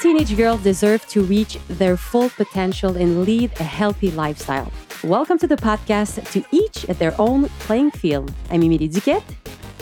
Teenage 0.00 0.36
girls 0.36 0.62
deserve 0.62 1.06
to 1.08 1.22
reach 1.22 1.58
their 1.68 1.96
full 1.96 2.28
potential 2.30 2.96
and 2.96 3.24
lead 3.24 3.50
a 3.58 3.64
healthy 3.64 4.10
lifestyle. 4.10 4.70
Welcome 5.02 5.38
to 5.38 5.46
the 5.46 5.56
podcast 5.56 6.30
to 6.32 6.44
each 6.52 6.84
at 6.88 6.98
their 6.98 7.14
own 7.18 7.48
playing 7.60 7.92
field. 7.92 8.32
I'm 8.50 8.60
Émilie 8.60 8.92
Duquette. 8.92 9.24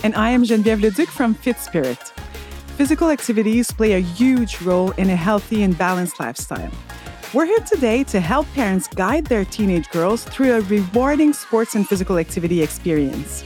And 0.03 0.15
I 0.15 0.29
am 0.29 0.43
Geneviève 0.43 0.81
Leduc 0.81 1.09
from 1.09 1.35
FitSpirit. 1.35 2.11
Physical 2.77 3.09
activities 3.09 3.71
play 3.71 3.93
a 3.93 3.99
huge 3.99 4.61
role 4.61 4.91
in 4.91 5.09
a 5.09 5.15
healthy 5.15 5.63
and 5.63 5.77
balanced 5.77 6.19
lifestyle. 6.19 6.71
We're 7.33 7.45
here 7.45 7.59
today 7.59 8.03
to 8.05 8.19
help 8.19 8.47
parents 8.53 8.87
guide 8.87 9.25
their 9.25 9.43
teenage 9.43 9.89
girls 9.89 10.23
through 10.23 10.53
a 10.53 10.61
rewarding 10.61 11.33
sports 11.33 11.75
and 11.75 11.87
physical 11.87 12.17
activity 12.17 12.61
experience. 12.61 13.43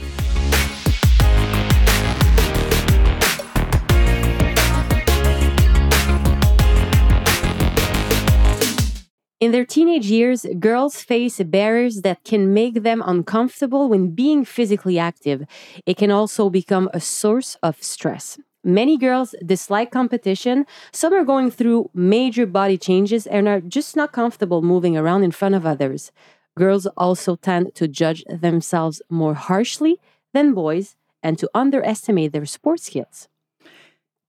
In 9.40 9.52
their 9.52 9.64
teenage 9.64 10.04
years, 10.04 10.44
girls 10.58 11.00
face 11.00 11.38
barriers 11.38 12.02
that 12.02 12.24
can 12.24 12.52
make 12.52 12.82
them 12.82 13.02
uncomfortable 13.06 13.88
when 13.88 14.10
being 14.10 14.44
physically 14.44 14.98
active. 14.98 15.46
It 15.86 15.96
can 15.96 16.10
also 16.10 16.50
become 16.50 16.90
a 16.92 17.00
source 17.00 17.56
of 17.62 17.82
stress. 17.82 18.38
Many 18.62 18.98
girls 18.98 19.34
dislike 19.44 19.90
competition. 19.90 20.66
Some 20.92 21.14
are 21.14 21.24
going 21.24 21.50
through 21.50 21.88
major 21.94 22.44
body 22.44 22.76
changes 22.76 23.26
and 23.26 23.48
are 23.48 23.62
just 23.62 23.96
not 23.96 24.12
comfortable 24.12 24.60
moving 24.60 24.98
around 24.98 25.24
in 25.24 25.30
front 25.30 25.54
of 25.54 25.64
others. 25.64 26.12
Girls 26.54 26.84
also 26.98 27.36
tend 27.36 27.74
to 27.76 27.88
judge 27.88 28.22
themselves 28.28 29.00
more 29.08 29.32
harshly 29.32 29.98
than 30.34 30.52
boys 30.52 30.96
and 31.22 31.38
to 31.38 31.48
underestimate 31.54 32.32
their 32.32 32.44
sports 32.44 32.84
skills. 32.84 33.28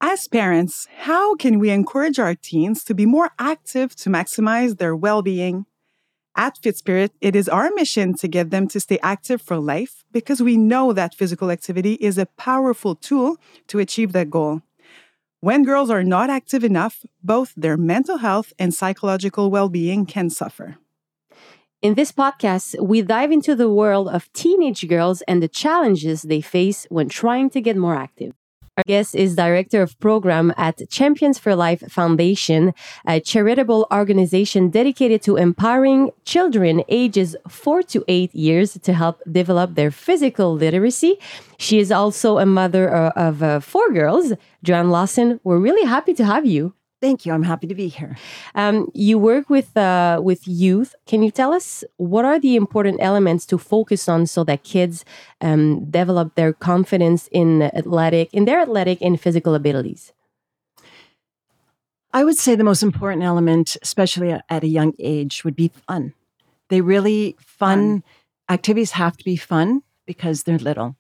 As 0.04 0.28
parents, 0.28 0.88
how 0.98 1.36
can 1.36 1.60
we 1.60 1.70
encourage 1.70 2.18
our 2.18 2.34
teens 2.34 2.84
to 2.86 2.96
be 2.96 3.06
more 3.06 3.30
active 3.38 3.96
to 3.98 4.10
maximize 4.10 4.80
their 4.80 4.96
well 4.96 5.22
being? 5.22 5.68
At 6.36 6.58
FitSpirit, 6.60 7.12
it 7.22 7.36
is 7.36 7.48
our 7.48 7.70
mission 7.76 8.16
to 8.16 8.28
get 8.28 8.50
them 8.50 8.68
to 8.70 8.80
stay 8.80 8.98
active 9.04 9.44
for 9.44 9.58
life 9.58 10.04
because 10.12 10.42
we 10.42 10.58
know 10.58 10.92
that 10.92 11.14
physical 11.14 11.52
activity 11.52 11.94
is 12.02 12.18
a 12.18 12.26
powerful 12.26 12.96
tool 12.96 13.38
to 13.68 13.78
achieve 13.78 14.12
that 14.14 14.32
goal. 14.32 14.64
When 15.40 15.64
girls 15.64 15.92
are 15.92 16.04
not 16.04 16.32
active 16.32 16.64
enough, 16.64 17.06
both 17.24 17.54
their 17.56 17.78
mental 17.78 18.18
health 18.18 18.54
and 18.58 18.74
psychological 18.74 19.52
well 19.52 19.70
being 19.70 20.08
can 20.08 20.32
suffer. 20.32 20.78
In 21.84 21.94
this 21.94 22.12
podcast, 22.12 22.80
we 22.82 23.04
dive 23.04 23.32
into 23.32 23.56
the 23.56 23.70
world 23.70 24.10
of 24.10 24.34
teenage 24.34 24.88
girls 24.88 25.22
and 25.28 25.44
the 25.44 25.48
challenges 25.48 26.24
they 26.24 26.42
face 26.42 26.88
when 26.90 27.08
trying 27.08 27.52
to 27.52 27.62
get 27.62 27.78
more 27.78 27.96
active. 27.96 28.34
Our 28.78 28.84
guest 28.88 29.16
is 29.16 29.36
Director 29.36 29.82
of 29.82 30.00
Program 30.00 30.54
at 30.56 30.90
Champions 30.90 31.38
for 31.38 31.56
Life 31.56 31.82
Foundation, 31.92 32.74
a 33.06 33.20
charitable 33.20 33.86
organization 33.92 34.70
dedicated 34.70 35.22
to 35.24 35.36
empowering 35.36 36.12
children 36.24 36.82
ages 36.88 37.36
4 37.50 37.84
to 37.84 38.06
8 38.08 38.34
years 38.34 38.78
to 38.82 38.94
help 38.94 39.20
develop 39.30 39.76
their 39.76 39.92
physical 39.92 40.54
literacy. 40.54 41.20
She 41.60 41.80
is 41.80 41.92
also 41.92 42.38
a 42.38 42.46
mother 42.46 42.96
uh, 42.96 43.12
of 43.18 43.44
uh, 43.44 43.60
four 43.60 43.92
girls. 43.92 44.32
Joanne 44.64 44.90
Lawson, 44.90 45.42
we're 45.44 45.60
really 45.60 45.86
happy 45.86 46.14
to 46.14 46.24
have 46.24 46.46
you. 46.46 46.74
Thank 47.02 47.26
you. 47.26 47.34
I'm 47.34 47.42
happy 47.42 47.66
to 47.66 47.74
be 47.74 47.88
here. 47.88 48.16
Um, 48.54 48.92
you 48.94 49.18
work 49.18 49.50
with 49.50 49.76
uh, 49.76 50.20
with 50.24 50.48
youth. 50.48 50.94
Can 51.08 51.24
you 51.24 51.32
tell 51.32 51.52
us 51.52 51.84
what 51.98 52.26
are 52.26 52.40
the 52.40 52.56
important 52.56 53.00
elements 53.02 53.48
to 53.48 53.58
focus 53.58 54.08
on 54.08 54.28
so 54.28 54.44
that 54.44 54.64
kids 54.64 55.04
um, 55.42 55.86
develop 55.90 56.36
their 56.36 56.54
confidence 56.54 57.28
in 57.32 57.64
athletic, 57.64 58.32
in 58.34 58.46
their 58.46 58.60
athletic 58.62 59.02
and 59.02 59.20
physical 59.20 59.56
abilities? 59.56 60.14
I 62.14 62.24
would 62.24 62.38
say 62.38 62.54
the 62.54 62.64
most 62.64 62.84
important 62.84 63.24
element, 63.24 63.78
especially 63.82 64.38
at 64.48 64.64
a 64.64 64.68
young 64.68 64.94
age, 65.00 65.44
would 65.44 65.56
be 65.56 65.72
fun. 65.88 66.14
They 66.70 66.82
really 66.82 67.36
fun, 67.40 68.02
fun. 68.02 68.04
activities 68.48 68.92
have 68.92 69.18
to 69.18 69.24
be 69.24 69.38
fun 69.38 69.82
because 70.06 70.44
they're 70.44 70.60
little, 70.60 70.98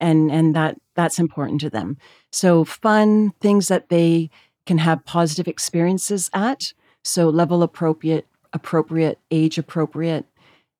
and 0.00 0.32
and 0.32 0.56
that 0.56 0.78
that's 0.96 1.20
important 1.20 1.60
to 1.60 1.70
them. 1.70 1.96
So 2.32 2.64
fun 2.64 3.34
things 3.40 3.68
that 3.68 3.88
they 3.88 4.30
can 4.66 4.78
have 4.78 5.04
positive 5.04 5.48
experiences 5.48 6.30
at. 6.32 6.72
So 7.02 7.28
level 7.28 7.62
appropriate, 7.62 8.26
appropriate, 8.52 9.18
age 9.30 9.58
appropriate, 9.58 10.26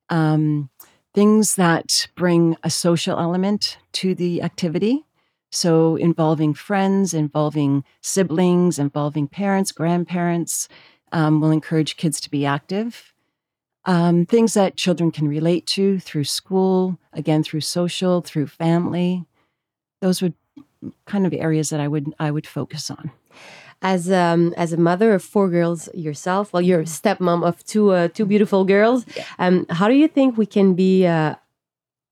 um, 0.09 0.71
things 1.13 1.57
that 1.57 2.09
bring 2.15 2.57
a 2.63 2.71
social 2.71 3.19
element 3.19 3.79
to 3.93 4.15
the 4.15 4.43
activity. 4.43 5.05
So 5.53 5.97
involving 5.97 6.55
friends, 6.55 7.15
involving 7.15 7.85
siblings, 8.01 8.79
involving 8.79 9.29
parents, 9.29 9.71
grandparents 9.71 10.69
um, 11.13 11.41
will 11.41 11.53
encourage 11.53 11.97
kids 11.97 12.21
to 12.23 12.31
be 12.31 12.45
active. 12.45 13.13
Um, 13.85 14.25
things 14.25 14.55
that 14.55 14.77
children 14.77 15.13
can 15.13 15.29
relate 15.29 15.67
to 15.69 16.01
through 16.01 16.25
school, 16.25 16.99
again 17.13 17.45
through 17.45 17.61
social, 17.61 18.23
through 18.23 18.47
family. 18.47 19.25
Those 20.01 20.23
would 20.23 20.35
kind 21.07 21.27
of 21.27 21.33
areas 21.33 21.69
that 21.71 21.81
I 21.81 21.89
would 21.89 22.15
I 22.19 22.31
would 22.31 22.47
focus 22.47 22.91
on 22.91 23.11
as 23.85 24.11
um, 24.11 24.55
as 24.57 24.73
a 24.73 24.79
mother 24.79 25.13
of 25.13 25.23
four 25.23 25.49
girls 25.49 25.89
yourself, 25.95 26.53
well, 26.53 26.63
you're 26.63 26.81
a 26.81 26.85
stepmom 26.85 27.47
of 27.47 27.63
two 27.65 27.91
uh, 27.91 28.09
two 28.09 28.25
beautiful 28.25 28.65
girls. 28.65 29.05
Yeah. 29.15 29.25
Um, 29.39 29.67
how 29.69 29.87
do 29.89 29.95
you 29.95 30.09
think 30.09 30.37
we 30.37 30.47
can 30.47 30.75
be? 30.75 31.07
Uh, 31.07 31.37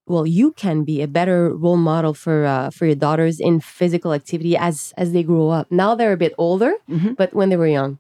well, 0.07 0.27
you 0.27 0.53
can 0.53 0.85
be 0.85 1.01
a 1.01 1.09
better 1.09 1.55
role 1.55 1.79
model 1.79 2.13
for 2.13 2.45
uh, 2.45 2.71
for 2.71 2.85
your 2.85 2.95
daughters 2.95 3.41
in 3.41 3.61
physical 3.61 4.13
activity 4.13 4.57
as 4.57 4.93
as 4.99 5.13
they 5.13 5.23
grow 5.23 5.49
up. 5.49 5.73
Now 5.73 5.95
they're 5.95 6.13
a 6.13 6.19
bit 6.19 6.35
older, 6.37 6.75
mm-hmm. 6.89 7.15
but 7.15 7.33
when 7.33 7.49
they 7.49 7.57
were 7.57 7.67
young. 7.67 7.99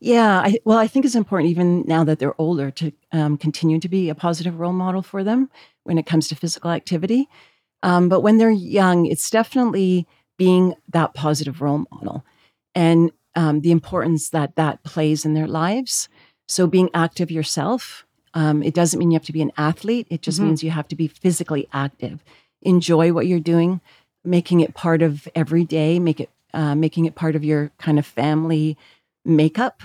Yeah, 0.00 0.40
I, 0.40 0.58
well, 0.64 0.78
I 0.78 0.86
think 0.86 1.04
it's 1.04 1.14
important 1.14 1.50
even 1.50 1.84
now 1.86 2.04
that 2.04 2.18
they're 2.18 2.38
older 2.38 2.70
to 2.72 2.92
um, 3.12 3.38
continue 3.38 3.80
to 3.80 3.88
be 3.88 4.10
a 4.10 4.14
positive 4.14 4.58
role 4.60 4.72
model 4.72 5.02
for 5.02 5.24
them 5.24 5.50
when 5.84 5.96
it 5.98 6.04
comes 6.04 6.28
to 6.28 6.34
physical 6.34 6.70
activity. 6.70 7.28
Um, 7.82 8.08
but 8.08 8.20
when 8.20 8.36
they're 8.36 8.50
young, 8.50 9.06
it's 9.06 9.30
definitely 9.30 10.06
being 10.36 10.74
that 10.92 11.14
positive 11.14 11.62
role 11.62 11.86
model 11.90 12.24
and 12.74 13.10
um, 13.34 13.60
the 13.60 13.70
importance 13.70 14.30
that 14.30 14.56
that 14.56 14.82
plays 14.82 15.24
in 15.24 15.34
their 15.34 15.46
lives. 15.46 16.08
So, 16.46 16.66
being 16.66 16.90
active 16.92 17.30
yourself, 17.30 18.04
um, 18.34 18.62
it 18.62 18.74
doesn't 18.74 18.98
mean 18.98 19.10
you 19.10 19.16
have 19.16 19.26
to 19.26 19.32
be 19.32 19.42
an 19.42 19.52
athlete. 19.56 20.06
It 20.10 20.22
just 20.22 20.38
mm-hmm. 20.38 20.48
means 20.48 20.62
you 20.62 20.70
have 20.70 20.88
to 20.88 20.96
be 20.96 21.08
physically 21.08 21.68
active. 21.72 22.22
Enjoy 22.62 23.12
what 23.12 23.26
you're 23.26 23.40
doing, 23.40 23.80
making 24.24 24.60
it 24.60 24.74
part 24.74 25.02
of 25.02 25.28
every 25.34 25.64
day, 25.64 25.98
make 25.98 26.20
it, 26.20 26.30
uh, 26.52 26.74
making 26.74 27.06
it 27.06 27.14
part 27.14 27.36
of 27.36 27.44
your 27.44 27.70
kind 27.78 27.98
of 27.98 28.06
family 28.06 28.76
makeup. 29.24 29.82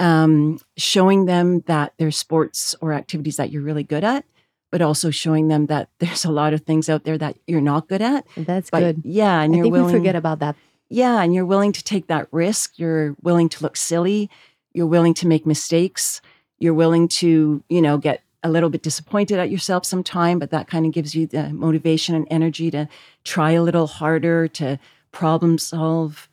Um, 0.00 0.58
showing 0.76 1.26
them 1.26 1.60
that 1.66 1.92
there's 1.98 2.18
sports 2.18 2.74
or 2.80 2.92
activities 2.92 3.36
that 3.36 3.52
you're 3.52 3.62
really 3.62 3.84
good 3.84 4.02
at, 4.02 4.24
but 4.72 4.82
also 4.82 5.10
showing 5.10 5.46
them 5.46 5.66
that 5.66 5.88
there's 6.00 6.24
a 6.24 6.32
lot 6.32 6.52
of 6.52 6.62
things 6.62 6.88
out 6.88 7.04
there 7.04 7.18
that 7.18 7.36
you're 7.46 7.60
not 7.60 7.88
good 7.88 8.02
at. 8.02 8.26
That's 8.36 8.70
but, 8.70 8.80
good. 8.80 9.02
Yeah, 9.04 9.40
and 9.40 9.54
I 9.54 9.58
you're 9.58 9.68
willing. 9.68 9.92
We 9.92 9.98
forget 9.98 10.16
about 10.16 10.40
that 10.40 10.56
yeah, 10.88 11.22
and 11.22 11.34
you're 11.34 11.46
willing 11.46 11.72
to 11.72 11.82
take 11.82 12.06
that 12.08 12.28
risk. 12.30 12.78
You're 12.78 13.16
willing 13.22 13.48
to 13.50 13.62
look 13.62 13.76
silly. 13.76 14.30
You're 14.72 14.86
willing 14.86 15.14
to 15.14 15.26
make 15.26 15.46
mistakes. 15.46 16.20
You're 16.58 16.74
willing 16.74 17.08
to, 17.08 17.62
you 17.68 17.82
know, 17.82 17.98
get 17.98 18.22
a 18.42 18.50
little 18.50 18.68
bit 18.68 18.82
disappointed 18.82 19.38
at 19.38 19.50
yourself 19.50 19.86
sometime, 19.86 20.38
but 20.38 20.50
that 20.50 20.68
kind 20.68 20.84
of 20.84 20.92
gives 20.92 21.14
you 21.14 21.26
the 21.26 21.48
motivation 21.50 22.14
and 22.14 22.28
energy 22.30 22.70
to 22.70 22.86
try 23.24 23.52
a 23.52 23.62
little 23.62 23.86
harder, 23.86 24.46
to 24.48 24.78
problem 25.12 25.56
solve. 25.56 26.28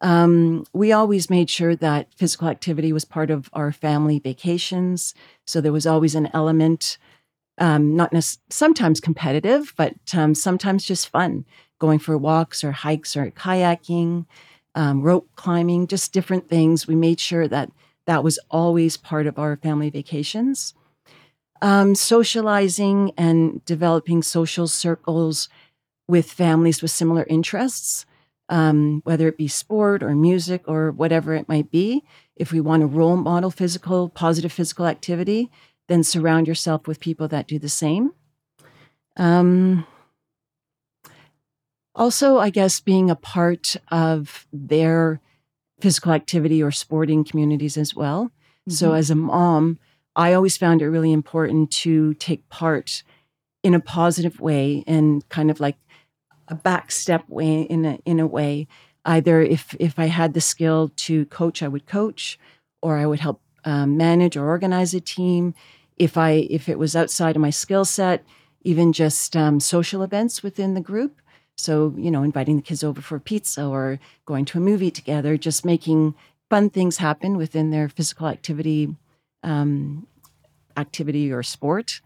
Um, 0.00 0.64
we 0.72 0.92
always 0.92 1.28
made 1.28 1.50
sure 1.50 1.76
that 1.76 2.08
physical 2.16 2.48
activity 2.48 2.92
was 2.92 3.04
part 3.04 3.30
of 3.30 3.50
our 3.52 3.72
family 3.72 4.18
vacations. 4.18 5.14
So 5.46 5.60
there 5.60 5.72
was 5.72 5.86
always 5.86 6.14
an 6.14 6.30
element, 6.32 6.96
um, 7.58 7.94
not 7.94 8.12
necessarily 8.12 8.46
sometimes 8.48 9.00
competitive, 9.00 9.74
but 9.76 9.94
um, 10.14 10.34
sometimes 10.34 10.86
just 10.86 11.08
fun 11.08 11.44
going 11.80 11.98
for 11.98 12.16
walks 12.16 12.62
or 12.62 12.70
hikes 12.70 13.16
or 13.16 13.32
kayaking, 13.32 14.26
um, 14.76 15.02
rope 15.02 15.28
climbing, 15.34 15.88
just 15.88 16.12
different 16.12 16.48
things. 16.48 16.86
We 16.86 16.94
made 16.94 17.18
sure 17.18 17.48
that 17.48 17.72
that 18.06 18.22
was 18.22 18.38
always 18.50 18.96
part 18.96 19.26
of 19.26 19.38
our 19.38 19.56
family 19.56 19.90
vacations. 19.90 20.74
Um, 21.62 21.94
socializing 21.94 23.12
and 23.18 23.64
developing 23.64 24.22
social 24.22 24.68
circles 24.68 25.48
with 26.08 26.30
families 26.32 26.80
with 26.80 26.90
similar 26.90 27.26
interests, 27.28 28.06
um, 28.48 29.02
whether 29.04 29.28
it 29.28 29.36
be 29.36 29.48
sport 29.48 30.02
or 30.02 30.14
music 30.14 30.62
or 30.66 30.90
whatever 30.90 31.34
it 31.34 31.48
might 31.48 31.70
be. 31.70 32.02
If 32.36 32.52
we 32.52 32.60
want 32.60 32.80
to 32.80 32.86
role 32.86 33.16
model 33.16 33.50
physical, 33.50 34.08
positive 34.08 34.52
physical 34.52 34.86
activity, 34.86 35.50
then 35.88 36.02
surround 36.02 36.48
yourself 36.48 36.86
with 36.86 37.00
people 37.00 37.28
that 37.28 37.46
do 37.46 37.58
the 37.58 37.68
same. 37.68 38.12
Um, 39.16 39.86
also, 42.00 42.38
I 42.38 42.50
guess 42.50 42.80
being 42.80 43.10
a 43.10 43.14
part 43.14 43.76
of 43.88 44.46
their 44.52 45.20
physical 45.80 46.12
activity 46.12 46.62
or 46.62 46.70
sporting 46.70 47.24
communities 47.24 47.76
as 47.76 47.94
well. 47.94 48.24
Mm-hmm. 48.24 48.72
So, 48.72 48.94
as 48.94 49.10
a 49.10 49.14
mom, 49.14 49.78
I 50.16 50.32
always 50.32 50.56
found 50.56 50.82
it 50.82 50.88
really 50.88 51.12
important 51.12 51.70
to 51.84 52.14
take 52.14 52.48
part 52.48 53.02
in 53.62 53.74
a 53.74 53.80
positive 53.80 54.40
way 54.40 54.82
and 54.86 55.28
kind 55.28 55.50
of 55.50 55.60
like 55.60 55.76
a 56.48 56.54
back 56.54 56.90
step 56.90 57.28
way 57.28 57.62
in 57.62 57.84
a 57.84 57.98
in 58.04 58.18
a 58.18 58.26
way 58.26 58.66
either 59.04 59.40
if 59.42 59.74
if 59.78 59.98
I 59.98 60.06
had 60.06 60.34
the 60.34 60.40
skill 60.40 60.90
to 60.96 61.26
coach, 61.26 61.62
I 61.62 61.68
would 61.68 61.86
coach, 61.86 62.38
or 62.82 62.96
I 62.96 63.06
would 63.06 63.20
help 63.20 63.40
um, 63.64 63.96
manage 63.96 64.36
or 64.36 64.46
organize 64.46 64.94
a 64.94 65.00
team. 65.00 65.54
If 65.96 66.16
I 66.16 66.46
if 66.50 66.68
it 66.68 66.78
was 66.78 66.96
outside 66.96 67.36
of 67.36 67.42
my 67.42 67.50
skill 67.50 67.84
set, 67.84 68.24
even 68.62 68.92
just 68.92 69.36
um, 69.36 69.60
social 69.60 70.02
events 70.02 70.42
within 70.42 70.74
the 70.74 70.80
group. 70.80 71.20
So 71.60 71.94
you 71.96 72.10
know, 72.10 72.22
inviting 72.22 72.56
the 72.56 72.62
kids 72.62 72.82
over 72.82 73.00
for 73.00 73.18
pizza 73.18 73.64
or 73.64 73.98
going 74.26 74.44
to 74.46 74.58
a 74.58 74.60
movie 74.60 74.90
together, 74.90 75.36
just 75.36 75.64
making 75.64 76.14
fun 76.48 76.70
things 76.70 76.96
happen 76.96 77.36
within 77.36 77.70
their 77.70 77.88
physical 77.88 78.26
activity 78.26 78.96
um, 79.42 80.06
activity 80.76 81.32
or 81.32 81.42
sport 81.42 82.00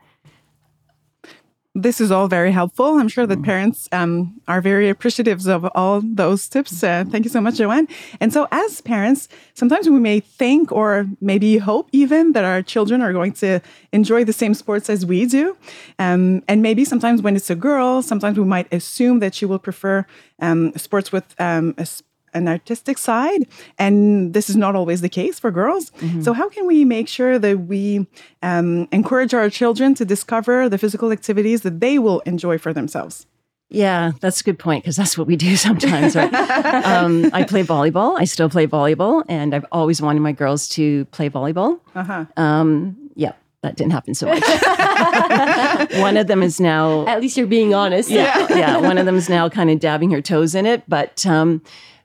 this 1.74 2.00
is 2.00 2.12
all 2.12 2.28
very 2.28 2.52
helpful. 2.52 2.98
I'm 2.98 3.08
sure 3.08 3.26
that 3.26 3.40
mm. 3.40 3.44
parents 3.44 3.88
um, 3.90 4.40
are 4.46 4.60
very 4.60 4.88
appreciative 4.88 5.46
of 5.48 5.68
all 5.74 6.00
those 6.04 6.48
tips. 6.48 6.82
Uh, 6.84 7.04
thank 7.10 7.24
you 7.24 7.30
so 7.30 7.40
much, 7.40 7.56
Joanne. 7.56 7.88
And 8.20 8.32
so, 8.32 8.46
as 8.52 8.80
parents, 8.80 9.28
sometimes 9.54 9.88
we 9.88 9.98
may 9.98 10.20
think 10.20 10.70
or 10.70 11.06
maybe 11.20 11.58
hope 11.58 11.88
even 11.90 12.32
that 12.32 12.44
our 12.44 12.62
children 12.62 13.02
are 13.02 13.12
going 13.12 13.32
to 13.34 13.60
enjoy 13.92 14.24
the 14.24 14.32
same 14.32 14.54
sports 14.54 14.88
as 14.88 15.04
we 15.04 15.26
do. 15.26 15.56
Um, 15.98 16.44
and 16.46 16.62
maybe 16.62 16.84
sometimes 16.84 17.22
when 17.22 17.34
it's 17.34 17.50
a 17.50 17.56
girl, 17.56 18.02
sometimes 18.02 18.38
we 18.38 18.44
might 18.44 18.72
assume 18.72 19.18
that 19.18 19.34
she 19.34 19.44
will 19.44 19.58
prefer 19.58 20.06
um, 20.40 20.72
sports 20.76 21.10
with 21.10 21.34
um, 21.40 21.74
a 21.76 21.86
an 22.34 22.48
artistic 22.48 22.98
side, 22.98 23.46
and 23.78 24.34
this 24.34 24.50
is 24.50 24.56
not 24.56 24.74
always 24.74 25.00
the 25.00 25.08
case 25.08 25.38
for 25.38 25.50
girls. 25.50 25.90
Mm-hmm. 25.92 26.22
So, 26.22 26.32
how 26.32 26.48
can 26.48 26.66
we 26.66 26.84
make 26.84 27.08
sure 27.08 27.38
that 27.38 27.60
we 27.60 28.06
um, 28.42 28.88
encourage 28.92 29.34
our 29.34 29.48
children 29.48 29.94
to 29.94 30.04
discover 30.04 30.68
the 30.68 30.78
physical 30.78 31.12
activities 31.12 31.62
that 31.62 31.80
they 31.80 31.98
will 31.98 32.20
enjoy 32.20 32.58
for 32.58 32.72
themselves? 32.72 33.26
Yeah, 33.70 34.12
that's 34.20 34.40
a 34.40 34.44
good 34.44 34.58
point 34.58 34.84
because 34.84 34.96
that's 34.96 35.18
what 35.18 35.26
we 35.26 35.36
do 35.36 35.56
sometimes. 35.68 36.14
Right? 36.14 36.32
um, 36.84 37.30
I 37.32 37.44
play 37.44 37.62
volleyball. 37.62 38.18
I 38.18 38.24
still 38.24 38.48
play 38.48 38.66
volleyball, 38.66 39.24
and 39.28 39.54
I've 39.54 39.66
always 39.72 40.00
wanted 40.00 40.20
my 40.20 40.32
girls 40.32 40.68
to 40.70 41.04
play 41.06 41.30
volleyball. 41.30 41.80
Uh-huh. 41.94 42.26
Um, 42.36 42.96
yeah, 43.14 43.32
that 43.62 43.76
didn't 43.76 43.92
happen 43.92 44.14
so 44.14 44.26
much. 44.26 44.42
one 46.00 46.16
of 46.16 46.26
them 46.26 46.42
is 46.42 46.60
now. 46.60 47.06
At 47.06 47.20
least 47.20 47.36
you're 47.36 47.46
being 47.46 47.74
honest. 47.74 48.10
Yeah, 48.10 48.46
yeah. 48.50 48.76
One 48.78 48.98
of 48.98 49.06
them 49.06 49.16
is 49.16 49.28
now 49.28 49.48
kind 49.48 49.70
of 49.70 49.80
dabbing 49.80 50.10
her 50.10 50.20
toes 50.20 50.54
in 50.54 50.66
it, 50.66 50.82
but 50.86 51.24
um, 51.26 51.62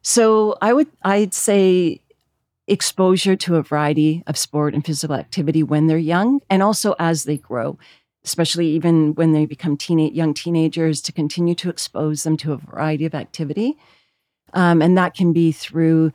so 0.10 0.58
I 0.62 0.74
would 0.74 0.88
I'd 1.04 1.34
say 1.34 2.02
exposure 2.68 3.36
to 3.36 3.56
a 3.56 3.64
variety 3.64 4.24
of 4.28 4.38
sport 4.38 4.74
and 4.74 4.86
physical 4.86 5.16
activity 5.16 5.64
when 5.64 5.88
they're 5.88 5.98
young 5.98 6.40
and 6.50 6.62
also 6.62 6.96
as 7.00 7.24
they 7.24 7.38
grow 7.38 7.78
especially 8.24 8.68
even 8.68 9.14
when 9.16 9.32
they 9.32 9.46
become 9.46 9.78
teenage 9.78 10.14
young 10.14 10.34
teenagers 10.34 11.02
to 11.02 11.12
continue 11.12 11.56
to 11.56 11.70
expose 11.70 12.24
them 12.24 12.38
to 12.38 12.54
a 12.54 12.58
variety 12.58 13.06
of 13.06 13.16
activity. 13.16 13.78
Um, 14.54 14.82
and 14.82 14.98
that 14.98 15.16
can 15.16 15.32
be 15.32 15.52
through 15.52 16.12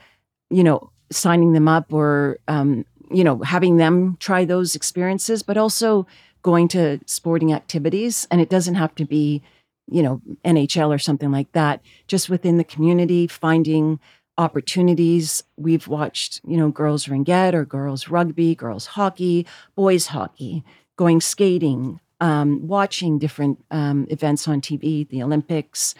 you 0.51 0.65
know 0.65 0.91
signing 1.11 1.53
them 1.53 1.69
up 1.69 1.93
or 1.93 2.39
um, 2.49 2.85
you 3.11 3.25
know 3.25 3.39
having 3.43 3.77
them 3.77 4.17
try 4.21 4.45
those 4.45 4.75
experiences 4.75 5.43
but 5.43 5.57
also 5.57 6.07
going 6.43 6.69
to 6.69 7.01
sporting 7.07 7.53
activities. 7.53 8.27
And 8.31 8.41
it 8.41 8.51
doesn't 8.51 8.75
have 8.75 8.95
to 8.97 9.05
be 9.05 9.43
you 9.91 10.03
know, 10.03 10.21
NHL 10.45 10.95
or 10.95 10.99
something 10.99 11.31
like 11.31 11.53
that, 11.53 11.81
just 12.07 12.29
within 12.29 12.57
the 12.57 12.65
community, 12.65 13.27
finding 13.27 14.01
opportunities. 14.39 15.43
We've 15.57 15.87
watched, 15.87 16.41
you 16.47 16.57
know, 16.57 16.71
girls 16.71 17.07
ringette 17.07 17.55
or 17.55 17.65
girls 17.65 18.09
rugby, 18.09 18.55
girls 18.55 18.87
hockey, 18.87 19.47
boys 19.75 20.09
hockey, 20.09 20.65
going 20.97 21.21
skating, 21.21 22.01
um, 22.21 22.67
watching 22.67 23.19
different 23.19 23.65
um, 23.71 24.07
events 24.11 24.49
on 24.49 24.61
TV, 24.61 25.09
the 25.09 25.23
Olympics, 25.23 25.95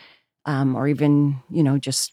um, 0.47 0.75
or 0.75 0.89
even, 0.89 1.43
you 1.51 1.63
know, 1.63 1.79
just 1.79 2.13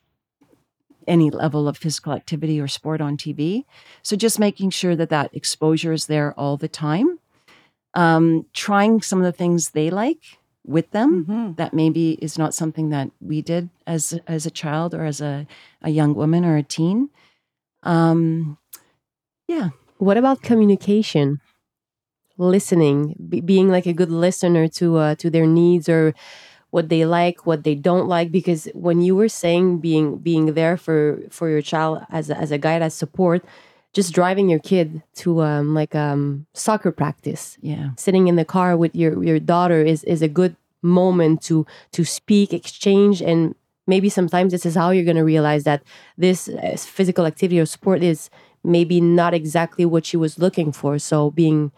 any 1.08 1.30
level 1.30 1.68
of 1.68 1.78
physical 1.78 2.14
activity 2.14 2.60
or 2.60 2.68
sport 2.68 3.02
on 3.02 3.18
TV. 3.18 3.66
So 4.04 4.16
just 4.16 4.40
making 4.40 4.70
sure 4.70 4.96
that 4.96 5.10
that 5.10 5.34
exposure 5.36 5.94
is 5.94 6.06
there 6.06 6.34
all 6.40 6.58
the 6.58 6.68
time. 6.68 7.20
Um, 7.94 8.46
trying 8.54 9.02
some 9.02 9.20
of 9.20 9.26
the 9.26 9.32
things 9.32 9.72
they 9.72 9.90
like 9.90 10.38
with 10.66 10.92
them 10.92 11.26
mm-hmm. 11.26 11.54
that 11.54 11.74
maybe 11.74 12.14
is 12.22 12.38
not 12.38 12.54
something 12.54 12.90
that 12.90 13.10
we 13.20 13.42
did 13.42 13.70
as 13.88 14.20
as 14.28 14.46
a 14.46 14.52
child 14.52 14.94
or 14.94 15.06
as 15.06 15.22
a, 15.22 15.48
a 15.82 15.90
young 15.90 16.14
woman 16.14 16.46
or 16.46 16.58
a 16.58 16.64
teen. 16.64 17.10
Um 17.84 18.58
yeah. 19.48 19.70
What 19.98 20.18
about 20.18 20.42
communication? 20.42 21.42
Listening 22.38 23.16
be, 23.30 23.42
being 23.42 23.70
like 23.70 23.86
a 23.86 23.94
good 23.94 24.10
listener 24.10 24.68
to 24.80 24.98
uh, 24.98 25.16
to 25.16 25.30
their 25.30 25.46
needs 25.46 25.90
or 25.90 26.14
what 26.72 26.90
they 26.90 27.06
like 27.06 27.46
what 27.46 27.64
they 27.64 27.76
don't 27.76 28.08
like 28.08 28.32
because 28.32 28.68
when 28.74 29.02
you 29.02 29.16
were 29.16 29.30
saying 29.30 29.80
being 29.80 30.18
being 30.18 30.54
there 30.54 30.78
for 30.78 31.20
for 31.30 31.50
your 31.50 31.62
child 31.62 32.02
as 32.10 32.30
a, 32.30 32.38
as 32.38 32.50
a 32.50 32.58
guide 32.58 32.82
as 32.82 32.94
support 32.94 33.44
just 33.94 34.14
driving 34.14 34.50
your 34.50 34.60
kid 34.60 35.04
to 35.16 35.42
um, 35.42 35.74
like 35.74 35.96
um, 35.96 36.46
soccer 36.54 36.92
practice. 36.92 37.58
Yeah, 37.62 37.92
sitting 37.98 38.28
in 38.28 38.36
the 38.36 38.46
car 38.46 38.78
with 38.78 38.96
your 38.96 39.24
your 39.24 39.40
daughter 39.40 39.82
is 39.82 40.04
is 40.06 40.22
a 40.22 40.28
good 40.28 40.56
moment 40.82 41.42
to 41.44 41.66
to 41.92 42.04
speak, 42.04 42.54
exchange, 42.54 43.22
and 43.22 43.56
maybe 43.88 44.10
sometimes 44.10 44.52
this 44.52 44.66
is 44.66 44.76
how 44.76 44.92
you're 44.92 45.06
going 45.06 45.18
to 45.18 45.24
realize 45.24 45.64
that 45.64 45.84
this 46.18 46.48
uh, 46.48 46.76
physical 46.78 47.26
activity 47.26 47.60
or 47.60 47.66
sport 47.66 48.04
is 48.04 48.30
maybe 48.64 49.02
not 49.02 49.34
exactly 49.34 49.86
what 49.86 50.06
she 50.06 50.18
was 50.18 50.40
looking 50.40 50.72
for. 50.72 51.00
So 51.00 51.32
being 51.32 51.72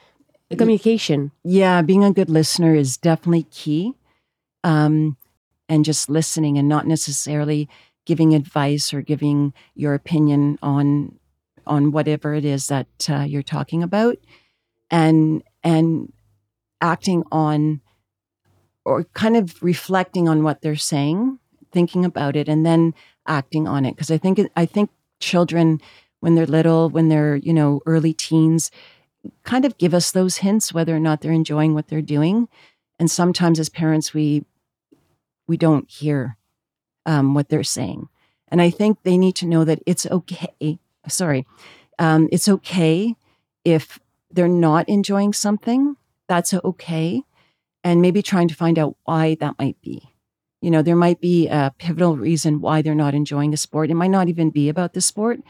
communication. 0.57 1.31
Yeah, 1.43 1.81
being 1.81 2.03
a 2.03 2.11
good 2.11 2.29
listener 2.29 2.75
is 2.75 2.97
definitely 2.97 3.43
key. 3.43 3.95
Um, 4.63 5.17
and 5.69 5.83
just 5.83 6.09
listening 6.09 6.57
and 6.57 6.67
not 6.69 6.87
necessarily 6.87 7.67
giving 8.05 8.33
advice 8.35 8.93
or 8.93 9.01
giving 9.01 9.53
your 9.75 9.93
opinion 9.93 10.59
on 10.61 11.17
on 11.65 11.91
whatever 11.91 12.33
it 12.33 12.45
is 12.45 12.67
that 12.67 12.87
uh, 13.09 13.21
you're 13.21 13.43
talking 13.43 13.83
about 13.83 14.17
and 14.89 15.43
and 15.63 16.11
acting 16.81 17.23
on 17.31 17.81
or 18.85 19.05
kind 19.13 19.37
of 19.37 19.61
reflecting 19.63 20.27
on 20.27 20.43
what 20.43 20.61
they're 20.61 20.75
saying 20.75 21.39
thinking 21.71 22.05
about 22.05 22.35
it 22.35 22.47
and 22.47 22.65
then 22.65 22.93
acting 23.27 23.67
on 23.67 23.85
it. 23.85 23.95
Because 23.95 24.11
i 24.11 24.17
think 24.17 24.39
i 24.55 24.65
think 24.65 24.89
children 25.19 25.81
when 26.19 26.35
they're 26.35 26.45
little 26.45 26.89
when 26.89 27.09
they're 27.09 27.35
you 27.37 27.53
know 27.53 27.81
early 27.85 28.13
teens 28.13 28.69
kind 29.43 29.65
of 29.65 29.77
give 29.77 29.93
us 29.93 30.11
those 30.11 30.37
hints 30.37 30.73
whether 30.73 30.95
or 30.95 30.99
not 30.99 31.21
they're 31.21 31.31
enjoying 31.31 31.73
what 31.73 31.87
they're 31.87 32.01
doing. 32.01 32.47
And 32.99 33.09
sometimes 33.09 33.59
as 33.59 33.69
parents 33.69 34.13
we 34.13 34.45
we 35.47 35.57
don't 35.57 35.89
hear 35.89 36.37
um, 37.05 37.33
what 37.33 37.49
they're 37.49 37.63
saying. 37.63 38.09
And 38.49 38.61
i 38.61 38.69
think 38.69 39.01
they 39.01 39.17
need 39.17 39.35
to 39.37 39.47
know 39.47 39.63
that 39.63 39.81
it's 39.85 40.05
okay 40.05 40.79
sorry, 41.07 41.45
um, 41.99 42.29
it's 42.31 42.47
okay 42.47 43.15
if 43.63 43.99
they're 44.31 44.47
not 44.47 44.87
enjoying 44.89 45.33
something. 45.33 45.95
That's 46.27 46.53
okay. 46.53 47.23
And 47.83 48.01
maybe 48.01 48.21
trying 48.21 48.47
to 48.47 48.55
find 48.55 48.79
out 48.79 48.95
why 49.03 49.35
that 49.35 49.55
might 49.59 49.79
be. 49.81 50.09
You 50.61 50.71
know, 50.71 50.81
there 50.81 50.95
might 50.95 51.19
be 51.19 51.47
a 51.49 51.73
pivotal 51.77 52.15
reason 52.15 52.61
why 52.61 52.81
they're 52.81 52.95
not 52.95 53.13
enjoying 53.13 53.53
a 53.53 53.57
sport. 53.57 53.91
It 53.91 53.95
might 53.95 54.11
not 54.11 54.29
even 54.29 54.49
be 54.49 54.69
about 54.69 54.93
the 54.93 55.01
sport. 55.01 55.41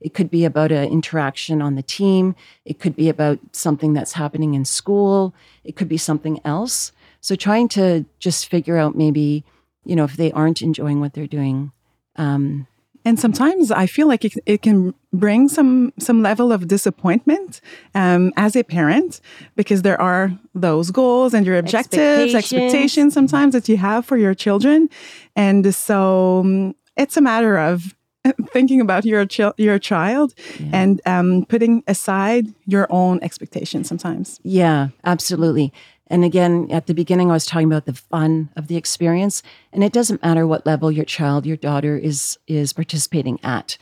It 0.00 0.14
could 0.14 0.30
be 0.30 0.44
about 0.44 0.72
an 0.72 0.88
interaction 0.88 1.62
on 1.62 1.74
the 1.74 1.82
team. 1.82 2.34
It 2.64 2.80
could 2.80 2.96
be 2.96 3.08
about 3.08 3.38
something 3.52 3.92
that's 3.92 4.14
happening 4.14 4.54
in 4.54 4.64
school. 4.64 5.34
It 5.62 5.76
could 5.76 5.88
be 5.88 5.98
something 5.98 6.40
else. 6.44 6.92
So 7.20 7.36
trying 7.36 7.68
to 7.68 8.06
just 8.18 8.48
figure 8.48 8.78
out 8.78 8.96
maybe, 8.96 9.44
you 9.84 9.94
know, 9.94 10.04
if 10.04 10.16
they 10.16 10.32
aren't 10.32 10.62
enjoying 10.62 11.00
what 11.00 11.12
they're 11.12 11.26
doing, 11.26 11.70
um, 12.16 12.66
and 13.04 13.18
sometimes 13.18 13.70
I 13.70 13.86
feel 13.86 14.06
like 14.06 14.24
it, 14.24 14.34
it 14.46 14.62
can 14.62 14.94
bring 15.12 15.48
some 15.48 15.92
some 15.98 16.22
level 16.22 16.52
of 16.52 16.68
disappointment 16.68 17.60
um, 17.94 18.32
as 18.36 18.56
a 18.56 18.62
parent 18.62 19.20
because 19.56 19.82
there 19.82 20.00
are 20.00 20.32
those 20.54 20.90
goals 20.90 21.34
and 21.34 21.46
your 21.46 21.56
objectives, 21.56 22.34
expectations, 22.34 22.34
expectations 22.34 23.14
sometimes 23.14 23.52
that 23.54 23.68
you 23.68 23.76
have 23.76 24.04
for 24.06 24.16
your 24.16 24.34
children, 24.34 24.88
and 25.36 25.74
so 25.74 26.40
um, 26.40 26.74
it's 26.96 27.16
a 27.16 27.20
matter 27.20 27.58
of 27.58 27.94
thinking 28.52 28.80
about 28.80 29.04
your 29.04 29.26
ch- 29.26 29.56
your 29.56 29.78
child 29.78 30.34
yeah. 30.58 30.70
and 30.72 31.00
um, 31.06 31.44
putting 31.46 31.82
aside 31.86 32.46
your 32.66 32.86
own 32.90 33.18
expectations 33.22 33.88
sometimes. 33.88 34.40
Yeah, 34.44 34.88
absolutely. 35.04 35.72
And 36.12 36.26
again, 36.26 36.68
at 36.70 36.88
the 36.88 36.92
beginning, 36.92 37.30
I 37.30 37.32
was 37.32 37.46
talking 37.46 37.66
about 37.66 37.86
the 37.86 37.94
fun 37.94 38.50
of 38.54 38.66
the 38.66 38.76
experience, 38.76 39.42
and 39.72 39.82
it 39.82 39.94
doesn't 39.94 40.22
matter 40.22 40.46
what 40.46 40.66
level 40.66 40.92
your 40.92 41.06
child, 41.06 41.46
your 41.46 41.56
daughter 41.56 41.96
is 41.96 42.38
is 42.46 42.74
participating 42.74 43.40
at. 43.42 43.78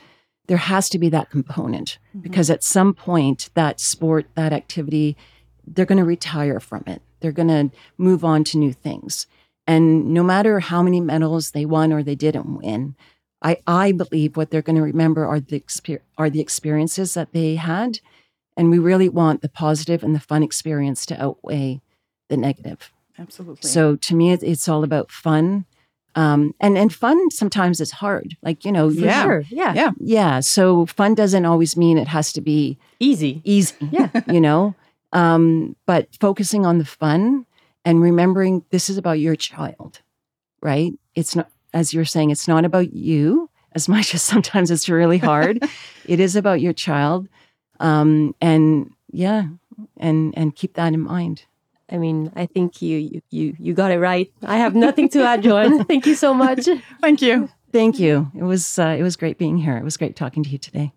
There 0.47 0.55
has 0.55 0.87
to 0.91 0.97
be 0.97 1.09
that 1.09 1.29
component 1.29 1.97
mm-hmm. 2.09 2.21
because 2.21 2.49
at 2.49 2.63
some 2.63 2.93
point, 2.93 3.49
that 3.55 3.81
sport, 3.81 4.27
that 4.35 4.53
activity, 4.53 5.17
they're 5.67 5.85
going 5.85 5.97
to 5.97 6.05
retire 6.05 6.61
from 6.61 6.85
it. 6.87 7.01
They're 7.19 7.33
going 7.33 7.49
to 7.49 7.69
move 7.97 8.23
on 8.23 8.45
to 8.45 8.57
new 8.57 8.71
things. 8.71 9.27
And 9.67 10.13
no 10.13 10.23
matter 10.23 10.61
how 10.61 10.81
many 10.81 11.01
medals 11.01 11.51
they 11.51 11.65
won 11.65 11.91
or 11.91 12.01
they 12.01 12.15
didn't 12.15 12.55
win, 12.55 12.95
I, 13.41 13.57
I 13.67 13.91
believe 13.91 14.37
what 14.37 14.51
they're 14.51 14.61
going 14.61 14.77
to 14.77 14.81
remember 14.81 15.25
are 15.25 15.41
the 15.41 15.59
exper- 15.59 15.99
are 16.17 16.29
the 16.29 16.39
experiences 16.39 17.13
that 17.13 17.33
they 17.33 17.55
had, 17.55 17.99
and 18.55 18.71
we 18.71 18.79
really 18.79 19.09
want 19.09 19.41
the 19.41 19.49
positive 19.49 20.01
and 20.01 20.15
the 20.15 20.21
fun 20.21 20.43
experience 20.43 21.05
to 21.07 21.21
outweigh 21.21 21.81
the 22.31 22.37
negative. 22.37 22.79
Absolutely. 23.19 23.69
So 23.69 23.95
to 24.07 24.15
me, 24.15 24.31
it's 24.33 24.67
all 24.67 24.83
about 24.83 25.11
fun, 25.11 25.65
Um, 26.15 26.41
and 26.59 26.77
and 26.77 26.91
fun 26.91 27.17
sometimes 27.31 27.79
is 27.79 27.91
hard. 28.03 28.35
Like 28.47 28.65
you 28.65 28.71
know, 28.75 28.89
For 28.89 28.99
Yeah. 29.05 29.23
sure. 29.23 29.43
Yeah. 29.61 29.73
Yeah. 29.81 29.91
yeah. 30.17 30.41
So 30.41 30.85
fun 30.99 31.15
doesn't 31.15 31.45
always 31.45 31.77
mean 31.77 31.97
it 31.97 32.07
has 32.17 32.33
to 32.33 32.41
be 32.41 32.77
Easy. 32.99 33.41
easy. 33.43 33.75
Yeah. 33.97 34.09
you 34.35 34.41
know, 34.41 34.73
um, 35.13 35.75
but 35.85 36.03
focusing 36.19 36.65
on 36.65 36.77
the 36.79 36.85
fun 36.85 37.45
and 37.85 38.01
remembering 38.01 38.63
this 38.71 38.89
is 38.89 38.97
about 38.97 39.19
your 39.19 39.35
child, 39.37 40.01
right? 40.61 40.91
It's 41.15 41.33
not, 41.35 41.47
as 41.73 41.93
you're 41.93 42.11
saying, 42.13 42.31
it's 42.31 42.47
not 42.47 42.65
about 42.65 42.89
you 42.93 43.49
as 43.77 43.87
much 43.95 44.13
as 44.15 44.21
sometimes 44.21 44.69
it's 44.71 44.89
really 44.89 45.17
hard. 45.19 45.55
it 46.13 46.19
is 46.19 46.35
about 46.35 46.59
your 46.61 46.73
child, 46.73 47.27
um, 47.79 48.35
and 48.41 48.91
yeah, 49.13 49.43
and 49.97 50.33
and 50.37 50.55
keep 50.59 50.73
that 50.73 50.93
in 50.93 50.99
mind. 51.15 51.45
I 51.91 51.97
mean, 51.97 52.31
I 52.35 52.45
think 52.45 52.81
you 52.81 52.97
you 52.97 53.21
you, 53.29 53.55
you 53.59 53.73
got 53.73 53.91
it 53.91 53.99
right. 53.99 54.31
I 54.43 54.57
have 54.57 54.75
nothing 54.75 55.09
to 55.09 55.23
add, 55.23 55.43
Joanne. 55.43 55.83
Thank 55.91 56.05
you 56.05 56.15
so 56.15 56.33
much. 56.33 56.67
Thank 57.01 57.21
you. 57.21 57.49
Thank 57.71 57.99
you. 57.99 58.31
It 58.35 58.43
was 58.43 58.79
uh, 58.79 58.95
it 58.97 59.03
was 59.03 59.15
great 59.15 59.37
being 59.37 59.57
here. 59.57 59.77
It 59.77 59.83
was 59.83 59.97
great 59.97 60.15
talking 60.15 60.43
to 60.43 60.49
you 60.49 60.57
today. 60.57 60.93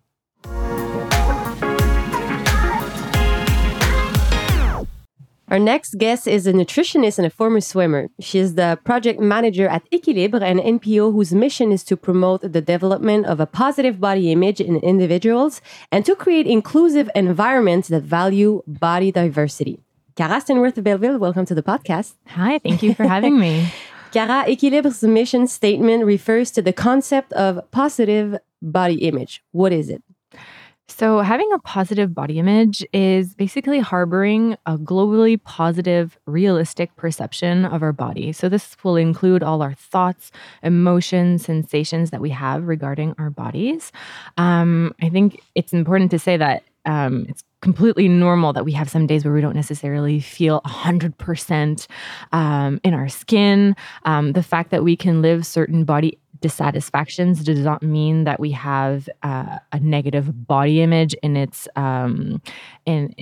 Our 5.47 5.59
next 5.59 5.99
guest 5.99 6.27
is 6.27 6.47
a 6.47 6.53
nutritionist 6.53 7.19
and 7.19 7.27
a 7.27 7.29
former 7.29 7.61
swimmer. 7.61 8.09
She 8.19 8.39
is 8.39 8.55
the 8.55 8.79
project 8.83 9.19
manager 9.19 9.67
at 9.67 9.83
ÉquiLibre, 9.91 10.41
an 10.41 10.57
NPO 10.57 11.13
whose 11.13 11.33
mission 11.33 11.71
is 11.71 11.83
to 11.83 11.95
promote 11.95 12.41
the 12.41 12.61
development 12.61 13.27
of 13.27 13.39
a 13.39 13.45
positive 13.45 13.99
body 13.99 14.31
image 14.31 14.59
in 14.59 14.77
individuals 14.77 15.61
and 15.91 16.03
to 16.05 16.15
create 16.15 16.47
inclusive 16.47 17.11
environments 17.13 17.89
that 17.89 18.01
value 18.01 18.63
body 18.65 19.11
diversity. 19.11 19.85
Karah 20.15 20.39
Stanworth-Belleville, 20.39 21.19
welcome 21.19 21.45
to 21.45 21.53
the 21.53 21.61
podcast. 21.61 22.13
Hi, 22.27 22.57
thank 22.59 22.81
you 22.81 22.93
for 22.93 23.05
having 23.05 23.37
me. 23.37 23.69
Karah, 24.13 24.45
ÉquiLibre's 24.45 25.03
mission 25.03 25.45
statement 25.45 26.05
refers 26.05 26.51
to 26.51 26.61
the 26.61 26.71
concept 26.71 27.33
of 27.33 27.59
positive 27.71 28.37
body 28.61 28.95
image. 28.95 29.43
What 29.51 29.73
is 29.73 29.89
it? 29.89 30.01
So, 30.87 31.19
having 31.19 31.51
a 31.51 31.59
positive 31.59 32.13
body 32.13 32.39
image 32.39 32.85
is 32.93 33.35
basically 33.35 33.79
harboring 33.79 34.55
a 34.65 34.77
globally 34.77 35.41
positive, 35.43 36.17
realistic 36.25 36.95
perception 36.95 37.65
of 37.65 37.83
our 37.83 37.91
body. 37.91 38.31
So, 38.31 38.47
this 38.47 38.77
will 38.85 38.95
include 38.95 39.43
all 39.43 39.61
our 39.61 39.73
thoughts, 39.73 40.31
emotions, 40.63 41.43
sensations 41.43 42.11
that 42.11 42.21
we 42.21 42.29
have 42.29 42.69
regarding 42.69 43.15
our 43.17 43.31
bodies. 43.31 43.91
Um, 44.37 44.95
I 45.01 45.09
think 45.09 45.41
it's 45.55 45.73
important 45.73 46.11
to 46.11 46.19
say 46.19 46.37
that 46.37 46.63
um, 46.85 47.25
it's 47.27 47.43
completely 47.65 48.07
normal 48.07 48.53
that 48.53 48.63
we 48.63 48.71
have 48.71 48.87
some 48.87 49.07
days 49.07 49.25
where 49.25 49.33
we 49.33 49.41
don't 49.41 49.55
necessarily 49.55 50.19
feel 50.19 50.61
100% 50.67 51.87
um, 52.31 52.79
in 52.83 52.93
our 52.93 53.09
skin. 53.09 53.75
Um, 54.03 54.33
the 54.33 54.43
fact 54.43 54.69
that 54.69 54.83
we 54.83 54.95
can 54.95 55.23
live 55.23 55.47
certain 55.47 55.83
body 55.83 56.19
dissatisfactions 56.41 57.43
does 57.43 57.61
not 57.61 57.81
mean 57.81 58.23
that 58.25 58.39
we 58.39 58.51
have 58.51 59.09
uh, 59.23 59.57
a 59.71 59.79
negative 59.79 60.45
body 60.45 60.79
image 60.79 61.15
in 61.23 61.35
its 61.35 61.67
um, 61.75 62.39
in 62.85 63.15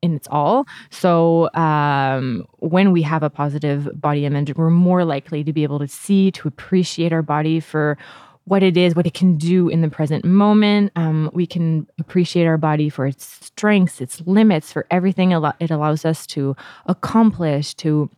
in 0.00 0.14
its 0.16 0.26
all. 0.30 0.66
So 0.88 1.52
um, 1.52 2.46
when 2.60 2.92
we 2.92 3.02
have 3.02 3.22
a 3.22 3.28
positive 3.28 4.00
body 4.00 4.24
image, 4.24 4.54
we're 4.56 4.70
more 4.70 5.04
likely 5.04 5.44
to 5.44 5.52
be 5.52 5.62
able 5.62 5.78
to 5.78 5.88
see 5.88 6.30
to 6.30 6.48
appreciate 6.48 7.12
our 7.12 7.20
body 7.20 7.60
for 7.60 7.98
what 8.44 8.62
it 8.62 8.76
is, 8.76 8.94
what 8.94 9.06
it 9.06 9.14
can 9.14 9.36
do 9.36 9.68
in 9.68 9.80
the 9.80 9.90
present 9.90 10.24
moment. 10.24 10.92
Um, 10.96 11.30
we 11.32 11.46
can 11.46 11.86
appreciate 11.98 12.46
our 12.46 12.58
body 12.58 12.88
for 12.88 13.06
its 13.06 13.24
strengths, 13.46 14.00
its 14.00 14.20
limits, 14.26 14.72
for 14.72 14.86
everything 14.90 15.32
it 15.32 15.70
allows 15.70 16.04
us 16.04 16.26
to 16.28 16.56
accomplish, 16.86 17.74
to 17.74 18.10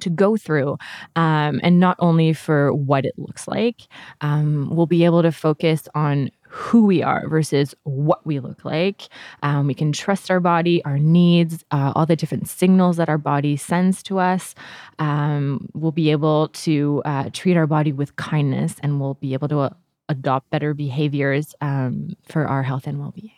to 0.00 0.08
go 0.08 0.36
through, 0.36 0.78
um, 1.16 1.60
and 1.62 1.78
not 1.78 1.96
only 1.98 2.32
for 2.32 2.72
what 2.72 3.04
it 3.04 3.14
looks 3.18 3.46
like. 3.46 3.82
Um, 4.22 4.70
we'll 4.70 4.86
be 4.86 5.04
able 5.04 5.22
to 5.22 5.32
focus 5.32 5.86
on 5.94 6.30
who 6.52 6.84
we 6.84 7.02
are 7.02 7.26
versus 7.28 7.74
what 7.84 8.26
we 8.26 8.38
look 8.38 8.62
like. 8.62 9.08
Um, 9.42 9.66
we 9.66 9.72
can 9.72 9.90
trust 9.90 10.30
our 10.30 10.38
body, 10.38 10.84
our 10.84 10.98
needs, 10.98 11.64
uh, 11.70 11.94
all 11.96 12.04
the 12.04 12.14
different 12.14 12.46
signals 12.46 12.98
that 12.98 13.08
our 13.08 13.16
body 13.16 13.56
sends 13.56 14.02
to 14.04 14.18
us. 14.18 14.54
Um, 14.98 15.70
we'll 15.72 15.92
be 15.92 16.10
able 16.10 16.48
to 16.48 17.00
uh, 17.06 17.30
treat 17.32 17.56
our 17.56 17.66
body 17.66 17.90
with 17.90 18.16
kindness 18.16 18.74
and 18.82 19.00
we'll 19.00 19.14
be 19.14 19.32
able 19.32 19.48
to 19.48 19.60
uh, 19.60 19.70
adopt 20.10 20.50
better 20.50 20.74
behaviors 20.74 21.54
um, 21.62 22.16
for 22.28 22.46
our 22.46 22.62
health 22.62 22.86
and 22.86 22.98
well 22.98 23.12
being. 23.12 23.32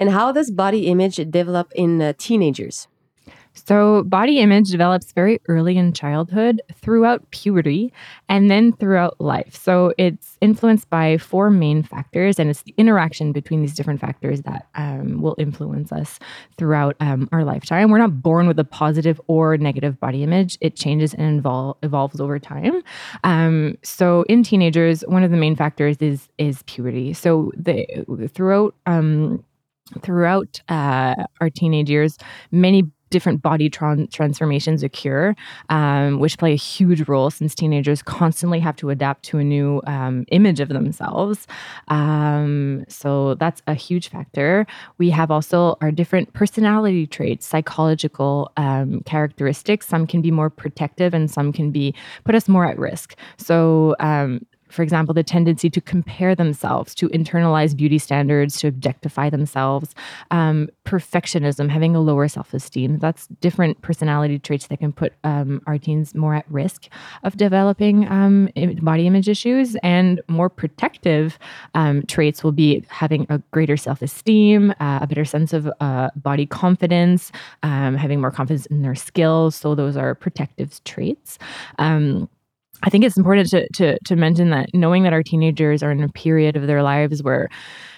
And 0.00 0.08
how 0.08 0.32
does 0.32 0.50
body 0.50 0.86
image 0.86 1.16
develop 1.16 1.70
in 1.74 2.00
uh, 2.00 2.14
teenagers? 2.16 2.88
So, 3.54 4.02
body 4.04 4.40
image 4.40 4.68
develops 4.70 5.12
very 5.12 5.40
early 5.48 5.78
in 5.78 5.92
childhood, 5.92 6.60
throughout 6.74 7.30
puberty, 7.30 7.92
and 8.28 8.50
then 8.50 8.72
throughout 8.72 9.20
life. 9.20 9.54
So, 9.54 9.94
it's 9.96 10.36
influenced 10.40 10.90
by 10.90 11.18
four 11.18 11.50
main 11.50 11.82
factors, 11.82 12.38
and 12.38 12.50
it's 12.50 12.62
the 12.62 12.74
interaction 12.76 13.32
between 13.32 13.62
these 13.62 13.74
different 13.74 14.00
factors 14.00 14.42
that 14.42 14.66
um, 14.74 15.22
will 15.22 15.36
influence 15.38 15.92
us 15.92 16.18
throughout 16.58 16.96
um, 17.00 17.28
our 17.32 17.44
lifetime. 17.44 17.90
We're 17.90 17.98
not 17.98 18.20
born 18.20 18.48
with 18.48 18.58
a 18.58 18.64
positive 18.64 19.20
or 19.28 19.56
negative 19.56 20.00
body 20.00 20.22
image, 20.22 20.58
it 20.60 20.74
changes 20.74 21.14
and 21.14 21.42
evol- 21.42 21.76
evolves 21.82 22.20
over 22.20 22.38
time. 22.38 22.82
Um, 23.22 23.76
so, 23.82 24.24
in 24.28 24.42
teenagers, 24.42 25.02
one 25.02 25.22
of 25.22 25.30
the 25.30 25.36
main 25.36 25.54
factors 25.54 25.96
is, 26.00 26.28
is 26.38 26.62
puberty. 26.64 27.12
So, 27.12 27.52
the, 27.56 27.86
throughout 28.34 28.74
um, 28.86 29.44
throughout 30.00 30.60
uh, 30.68 31.14
our 31.40 31.50
teenage 31.50 31.90
years, 31.90 32.18
many 32.50 32.84
different 33.14 33.40
body 33.42 33.70
tran- 33.70 34.10
transformations 34.10 34.82
occur, 34.82 35.34
um, 35.68 36.18
which 36.18 36.36
play 36.36 36.52
a 36.52 36.62
huge 36.74 37.02
role 37.12 37.30
since 37.30 37.54
teenagers 37.54 38.02
constantly 38.02 38.58
have 38.58 38.76
to 38.82 38.90
adapt 38.90 39.22
to 39.30 39.38
a 39.38 39.44
new 39.44 39.80
um, 39.86 40.24
image 40.38 40.58
of 40.58 40.68
themselves. 40.68 41.46
Um, 41.88 42.84
so 42.88 43.34
that's 43.36 43.62
a 43.68 43.74
huge 43.74 44.08
factor. 44.08 44.66
We 44.98 45.10
have 45.10 45.30
also 45.30 45.76
our 45.80 45.92
different 45.92 46.32
personality 46.32 47.06
traits, 47.06 47.46
psychological 47.46 48.50
um, 48.56 49.00
characteristics. 49.12 49.86
Some 49.86 50.08
can 50.08 50.20
be 50.20 50.32
more 50.32 50.50
protective, 50.50 51.14
and 51.14 51.30
some 51.30 51.52
can 51.52 51.70
be 51.70 51.94
put 52.24 52.34
us 52.34 52.48
more 52.48 52.66
at 52.66 52.76
risk. 52.78 53.16
So 53.36 53.94
um, 54.00 54.44
for 54.74 54.82
example, 54.82 55.14
the 55.14 55.22
tendency 55.22 55.70
to 55.70 55.80
compare 55.80 56.34
themselves, 56.34 56.94
to 56.96 57.08
internalize 57.10 57.76
beauty 57.76 57.98
standards, 57.98 58.58
to 58.58 58.68
objectify 58.68 59.30
themselves, 59.30 59.94
um, 60.30 60.68
perfectionism, 60.84 61.70
having 61.70 61.94
a 61.94 62.00
lower 62.00 62.28
self 62.28 62.52
esteem. 62.52 62.98
That's 62.98 63.28
different 63.40 63.80
personality 63.82 64.38
traits 64.38 64.66
that 64.66 64.80
can 64.80 64.92
put 64.92 65.12
um, 65.22 65.62
our 65.66 65.78
teens 65.78 66.14
more 66.14 66.34
at 66.34 66.44
risk 66.50 66.88
of 67.22 67.36
developing 67.36 68.08
um, 68.10 68.48
body 68.82 69.06
image 69.06 69.28
issues. 69.28 69.76
And 69.82 70.20
more 70.28 70.50
protective 70.50 71.38
um, 71.74 72.02
traits 72.06 72.42
will 72.42 72.52
be 72.52 72.84
having 72.88 73.26
a 73.30 73.38
greater 73.52 73.76
self 73.76 74.02
esteem, 74.02 74.72
uh, 74.80 74.98
a 75.02 75.06
better 75.06 75.24
sense 75.24 75.52
of 75.52 75.70
uh, 75.80 76.10
body 76.16 76.46
confidence, 76.46 77.30
um, 77.62 77.94
having 77.94 78.20
more 78.20 78.32
confidence 78.32 78.66
in 78.66 78.82
their 78.82 78.96
skills. 78.96 79.54
So, 79.54 79.74
those 79.74 79.96
are 79.96 80.14
protective 80.14 80.82
traits. 80.84 81.38
I 82.84 82.90
think 82.90 83.04
it's 83.04 83.16
important 83.16 83.48
to, 83.50 83.66
to 83.74 83.98
to 84.04 84.16
mention 84.16 84.50
that 84.50 84.68
knowing 84.74 85.04
that 85.04 85.12
our 85.14 85.22
teenagers 85.22 85.82
are 85.82 85.90
in 85.90 86.02
a 86.02 86.08
period 86.08 86.54
of 86.54 86.66
their 86.66 86.82
lives 86.82 87.22
where 87.22 87.48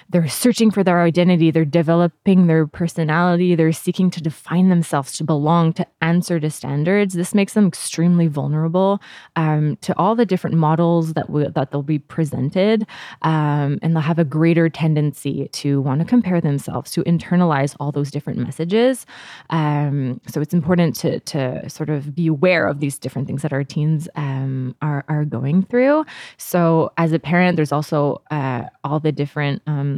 they're 0.08 0.28
searching 0.28 0.70
for 0.70 0.84
their 0.84 1.00
identity, 1.00 1.50
they're 1.50 1.64
developing 1.64 2.46
their 2.46 2.66
personality, 2.66 3.54
they're 3.54 3.72
seeking 3.72 4.10
to 4.10 4.22
define 4.22 4.68
themselves, 4.68 5.16
to 5.18 5.24
belong, 5.24 5.72
to 5.72 5.86
answer 6.00 6.38
to 6.38 6.50
standards. 6.50 7.14
This 7.14 7.34
makes 7.34 7.54
them 7.54 7.66
extremely 7.66 8.28
vulnerable 8.28 9.00
um, 9.34 9.76
to 9.82 9.96
all 9.98 10.14
the 10.14 10.26
different 10.26 10.56
models 10.56 11.14
that 11.14 11.28
we, 11.28 11.48
that 11.48 11.70
they'll 11.70 11.82
be 11.82 11.98
presented, 11.98 12.86
um, 13.22 13.78
and 13.82 13.94
they'll 13.94 14.00
have 14.02 14.18
a 14.18 14.24
greater 14.24 14.68
tendency 14.68 15.48
to 15.52 15.80
want 15.80 16.00
to 16.00 16.06
compare 16.06 16.40
themselves, 16.40 16.92
to 16.92 17.02
internalize 17.02 17.74
all 17.80 17.90
those 17.90 18.10
different 18.10 18.38
messages. 18.38 19.06
Um, 19.50 20.20
so 20.28 20.40
it's 20.40 20.54
important 20.54 20.94
to 20.96 21.20
to 21.20 21.68
sort 21.68 21.90
of 21.90 22.14
be 22.14 22.26
aware 22.28 22.66
of 22.68 22.80
these 22.80 22.98
different 22.98 23.26
things 23.26 23.42
that 23.42 23.52
our 23.52 23.64
teens 23.64 24.08
um, 24.14 24.76
are 24.82 25.04
are 25.08 25.24
going 25.24 25.64
through. 25.64 26.04
So 26.36 26.92
as 26.96 27.12
a 27.12 27.18
parent, 27.18 27.56
there's 27.56 27.72
also 27.72 28.22
uh, 28.30 28.64
all 28.84 29.00
the 29.00 29.12
different 29.12 29.62
um, 29.66 29.95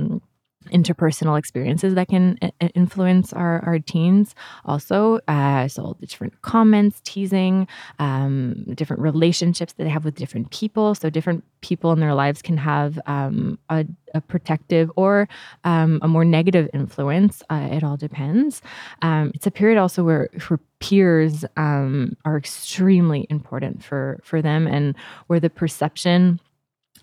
interpersonal 0.72 1.38
experiences 1.38 1.94
that 1.94 2.08
can 2.08 2.38
influence 2.74 3.32
our, 3.32 3.64
our 3.64 3.78
teens. 3.78 4.34
Also 4.64 5.20
uh, 5.28 5.68
so 5.68 5.96
different 6.00 6.40
comments 6.42 7.00
teasing 7.04 7.66
um, 7.98 8.64
different 8.74 9.02
relationships 9.02 9.72
that 9.74 9.84
they 9.84 9.90
have 9.90 10.04
with 10.04 10.14
different 10.14 10.50
people. 10.50 10.94
So 10.94 11.10
different 11.10 11.44
people 11.60 11.92
in 11.92 12.00
their 12.00 12.14
lives 12.14 12.42
can 12.42 12.56
have 12.56 12.98
um, 13.06 13.58
a, 13.68 13.86
a 14.14 14.20
protective 14.20 14.90
or 14.96 15.28
um, 15.64 16.00
a 16.02 16.08
more 16.08 16.24
negative 16.24 16.68
influence. 16.72 17.42
Uh, 17.50 17.68
it 17.72 17.82
all 17.82 17.96
depends. 17.96 18.62
Um, 19.02 19.32
it's 19.34 19.46
a 19.46 19.50
period 19.50 19.78
also 19.78 20.04
where 20.04 20.28
for 20.38 20.60
peers 20.80 21.44
um, 21.56 22.16
are 22.24 22.36
extremely 22.36 23.26
important 23.30 23.82
for 23.82 24.20
for 24.22 24.40
them 24.40 24.66
and 24.66 24.94
where 25.26 25.40
the 25.40 25.50
perception 25.50 26.40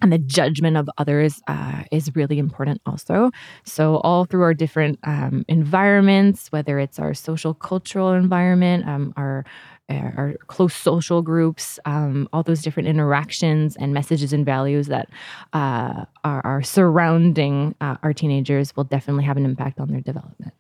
and 0.02 0.12
the 0.12 0.18
judgment 0.18 0.78
of 0.78 0.90
others 0.98 1.42
uh, 1.48 1.84
is 1.92 2.16
really 2.16 2.40
important 2.40 2.82
also 2.86 3.32
so 3.64 3.98
all 3.98 4.26
through 4.26 4.44
our 4.44 4.54
different 4.54 5.00
um, 5.04 5.46
environments 5.48 6.52
whether 6.52 6.80
it's 6.80 7.00
our 7.00 7.14
social 7.14 7.54
cultural 7.54 8.12
environment 8.12 8.88
um, 8.88 9.14
our 9.18 9.46
uh, 9.88 10.12
our 10.18 10.36
close 10.48 10.74
social 10.74 11.22
groups, 11.22 11.80
um, 11.86 12.28
all 12.34 12.42
those 12.42 12.64
different 12.64 12.90
interactions 12.90 13.76
and 13.76 13.94
messages 13.94 14.34
and 14.34 14.44
values 14.44 14.88
that 14.88 15.08
uh, 15.54 16.06
are, 16.24 16.42
are, 16.44 16.64
surrounding 16.64 17.76
uh, 17.82 17.96
our 18.02 18.12
teenagers 18.12 18.76
will 18.76 18.84
definitely 18.84 19.24
have 19.24 19.38
an 19.38 19.46
impact 19.46 19.80
on 19.80 19.90
their 19.90 20.02
development. 20.02 20.54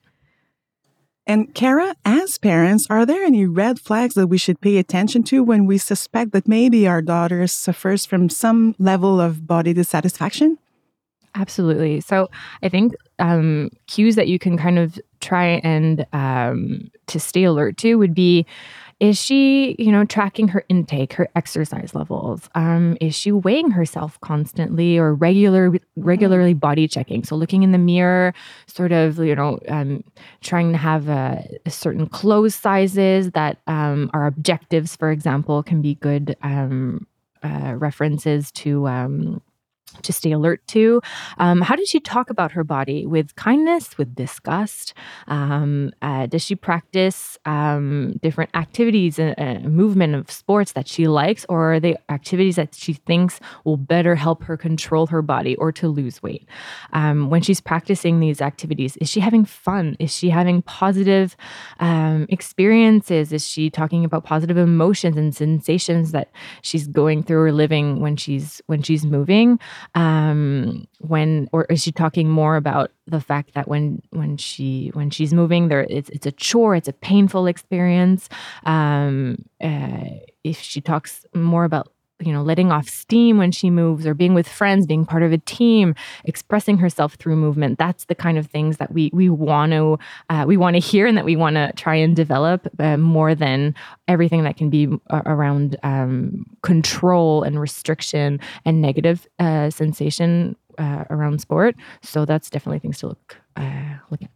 And 1.27 1.53
Karah, 1.55 1.95
as 2.05 2.37
parents, 2.37 2.85
are 2.89 3.05
there 3.05 3.23
any 3.23 3.47
red 3.47 3.79
flags 3.79 4.13
that 4.13 4.27
we 4.27 4.37
should 4.37 4.61
pay 4.61 4.77
attention 4.77 5.23
to 5.23 5.43
when 5.43 5.65
we 5.65 5.79
suspect 5.79 6.31
that 6.33 6.47
maybe 6.47 6.87
our 6.87 7.01
daughter 7.01 7.47
suffers 7.47 8.05
from 8.05 8.29
some 8.29 8.75
level 8.77 9.19
of 9.19 9.47
body 9.47 9.73
dissatisfaction? 9.73 10.59
Absolutely. 11.33 11.99
So 11.99 12.29
I 12.63 12.69
think 12.69 12.93
um, 13.19 13.69
cues 13.87 14.15
that 14.15 14.27
you 14.27 14.39
can 14.39 14.57
kind 14.57 14.79
of 14.79 14.99
try 15.19 15.59
and 15.63 16.05
um, 16.13 16.91
to 17.07 17.19
stay 17.19 17.43
alert 17.43 17.77
to 17.77 17.95
would 17.95 18.13
be 18.13 18.45
is 18.99 19.21
she, 19.21 19.75
you 19.77 19.91
know, 19.91 20.05
tracking 20.05 20.47
her 20.49 20.63
intake, 20.69 21.13
her 21.13 21.27
exercise 21.35 21.93
levels? 21.93 22.49
Um, 22.55 22.97
is 23.01 23.13
she 23.13 23.31
weighing 23.31 23.71
herself 23.71 24.19
constantly 24.21 24.97
or 24.97 25.13
regular, 25.13 25.73
regularly 25.97 26.53
mm-hmm. 26.53 26.59
body 26.59 26.87
checking? 26.87 27.23
So 27.23 27.35
looking 27.35 27.63
in 27.63 27.73
the 27.73 27.77
mirror, 27.77 28.33
sort 28.67 28.93
of, 28.93 29.19
you 29.19 29.35
know, 29.35 29.59
um, 29.67 30.03
trying 30.41 30.71
to 30.71 30.77
have 30.77 31.09
a, 31.09 31.45
a 31.65 31.71
certain 31.71 32.07
clothes 32.07 32.55
sizes 32.55 33.31
that 33.31 33.57
um, 33.67 34.09
are 34.13 34.27
objectives, 34.27 34.95
for 34.95 35.11
example, 35.11 35.61
can 35.61 35.81
be 35.81 35.95
good 35.95 36.37
um, 36.41 37.05
uh, 37.43 37.75
references 37.75 38.49
to 38.53 38.87
um, 38.87 39.41
to 40.03 40.13
stay 40.13 40.31
alert 40.31 40.65
to. 40.67 41.01
Um, 41.37 41.61
how 41.61 41.75
does 41.75 41.89
she 41.89 41.99
talk 41.99 42.29
about 42.29 42.51
her 42.51 42.63
body? 42.63 43.05
With 43.05 43.35
kindness, 43.35 43.97
with 43.97 44.15
disgust? 44.15 44.93
Um, 45.27 45.91
uh, 46.01 46.25
does 46.27 46.43
she 46.43 46.55
practice 46.55 47.37
um, 47.45 48.19
different 48.21 48.49
activities, 48.53 49.19
and 49.19 49.35
uh, 49.37 49.67
movement 49.67 50.15
of 50.15 50.31
sports 50.31 50.73
that 50.73 50.87
she 50.87 51.07
likes, 51.07 51.45
or 51.49 51.73
are 51.73 51.79
they 51.79 51.95
activities 52.09 52.55
that 52.55 52.75
she 52.75 52.93
thinks 52.93 53.39
will 53.63 53.77
better 53.77 54.15
help 54.15 54.43
her 54.43 54.57
control 54.57 55.07
her 55.07 55.21
body 55.21 55.55
or 55.57 55.71
to 55.71 55.87
lose 55.87 56.21
weight? 56.23 56.47
Um, 56.93 57.29
when 57.29 57.41
she's 57.41 57.61
practicing 57.61 58.19
these 58.19 58.41
activities, 58.41 58.97
is 58.97 59.09
she 59.09 59.19
having 59.19 59.45
fun? 59.45 59.95
Is 59.99 60.15
she 60.15 60.29
having 60.29 60.61
positive 60.61 61.35
um, 61.79 62.25
experiences? 62.29 63.31
Is 63.31 63.47
she 63.47 63.69
talking 63.69 64.05
about 64.05 64.23
positive 64.23 64.57
emotions 64.57 65.17
and 65.17 65.35
sensations 65.35 66.11
that 66.11 66.31
she's 66.61 66.87
going 66.87 67.23
through 67.23 67.43
or 67.43 67.51
living 67.51 67.99
when 67.99 68.15
she's 68.15 68.61
when 68.67 68.81
she's 68.81 69.05
moving? 69.05 69.59
Um, 69.93 70.87
when 70.99 71.47
or 71.51 71.65
is 71.65 71.83
she 71.83 71.91
talking 71.91 72.29
more 72.29 72.55
about 72.55 72.91
the 73.07 73.21
fact 73.21 73.53
that 73.53 73.67
when 73.67 74.01
when 74.11 74.37
she 74.37 74.89
when 74.93 75.09
she's 75.09 75.33
moving 75.33 75.67
there 75.67 75.85
it's 75.89 76.09
it's 76.09 76.25
a 76.25 76.31
chore 76.31 76.75
it's 76.75 76.87
a 76.87 76.93
painful 76.93 77.47
experience. 77.47 78.29
Um, 78.65 79.45
uh, 79.61 80.09
if 80.43 80.59
she 80.59 80.81
talks 80.81 81.25
more 81.33 81.63
about 81.63 81.91
you 82.19 82.31
know 82.31 82.41
letting 82.41 82.71
off 82.71 82.87
steam 82.87 83.37
when 83.37 83.51
she 83.51 83.69
moves 83.69 84.05
or 84.07 84.13
being 84.13 84.33
with 84.33 84.47
friends 84.47 84.85
being 84.85 85.05
part 85.05 85.23
of 85.23 85.31
a 85.31 85.37
team 85.39 85.95
expressing 86.23 86.77
herself 86.77 87.15
through 87.15 87.35
movement. 87.35 87.77
That's 87.77 88.05
the 88.05 88.15
kind 88.15 88.37
of 88.37 88.47
things 88.47 88.77
that 88.77 88.91
we 88.91 89.09
we 89.13 89.29
want 89.29 89.71
to 89.73 89.99
uh, 90.29 90.45
we 90.47 90.57
want 90.57 90.75
to 90.75 90.79
hear 90.79 91.07
and 91.07 91.17
that 91.17 91.25
we 91.25 91.35
want 91.35 91.55
to 91.55 91.71
try 91.75 91.95
and 91.95 92.15
develop 92.15 92.67
uh, 92.79 92.97
more 92.97 93.35
than 93.35 93.75
everything 94.07 94.43
that 94.43 94.57
can 94.57 94.69
be 94.69 94.87
uh, 95.09 95.21
around 95.25 95.77
um, 95.83 96.45
control 96.61 97.43
and 97.43 97.59
restriction 97.59 98.39
and 98.63 98.81
negative 98.81 99.27
uh, 99.39 99.69
sensation 99.69 100.55
uh, 100.77 101.05
around 101.09 101.41
sport. 101.41 101.75
So 102.01 102.25
that's 102.25 102.49
definitely 102.49 102.79
things 102.79 102.99
to 102.99 103.07
look 103.07 103.37
uh, 103.55 103.95
look 104.09 104.21
at. 104.21 104.29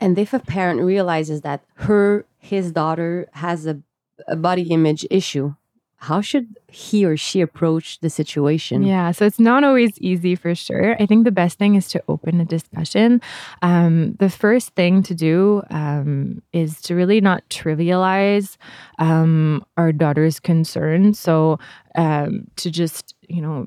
And 0.00 0.16
if 0.18 0.32
a 0.32 0.38
parent 0.38 0.80
realizes 0.80 1.40
that 1.40 1.64
her 1.74 2.24
his 2.38 2.70
daughter 2.70 3.28
has 3.32 3.66
a, 3.66 3.80
a 4.28 4.36
body 4.36 4.62
image 4.70 5.04
issue 5.10 5.54
how 6.00 6.20
should 6.20 6.56
he 6.68 7.04
or 7.04 7.16
she 7.16 7.40
approach 7.40 7.98
the 8.00 8.08
situation? 8.08 8.84
Yeah, 8.84 9.10
so 9.10 9.26
it's 9.26 9.40
not 9.40 9.64
always 9.64 9.98
easy 9.98 10.36
for 10.36 10.54
sure. 10.54 10.94
I 11.02 11.06
think 11.06 11.24
the 11.24 11.32
best 11.32 11.58
thing 11.58 11.74
is 11.74 11.88
to 11.88 12.02
open 12.06 12.40
a 12.40 12.44
discussion. 12.44 13.20
Um, 13.62 14.14
the 14.20 14.30
first 14.30 14.76
thing 14.76 15.02
to 15.02 15.14
do 15.14 15.62
um, 15.70 16.40
is 16.52 16.80
to 16.82 16.94
really 16.94 17.20
not 17.20 17.48
trivialize 17.50 18.56
um, 19.00 19.64
our 19.76 19.90
daughter's 19.90 20.38
concerns. 20.38 21.18
So 21.18 21.58
um, 21.96 22.46
to 22.56 22.70
just, 22.70 23.16
you 23.28 23.42
know, 23.42 23.66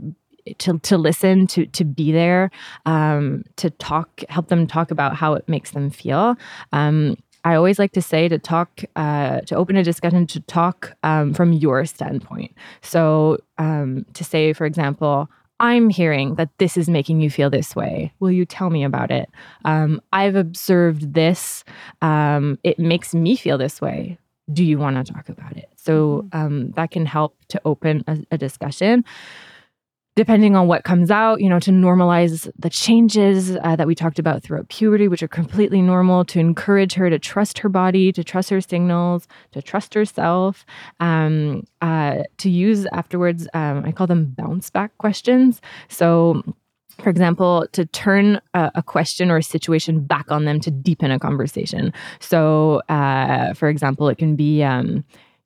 to, 0.60 0.80
to 0.80 0.98
listen, 0.98 1.48
to 1.48 1.66
to 1.68 1.84
be 1.84 2.12
there, 2.12 2.50
um, 2.86 3.44
to 3.58 3.70
talk, 3.72 4.24
help 4.30 4.48
them 4.48 4.68
talk 4.68 4.90
about 4.90 5.16
how 5.16 5.34
it 5.34 5.48
makes 5.48 5.72
them 5.72 5.90
feel. 5.90 6.36
Um, 6.72 7.18
I 7.44 7.56
always 7.56 7.80
like 7.80 7.92
to 7.94 8.02
say 8.02 8.28
to 8.28 8.38
talk, 8.38 8.84
uh, 8.96 9.42
to 9.42 9.56
open 9.56 9.76
a 9.76 9.84
discussion, 9.84 10.28
to 10.28 10.40
talk 10.42 10.96
um, 11.04 11.34
from 11.34 11.54
your 11.54 11.86
standpoint. 11.86 12.54
So 12.82 13.38
um, 13.58 14.06
to 14.14 14.24
say, 14.24 14.54
for 14.54 14.66
example, 14.66 15.30
I'm 15.60 15.90
hearing 15.90 16.36
that 16.36 16.50
this 16.58 16.76
is 16.76 16.90
making 16.90 17.22
you 17.22 17.30
feel 17.30 17.50
this 17.50 17.76
way. 17.76 18.12
Will 18.20 18.32
you 18.32 18.46
tell 18.46 18.70
me 18.70 18.84
about 18.84 19.12
it? 19.12 19.30
Um, 19.64 20.02
I've 20.12 20.36
observed 20.36 21.14
this. 21.14 21.64
Um, 22.02 22.58
it 22.64 22.80
makes 22.80 23.14
me 23.14 23.36
feel 23.36 23.58
this 23.58 23.80
way. 23.80 24.18
Do 24.52 24.64
you 24.64 24.80
want 24.80 25.06
to 25.06 25.14
talk 25.14 25.30
about 25.30 25.56
it? 25.56 25.70
So 25.76 26.24
mm-hmm. 26.34 26.38
um, 26.38 26.72
that 26.72 26.92
can 26.92 27.06
help 27.06 27.38
to 27.50 27.62
open 27.64 28.04
a, 28.08 28.18
a 28.32 28.38
discussion 28.38 29.06
depending 30.16 30.56
on 30.56 30.68
what 30.68 30.84
comes 30.84 31.10
out, 31.10 31.42
you 31.42 31.48
know, 31.48 31.60
to 31.60 31.72
normalize 31.72 32.52
the 32.60 32.70
changes 32.70 33.56
uh, 33.64 33.76
that 33.76 33.88
we 33.88 33.96
talked 33.96 34.20
about 34.20 34.44
throughout 34.44 34.68
puberty, 34.68 35.08
which 35.08 35.24
are 35.24 35.28
completely 35.28 35.82
normal, 35.82 36.26
to 36.26 36.40
encourage 36.40 36.94
her 36.94 37.10
to 37.10 37.18
trust 37.18 37.60
her 37.60 37.70
body, 37.70 38.12
to 38.12 38.24
trust 38.24 38.50
her 38.50 38.60
signals, 38.60 39.28
to 39.54 39.62
trust 39.62 39.94
herself, 39.94 40.66
um, 41.00 41.64
uh, 41.82 42.24
to 42.38 42.50
use 42.50 42.86
afterwards, 42.92 43.48
um, 43.54 43.84
I 43.86 43.92
call 43.92 44.08
them 44.08 44.26
bounce 44.38 44.70
back 44.70 44.98
questions. 44.98 45.62
So, 45.88 46.44
for 47.00 47.10
example, 47.10 47.66
to 47.72 47.86
turn 47.86 48.42
a, 48.54 48.72
a, 48.76 48.84
question 48.84 49.32
or 49.32 49.38
a 49.38 49.44
situation 49.44 50.02
back 50.02 50.30
on 50.30 50.46
them 50.46 50.60
to 50.60 50.70
deepen 50.70 51.10
a 51.10 51.20
conversation. 51.20 51.94
So, 52.20 52.82
uh, 52.90 53.54
for 53.54 53.70
example, 53.70 54.10
it 54.10 54.18
can 54.18 54.36
be, 54.36 54.62
um, 54.62 55.04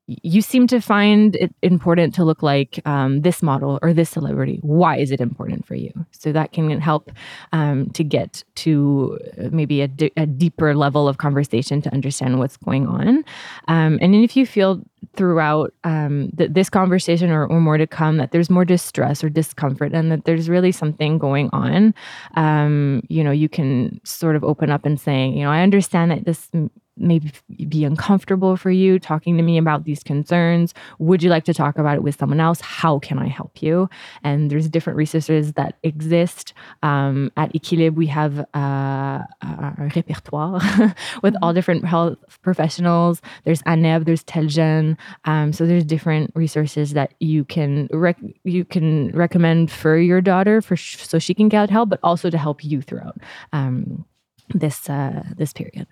you 0.08 0.41
seem 0.41 0.68
to 0.68 0.80
find 0.80 1.36
it 1.36 1.54
important 1.63 2.13
to 2.15 2.24
look 2.24 2.44
like 2.44 2.80
um, 2.86 3.22
this 3.22 3.41
model 3.41 3.80
or 3.82 3.94
this 3.94 4.10
celebrity. 4.10 4.60
Why 4.62 4.98
is 4.98 5.10
it 5.10 5.20
important 5.20 5.65
for 5.65 5.74
you? 5.74 5.91
So 6.12 6.32
that 6.32 6.52
can 6.52 6.80
help 6.80 7.12
um, 7.52 7.89
to 7.91 8.04
get 8.04 8.44
to 8.56 9.18
maybe 9.52 9.82
a, 9.82 9.88
deeper 9.88 10.76
level 10.76 11.08
of 11.08 11.18
conversation 11.18 11.82
to 11.82 11.94
understand 11.94 12.39
what's 12.39 12.58
going 12.58 12.88
on. 12.88 13.24
Um, 13.68 13.98
and 14.02 14.13
if 14.15 14.36
you 14.36 14.46
feel 14.46 14.84
throughout 15.15 15.74
um, 15.84 16.32
th- 16.38 16.52
this 16.52 16.70
conversation 16.70 17.30
or, 17.32 17.46
or, 17.46 17.60
more 17.60 17.78
to 17.78 17.88
come 17.88 18.18
that 18.18 18.32
there's 18.32 18.50
more 18.50 18.65
distress 18.65 19.24
or 19.24 19.30
discomfort 19.30 19.94
and 19.94 20.12
that 20.12 20.26
there's 20.26 20.50
really 20.50 20.72
something 20.72 21.18
going 21.18 21.50
on, 21.54 21.94
um, 22.36 23.02
you 23.10 23.24
know, 23.24 23.32
you 23.32 23.50
can 23.50 24.00
sort 24.04 24.36
of 24.36 24.44
open 24.44 24.70
up 24.70 24.86
and 24.86 25.00
saying, 25.00 25.38
you 25.38 25.44
know, 25.44 25.52
I 25.52 25.62
understand 25.62 26.12
that 26.12 26.26
this 26.26 26.50
maybe 26.98 27.32
be 27.68 27.84
uncomfortable 27.84 28.56
for 28.56 28.72
you 28.72 29.00
talking 29.00 29.36
to 29.38 29.44
me 29.44 29.58
about 29.58 29.84
these 29.84 30.02
concerns. 30.04 30.74
Would 31.00 31.22
you 31.22 31.30
like 31.30 31.44
to 31.46 31.54
talk 31.54 31.78
about 31.78 31.98
it 31.98 32.04
with 32.04 32.18
someone 32.18 32.39
else? 32.39 32.62
How 32.62 33.00
can 33.00 33.20
i 33.20 33.28
help 33.28 33.62
you? 33.62 33.89
And 34.24 34.50
there's 34.50 34.70
different 34.70 34.98
resources 34.98 35.54
that 35.54 35.78
exist. 35.84 36.54
Um, 36.84 37.32
at 37.38 37.54
ÉquiLibre 37.54 37.96
we 37.96 38.08
have 38.08 38.39
uh, 38.56 39.24
a 39.41 39.91
repertoire 39.96 40.62
with 41.22 41.36
all 41.41 41.50
mm-hmm. 41.50 41.56
different 41.56 41.86
health 41.86 42.18
professionals. 42.41 43.22
There's 43.44 43.62
ANEB 43.63 44.06
there's 44.06 44.24
Tel-jeunes 44.24 44.94
um, 45.25 45.53
so 45.53 45.65
there's 45.65 45.86
different 45.86 46.31
resources 46.36 46.93
that 46.93 47.13
you 47.19 47.43
can 47.45 47.88
rec- 47.91 48.19
you 48.43 48.65
can 48.65 49.10
recommend 49.12 49.71
for 49.71 49.97
your 49.97 50.21
daughter 50.21 50.62
for 50.62 50.75
sh- 50.75 50.97
so 50.97 51.19
she 51.19 51.34
can 51.34 51.49
get 51.49 51.69
help 51.69 51.89
but 51.89 51.99
also 52.03 52.29
to 52.29 52.38
help 52.38 52.63
you 52.63 52.81
throughout 52.81 53.17
um, 53.53 54.05
this 54.53 54.89
uh, 54.89 55.23
this 55.38 55.53
period 55.53 55.88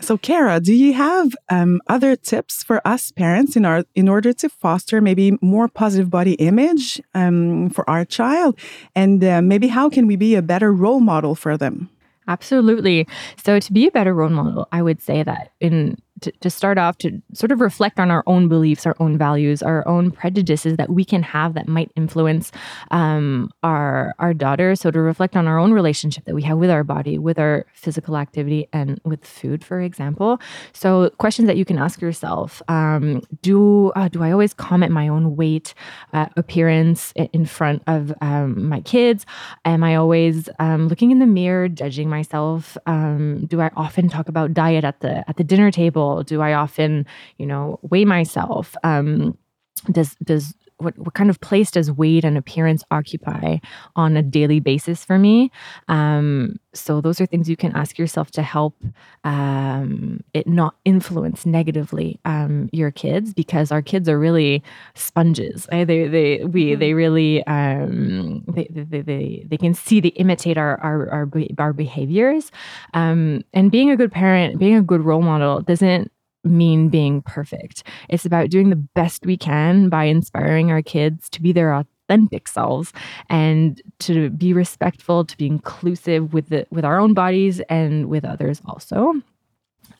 so, 0.00 0.16
Karah, 0.16 0.62
do 0.62 0.72
you 0.72 0.92
have 0.92 1.34
um, 1.48 1.80
other 1.88 2.14
tips 2.14 2.62
for 2.62 2.80
us 2.86 3.10
parents 3.10 3.56
in 3.56 3.64
our 3.64 3.84
in 3.96 4.08
order 4.08 4.32
to 4.32 4.48
foster 4.48 5.00
maybe 5.00 5.36
more 5.40 5.66
positive 5.66 6.08
body 6.08 6.34
image 6.34 7.00
um, 7.14 7.70
for 7.70 7.88
our 7.90 8.04
child, 8.04 8.56
and 8.94 9.24
uh, 9.24 9.42
maybe 9.42 9.66
how 9.66 9.90
can 9.90 10.06
we 10.06 10.14
be 10.14 10.36
a 10.36 10.42
better 10.42 10.72
role 10.72 11.00
model 11.00 11.34
for 11.34 11.56
them? 11.56 11.90
Absolutely. 12.28 13.08
So, 13.42 13.58
to 13.58 13.72
be 13.72 13.88
a 13.88 13.90
better 13.90 14.14
role 14.14 14.28
model, 14.28 14.68
I 14.70 14.82
would 14.82 15.02
say 15.02 15.24
that 15.24 15.52
in 15.58 15.98
to, 16.20 16.32
to 16.32 16.50
start 16.50 16.78
off 16.78 16.98
to 16.98 17.22
sort 17.32 17.52
of 17.52 17.60
reflect 17.60 17.98
on 18.00 18.10
our 18.10 18.22
own 18.26 18.48
beliefs, 18.48 18.86
our 18.86 18.96
own 19.00 19.18
values, 19.18 19.62
our 19.62 19.86
own 19.86 20.10
prejudices 20.10 20.76
that 20.76 20.90
we 20.90 21.04
can 21.04 21.22
have 21.22 21.54
that 21.54 21.68
might 21.68 21.90
influence 21.96 22.50
um, 22.90 23.50
our 23.62 24.14
our 24.18 24.34
daughter. 24.34 24.74
So 24.74 24.90
to 24.90 25.00
reflect 25.00 25.36
on 25.36 25.46
our 25.46 25.58
own 25.58 25.72
relationship 25.72 26.24
that 26.24 26.34
we 26.34 26.42
have 26.42 26.58
with 26.58 26.70
our 26.70 26.84
body, 26.84 27.18
with 27.18 27.38
our 27.38 27.66
physical 27.74 28.16
activity, 28.16 28.68
and 28.72 29.00
with 29.04 29.24
food, 29.24 29.64
for 29.64 29.80
example. 29.80 30.40
So 30.72 31.10
questions 31.18 31.46
that 31.46 31.56
you 31.56 31.64
can 31.64 31.78
ask 31.78 32.00
yourself: 32.00 32.62
um, 32.68 33.22
Do 33.42 33.90
uh, 33.96 34.08
do 34.08 34.22
I 34.22 34.32
always 34.32 34.54
comment 34.54 34.92
my 34.92 35.08
own 35.08 35.36
weight, 35.36 35.74
uh, 36.12 36.26
appearance 36.36 37.12
in 37.16 37.46
front 37.46 37.82
of 37.86 38.12
um, 38.20 38.68
my 38.68 38.80
kids? 38.80 39.26
Am 39.64 39.84
I 39.84 39.96
always 39.96 40.48
um, 40.58 40.88
looking 40.88 41.10
in 41.10 41.18
the 41.18 41.26
mirror, 41.26 41.68
judging 41.68 42.08
myself? 42.08 42.76
Um, 42.86 43.46
do 43.46 43.60
I 43.60 43.70
often 43.76 44.08
talk 44.08 44.28
about 44.28 44.54
diet 44.54 44.84
at 44.84 45.00
the 45.00 45.28
at 45.28 45.36
the 45.36 45.44
dinner 45.44 45.70
table? 45.70 46.07
Do 46.22 46.40
I 46.42 46.52
often, 46.54 47.06
you 47.38 47.46
know, 47.46 47.78
weigh 47.82 48.04
myself? 48.04 48.74
Um, 48.82 49.36
does 49.82 50.16
does 50.22 50.54
what, 50.78 50.96
what 50.98 51.14
kind 51.14 51.28
of 51.28 51.40
place 51.40 51.70
does 51.70 51.90
weight 51.90 52.24
and 52.24 52.38
appearance 52.38 52.84
occupy 52.90 53.58
on 53.96 54.16
a 54.16 54.22
daily 54.22 54.60
basis 54.60 55.04
for 55.04 55.18
me? 55.18 55.50
Um, 55.88 56.58
so 56.72 57.00
those 57.00 57.20
are 57.20 57.26
things 57.26 57.48
you 57.48 57.56
can 57.56 57.74
ask 57.74 57.98
yourself 57.98 58.30
to 58.32 58.42
help 58.42 58.76
um, 59.24 60.22
it 60.34 60.46
not 60.46 60.76
influence 60.84 61.44
negatively 61.44 62.20
um, 62.24 62.68
your 62.72 62.90
kids 62.92 63.34
because 63.34 63.72
our 63.72 63.82
kids 63.82 64.08
are 64.08 64.18
really 64.18 64.62
sponges. 64.94 65.66
Right? 65.72 65.86
They 65.86 66.06
they 66.06 66.44
we 66.44 66.66
mm-hmm. 66.66 66.80
they 66.80 66.94
really 66.94 67.44
um, 67.46 68.44
they, 68.46 68.68
they, 68.70 69.00
they 69.02 69.46
they 69.48 69.56
can 69.56 69.74
see 69.74 70.00
they 70.00 70.08
imitate 70.10 70.56
our 70.56 70.80
our 70.80 71.10
our, 71.10 71.30
our 71.58 71.72
behaviors. 71.72 72.52
Um, 72.94 73.42
and 73.52 73.72
being 73.72 73.90
a 73.90 73.96
good 73.96 74.12
parent, 74.12 74.58
being 74.58 74.76
a 74.76 74.82
good 74.82 75.00
role 75.00 75.22
model 75.22 75.62
doesn't 75.62 76.12
mean 76.48 76.88
being 76.88 77.22
perfect. 77.22 77.82
It's 78.08 78.24
about 78.26 78.50
doing 78.50 78.70
the 78.70 78.76
best 78.76 79.26
we 79.26 79.36
can 79.36 79.88
by 79.88 80.04
inspiring 80.04 80.70
our 80.70 80.82
kids 80.82 81.28
to 81.30 81.42
be 81.42 81.52
their 81.52 81.74
authentic 81.74 82.48
selves 82.48 82.92
and 83.28 83.80
to 84.00 84.30
be 84.30 84.52
respectful, 84.52 85.24
to 85.24 85.36
be 85.36 85.46
inclusive 85.46 86.32
with 86.32 86.48
the 86.48 86.66
with 86.70 86.84
our 86.84 86.98
own 86.98 87.14
bodies 87.14 87.60
and 87.68 88.08
with 88.08 88.24
others 88.24 88.60
also. 88.66 89.14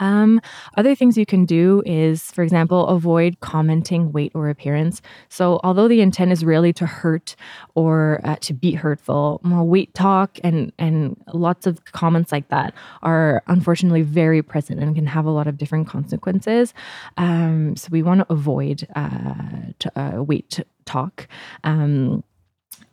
Um, 0.01 0.41
other 0.77 0.95
things 0.95 1.17
you 1.17 1.27
can 1.27 1.45
do 1.45 1.83
is, 1.87 2.31
for 2.31 2.43
example, 2.43 2.87
avoid 2.87 3.41
commenting 3.41 4.13
weight 4.13 4.33
or 4.35 4.49
appearance. 4.49 5.03
So, 5.29 5.61
although 5.65 5.89
the 5.89 6.01
intent 6.01 6.33
is 6.33 6.45
really 6.45 6.73
to 6.75 6.87
hurt 6.87 7.37
or 7.75 8.21
uh, 8.25 8.37
to 8.43 8.55
be 8.55 8.73
hurtful, 8.73 9.41
well, 9.45 9.67
weight 9.67 9.93
talk 9.95 10.39
and 10.45 10.73
and 10.79 11.17
lots 11.33 11.67
of 11.67 11.85
comments 11.87 12.33
like 12.33 12.49
that 12.49 12.75
are 13.03 13.43
unfortunately 13.49 14.03
very 14.03 14.43
present 14.43 14.81
and 14.81 14.95
can 14.95 15.07
have 15.07 15.25
a 15.27 15.31
lot 15.31 15.47
of 15.47 15.59
different 15.59 15.89
consequences. 15.89 16.75
Um, 17.17 17.77
so, 17.77 17.89
we 17.91 18.03
want 18.03 18.21
to 18.21 18.33
avoid 18.33 18.87
uh, 18.95 19.73
to, 19.79 20.01
uh, 20.01 20.23
weight 20.23 20.61
talk. 20.85 21.29
Um, 21.65 22.23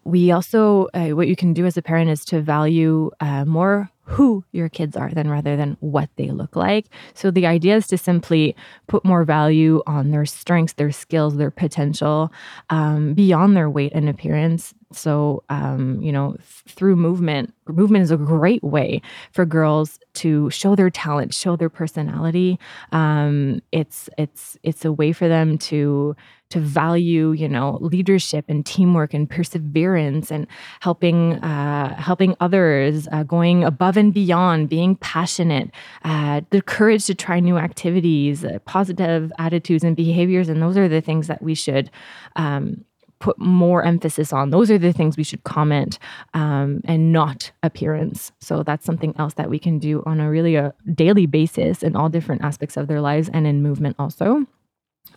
we 0.04 0.32
also, 0.32 0.88
uh, 0.94 1.10
what 1.10 1.28
you 1.28 1.36
can 1.36 1.54
do 1.54 1.65
as 1.65 1.78
a 1.78 1.82
parent 1.82 2.10
is 2.12 2.24
to 2.26 2.39
value 2.39 3.10
uh, 3.20 3.44
more 3.46 3.89
who 4.06 4.44
your 4.52 4.70
kids 4.70 4.96
are 4.96 5.10
than 5.10 5.30
rather 5.30 5.56
than 5.58 5.78
what 5.80 6.10
they 6.15 6.30
look 6.30 6.56
like. 6.56 6.86
So 7.13 7.32
the 7.32 7.48
idea 7.48 7.76
is 7.76 7.88
to 7.88 7.98
simply 7.98 8.56
put 8.88 9.04
more 9.04 9.24
value 9.24 9.82
on 9.88 10.12
their 10.12 10.26
strengths, 10.26 10.74
their 10.74 10.91
skills, 10.91 11.38
their 11.38 11.52
potential 11.52 12.32
um, 12.70 13.13
beyond 13.13 13.58
their 13.58 13.70
weight 13.70 13.94
and 13.94 14.08
appearance. 14.08 14.74
So, 14.91 15.43
um, 15.50 16.02
you 16.02 16.12
know, 16.12 16.34
th- 16.34 16.76
through 16.76 16.95
movement, 16.95 17.54
movement 17.67 18.04
is 18.04 18.12
a 18.12 18.17
great 18.17 18.63
way 18.63 19.02
for 19.32 19.45
girls 19.45 20.00
to 20.15 20.50
show 20.50 20.76
their 20.76 20.89
talent, 20.89 21.34
show 21.34 21.56
their 21.56 21.69
personality. 21.69 22.60
Um, 22.91 23.62
it's 23.71 24.10
it's 24.17 24.58
it's 24.63 24.86
a 24.86 24.91
way 24.91 25.12
for 25.12 25.28
them 25.28 25.58
to 25.60 26.15
to 26.52 26.60
value, 26.60 27.32
you 27.32 27.50
know, 27.50 27.80
leadership 27.82 28.45
and 28.48 28.65
teamwork 28.65 29.13
and 29.13 29.30
perseverance 29.30 30.32
and 30.32 30.45
helping 30.80 31.34
uh, 31.43 31.95
helping 31.95 32.36
others, 32.39 33.08
uh, 33.12 33.24
going 33.24 33.63
above 33.63 33.98
and 33.98 34.13
beyond, 34.13 34.69
being 34.69 34.95
passionate, 34.98 35.71
uh, 36.04 36.41
the 36.52 36.62
courage 36.62 37.06
to 37.06 37.15
try 37.15 37.39
new 37.39 37.58
activities, 37.58 38.45
uh, 38.45 38.60
positive 38.65 39.34
attitudes 39.39 39.84
and 39.84 39.95
behaviors, 39.95 40.48
and 40.48 40.62
those 40.62 40.78
are 40.78 40.88
the 40.88 41.02
things 41.02 41.28
that 41.28 41.41
we 41.41 41.56
should. 41.56 41.89
Um, 42.36 42.86
put 43.26 43.40
more 43.40 43.84
emphasis 43.84 44.32
on. 44.32 44.52
Those 44.52 44.70
are 44.70 44.78
the 44.78 44.94
things 44.94 45.18
we 45.18 45.24
should 45.24 45.44
comment 45.46 45.98
um, 46.36 46.82
and 46.86 47.12
not 47.12 47.52
appearance. 47.64 48.32
So 48.40 48.62
that's 48.62 48.86
something 48.86 49.16
else 49.18 49.34
that 49.34 49.50
we 49.50 49.58
can 49.58 49.80
do 49.80 50.04
on 50.06 50.20
a 50.20 50.30
really 50.30 50.56
a 50.56 50.76
daily 50.94 51.26
basis 51.26 51.82
in 51.82 51.96
all 51.96 52.08
different 52.08 52.44
aspects 52.44 52.78
of 52.78 52.88
their 52.88 53.02
lives 53.02 53.28
and 53.34 53.48
in 53.48 53.64
movement 53.64 53.96
also. 53.98 54.46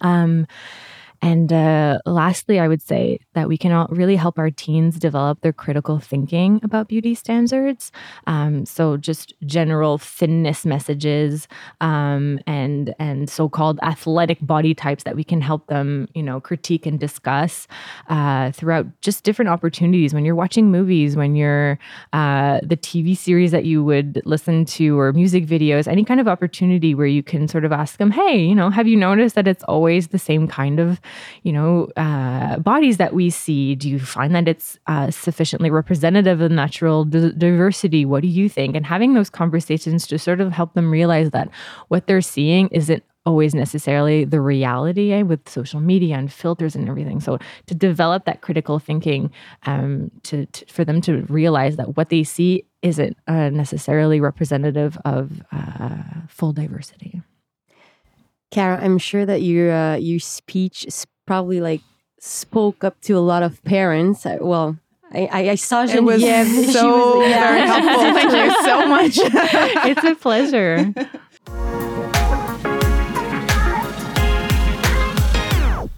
Um, 0.00 0.46
and 1.20 1.52
uh, 1.52 1.98
lastly, 2.06 2.60
I 2.60 2.68
would 2.68 2.80
say 2.80 3.18
that 3.34 3.48
we 3.48 3.58
can 3.58 3.86
really 3.90 4.14
help 4.14 4.38
our 4.38 4.50
teens 4.50 4.98
develop 4.98 5.40
their 5.40 5.52
critical 5.52 5.98
thinking 5.98 6.60
about 6.62 6.88
beauty 6.88 7.14
standards. 7.14 7.90
Um, 8.26 8.64
so 8.64 8.96
just 8.96 9.34
general 9.44 9.98
thinness 9.98 10.64
messages 10.64 11.48
um, 11.80 12.38
and 12.46 12.94
and 13.00 13.28
so-called 13.28 13.80
athletic 13.82 14.38
body 14.40 14.74
types 14.74 15.02
that 15.04 15.16
we 15.16 15.24
can 15.24 15.40
help 15.40 15.66
them, 15.66 16.08
you 16.14 16.22
know, 16.22 16.40
critique 16.40 16.86
and 16.86 17.00
discuss 17.00 17.66
uh, 18.08 18.52
throughout 18.52 18.86
just 19.00 19.24
different 19.24 19.48
opportunities. 19.48 20.14
When 20.14 20.24
you're 20.24 20.36
watching 20.36 20.70
movies, 20.70 21.16
when 21.16 21.34
you're 21.34 21.80
uh, 22.12 22.60
the 22.62 22.76
TV 22.76 23.16
series 23.16 23.50
that 23.50 23.64
you 23.64 23.82
would 23.82 24.22
listen 24.24 24.64
to, 24.66 24.98
or 24.98 25.12
music 25.12 25.46
videos, 25.46 25.88
any 25.88 26.04
kind 26.04 26.20
of 26.20 26.28
opportunity 26.28 26.94
where 26.94 27.06
you 27.06 27.24
can 27.24 27.48
sort 27.48 27.64
of 27.64 27.72
ask 27.72 27.98
them, 27.98 28.12
"Hey, 28.12 28.38
you 28.38 28.54
know, 28.54 28.70
have 28.70 28.86
you 28.86 28.96
noticed 28.96 29.34
that 29.34 29.48
it's 29.48 29.64
always 29.64 30.08
the 30.08 30.18
same 30.18 30.46
kind 30.46 30.78
of 30.78 31.00
you 31.42 31.52
know, 31.52 31.88
uh, 31.96 32.58
bodies 32.58 32.96
that 32.98 33.14
we 33.14 33.30
see? 33.30 33.74
Do 33.74 33.88
you 33.88 33.98
find 33.98 34.34
that 34.34 34.48
it's 34.48 34.78
uh, 34.86 35.10
sufficiently 35.10 35.70
representative 35.70 36.40
of 36.40 36.50
natural 36.50 37.04
d- 37.04 37.32
diversity? 37.36 38.04
What 38.04 38.22
do 38.22 38.28
you 38.28 38.48
think? 38.48 38.76
And 38.76 38.86
having 38.86 39.14
those 39.14 39.30
conversations 39.30 40.06
to 40.08 40.18
sort 40.18 40.40
of 40.40 40.52
help 40.52 40.74
them 40.74 40.90
realize 40.90 41.30
that 41.30 41.48
what 41.88 42.06
they're 42.06 42.20
seeing 42.20 42.68
isn't 42.68 43.02
always 43.28 43.54
necessarily 43.54 44.24
the 44.24 44.40
reality 44.40 45.12
eh, 45.12 45.20
with 45.20 45.46
social 45.48 45.80
media 45.80 46.16
and 46.16 46.32
filters 46.32 46.74
and 46.74 46.88
everything. 46.88 47.20
So 47.20 47.38
to 47.66 47.74
develop 47.74 48.24
that 48.24 48.40
critical 48.40 48.78
thinking, 48.78 49.30
um, 49.66 50.10
to, 50.22 50.46
to, 50.46 50.64
for 50.66 50.82
them 50.82 51.02
to 51.02 51.22
realize 51.28 51.76
that 51.76 51.96
what 51.96 52.08
they 52.08 52.24
see 52.24 52.64
isn't 52.80 53.18
uh, 53.26 53.50
necessarily 53.50 54.18
representative 54.20 54.96
of 55.04 55.42
uh, 55.52 56.02
full 56.28 56.52
diversity. 56.54 57.20
Karah, 58.50 58.82
I'm 58.82 58.98
sure 58.98 59.26
that 59.26 59.42
your 59.42 59.70
uh, 59.70 59.96
your 59.96 60.20
speech 60.20 60.86
probably 61.26 61.60
like 61.60 61.82
spoke 62.18 62.82
up 62.82 63.00
to 63.02 63.12
a 63.14 63.20
lot 63.20 63.42
of 63.42 63.62
parents. 63.64 64.24
Well, 64.24 64.78
I, 65.12 65.28
I, 65.30 65.50
I 65.50 65.54
saw 65.54 65.86
Geneviève. 65.86 66.46
It 66.46 66.56
was 66.66 66.72
so 66.72 67.18
was, 67.18 67.28
yeah. 67.28 67.48
very 67.48 67.60
helpful. 67.66 68.14
Thank 68.14 68.32
you 68.32 68.62
so 68.64 68.86
much. 68.86 69.18
it's 69.90 70.04
a 70.04 70.14
pleasure. 70.14 70.92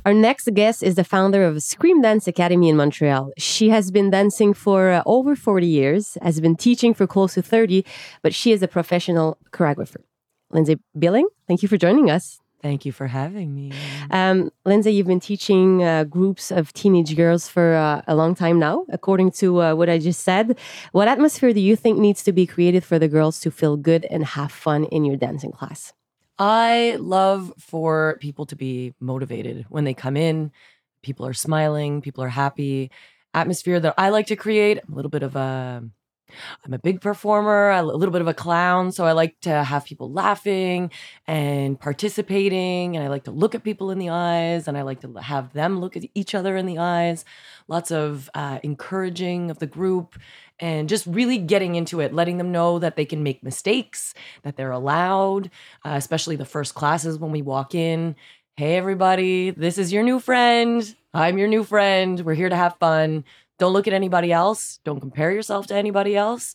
Our 0.06 0.14
next 0.14 0.48
guest 0.54 0.82
is 0.82 0.94
the 0.94 1.04
founder 1.04 1.44
of 1.44 1.62
Scream 1.62 2.00
Dance 2.00 2.26
Academy 2.26 2.70
in 2.70 2.76
Montreal. 2.76 3.32
She 3.36 3.68
has 3.68 3.90
been 3.90 4.10
dancing 4.10 4.54
for 4.54 4.90
uh, 4.90 5.02
over 5.04 5.36
40 5.36 5.66
years, 5.66 6.16
has 6.22 6.40
been 6.40 6.56
teaching 6.56 6.94
for 6.94 7.06
close 7.06 7.34
to 7.34 7.42
30, 7.42 7.84
but 8.22 8.34
she 8.34 8.50
is 8.50 8.62
a 8.62 8.68
professional 8.68 9.36
choreographer. 9.52 10.02
Lynsey 10.50 10.78
Billing, 10.98 11.28
thank 11.46 11.62
you 11.62 11.68
for 11.68 11.76
joining 11.76 12.10
us. 12.10 12.39
Thank 12.62 12.84
you 12.84 12.92
for 12.92 13.06
having 13.06 13.54
me. 13.54 13.72
Um, 14.10 14.50
Lynsey, 14.66 14.92
you've 14.92 15.06
been 15.06 15.20
teaching 15.20 15.82
uh, 15.82 16.04
groups 16.04 16.50
of 16.50 16.72
teenage 16.74 17.16
girls 17.16 17.48
for 17.48 17.74
uh, 17.74 18.02
a 18.06 18.14
long 18.14 18.34
time 18.34 18.58
now, 18.58 18.84
according 18.90 19.30
to 19.32 19.62
uh, 19.62 19.74
what 19.74 19.88
I 19.88 19.98
just 19.98 20.22
said. 20.22 20.58
What 20.92 21.08
atmosphere 21.08 21.54
do 21.54 21.60
you 21.60 21.74
think 21.74 21.98
needs 21.98 22.22
to 22.24 22.32
be 22.32 22.46
created 22.46 22.84
for 22.84 22.98
the 22.98 23.08
girls 23.08 23.40
to 23.40 23.50
feel 23.50 23.78
good 23.78 24.04
and 24.10 24.24
have 24.24 24.52
fun 24.52 24.84
in 24.84 25.06
your 25.06 25.16
dancing 25.16 25.52
class? 25.52 25.94
I 26.38 26.96
love 27.00 27.52
for 27.58 28.18
people 28.20 28.46
to 28.46 28.56
be 28.56 28.94
motivated 29.00 29.66
when 29.68 29.84
they 29.84 29.94
come 29.94 30.16
in. 30.16 30.52
People 31.02 31.26
are 31.26 31.34
smiling, 31.34 32.02
people 32.02 32.24
are 32.24 32.28
happy. 32.28 32.90
Atmosphere 33.32 33.80
that 33.80 33.94
I 33.96 34.10
like 34.10 34.26
to 34.26 34.36
create, 34.36 34.78
a 34.78 34.92
little 34.92 35.10
bit 35.10 35.22
of 35.22 35.36
a 35.36 35.82
I'm 36.64 36.72
a 36.72 36.78
big 36.78 37.00
performer, 37.00 37.70
a 37.70 37.82
little 37.82 38.12
bit 38.12 38.20
of 38.20 38.28
a 38.28 38.34
clown. 38.34 38.92
So 38.92 39.04
I 39.04 39.12
like 39.12 39.40
to 39.40 39.64
have 39.64 39.84
people 39.84 40.10
laughing 40.10 40.90
and 41.26 41.78
participating. 41.78 42.96
And 42.96 43.04
I 43.04 43.08
like 43.08 43.24
to 43.24 43.30
look 43.30 43.54
at 43.54 43.64
people 43.64 43.90
in 43.90 43.98
the 43.98 44.10
eyes 44.10 44.68
and 44.68 44.76
I 44.76 44.82
like 44.82 45.00
to 45.00 45.14
have 45.14 45.52
them 45.52 45.80
look 45.80 45.96
at 45.96 46.04
each 46.14 46.34
other 46.34 46.56
in 46.56 46.66
the 46.66 46.78
eyes. 46.78 47.24
Lots 47.68 47.90
of 47.90 48.28
uh, 48.34 48.58
encouraging 48.62 49.50
of 49.50 49.58
the 49.58 49.66
group 49.66 50.18
and 50.58 50.88
just 50.88 51.06
really 51.06 51.38
getting 51.38 51.74
into 51.74 52.00
it, 52.00 52.12
letting 52.12 52.38
them 52.38 52.52
know 52.52 52.78
that 52.78 52.96
they 52.96 53.04
can 53.04 53.22
make 53.22 53.42
mistakes, 53.42 54.14
that 54.42 54.56
they're 54.56 54.70
allowed, 54.70 55.50
uh, 55.84 55.94
especially 55.94 56.36
the 56.36 56.44
first 56.44 56.74
classes 56.74 57.18
when 57.18 57.32
we 57.32 57.42
walk 57.42 57.74
in. 57.74 58.14
Hey, 58.56 58.76
everybody, 58.76 59.50
this 59.50 59.78
is 59.78 59.90
your 59.92 60.02
new 60.02 60.20
friend. 60.20 60.94
I'm 61.14 61.38
your 61.38 61.48
new 61.48 61.64
friend. 61.64 62.20
We're 62.20 62.34
here 62.34 62.50
to 62.50 62.56
have 62.56 62.76
fun. 62.78 63.24
Don't 63.60 63.74
look 63.74 63.86
at 63.86 63.92
anybody 63.92 64.32
else. 64.32 64.80
Don't 64.84 65.00
compare 65.00 65.30
yourself 65.30 65.66
to 65.68 65.74
anybody 65.74 66.16
else. 66.16 66.54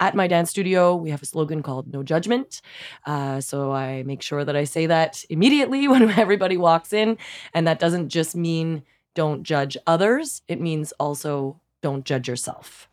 at 0.00 0.14
my 0.16 0.26
dance 0.26 0.50
studio, 0.50 0.96
we 0.96 1.10
have 1.10 1.22
a 1.22 1.26
slogan 1.26 1.62
called 1.62 1.86
"No 1.92 2.02
Judgment." 2.02 2.60
Uh, 3.06 3.40
so 3.40 3.72
I 3.72 4.02
make 4.02 4.22
sure 4.22 4.42
that 4.44 4.56
I 4.56 4.64
say 4.64 4.86
that 4.86 5.24
immediately 5.30 5.86
when 5.92 6.02
everybody 6.24 6.56
walks 6.56 6.92
in, 6.92 7.16
and 7.54 7.66
that 7.68 7.78
doesn't 7.78 8.08
just 8.08 8.34
mean 8.34 8.82
don't 9.14 9.44
judge 9.44 9.76
others; 9.86 10.42
it 10.48 10.60
means 10.60 10.92
also 10.98 11.60
don't 11.82 12.04
judge 12.10 12.26
yourself. 12.26 12.88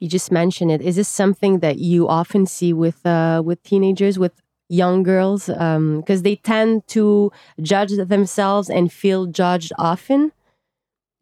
You 0.00 0.08
just 0.08 0.30
mentioned 0.32 0.70
it. 0.70 0.80
Is 0.80 0.96
this 0.96 1.08
something 1.22 1.58
that 1.60 1.76
you 1.78 2.08
often 2.08 2.46
see 2.46 2.72
with 2.72 3.04
uh, 3.04 3.42
with 3.44 3.62
teenagers, 3.62 4.18
with 4.18 4.34
young 4.68 5.02
girls, 5.02 5.42
because 5.46 6.20
um, 6.20 6.26
they 6.26 6.36
tend 6.36 6.86
to 6.96 7.30
judge 7.60 7.92
themselves 8.14 8.70
and 8.70 8.92
feel 8.92 9.26
judged 9.26 9.72
often? 9.78 10.32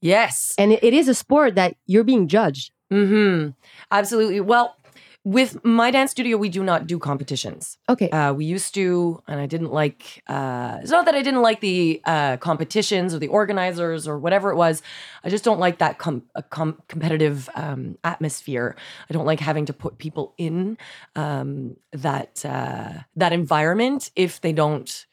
Yes, 0.01 0.55
and 0.59 0.73
it, 0.73 0.95
is 0.95 1.09
a 1.09 1.15
sport 1.15 1.55
that 1.57 1.75
you're 1.87 2.05
being 2.05 2.29
judged. 2.29 2.73
Hmm. 2.91 3.49
Absolutely. 3.91 4.41
Well, 4.41 4.77
with 5.25 5.63
my 5.65 5.91
dance 5.91 6.13
studio, 6.13 6.39
we 6.39 6.49
do 6.49 6.63
not 6.65 6.87
do 6.87 6.99
competitions. 6.99 7.77
Okay. 7.89 8.09
Uh, 8.09 8.33
we 8.33 8.47
used 8.47 8.73
to, 8.75 9.23
and 9.29 9.39
I 9.39 9.47
didn't 9.47 9.73
like. 9.73 10.23
Uh, 10.27 10.79
it's 10.81 10.91
not 10.91 11.05
that 11.05 11.15
I 11.15 11.23
didn't 11.23 11.43
like 11.43 11.61
the 11.61 12.01
uh, 12.07 12.39
competitions 12.39 13.13
or 13.13 13.19
the 13.19 13.29
organizers 13.29 14.09
or 14.09 14.19
whatever 14.19 14.51
it 14.51 14.57
was. 14.57 14.81
I 15.25 15.29
just 15.29 15.45
don't 15.45 15.61
like 15.61 15.79
that 15.79 15.99
com- 15.99 16.23
com- 16.51 16.81
competitive 16.89 17.51
um, 17.55 17.99
atmosphere. 18.05 18.77
I 19.11 19.13
don't 19.13 19.27
like 19.27 19.41
having 19.41 19.67
to 19.67 19.73
put 19.73 19.99
people 19.99 20.35
in 20.39 20.79
um, 21.15 21.77
that 21.93 22.43
uh, 22.47 22.93
that 23.17 23.33
environment 23.33 24.11
if 24.17 24.41
they 24.41 24.53
don't 24.53 25.05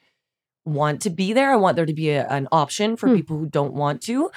want 0.66 1.02
to 1.02 1.10
be 1.10 1.32
there. 1.32 1.52
I 1.52 1.56
want 1.56 1.76
there 1.76 1.86
to 1.86 1.94
be 1.94 2.10
a, 2.10 2.26
an 2.28 2.48
option 2.52 2.96
for 2.96 3.08
hmm. 3.08 3.14
people 3.16 3.38
who 3.38 3.46
don't 3.46 3.72
want 3.72 4.02
to. 4.02 4.30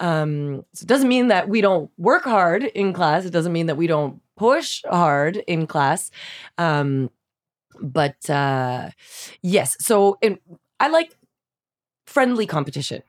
Um, 0.00 0.64
so 0.72 0.82
it 0.84 0.88
doesn't 0.88 1.08
mean 1.08 1.28
that 1.28 1.48
we 1.48 1.60
don't 1.60 1.90
work 1.98 2.24
hard 2.24 2.64
in 2.64 2.92
class. 2.92 3.24
It 3.24 3.30
doesn't 3.30 3.52
mean 3.52 3.66
that 3.66 3.76
we 3.76 3.86
don't 3.86 4.20
push 4.36 4.82
hard 4.90 5.36
in 5.36 5.66
class. 5.66 6.10
Um, 6.58 7.10
but 7.80 8.28
uh, 8.30 8.90
yes, 9.42 9.76
so 9.80 10.18
in, 10.22 10.38
I 10.80 10.88
like 10.88 11.16
friendly 12.06 12.46
competition 12.46 13.02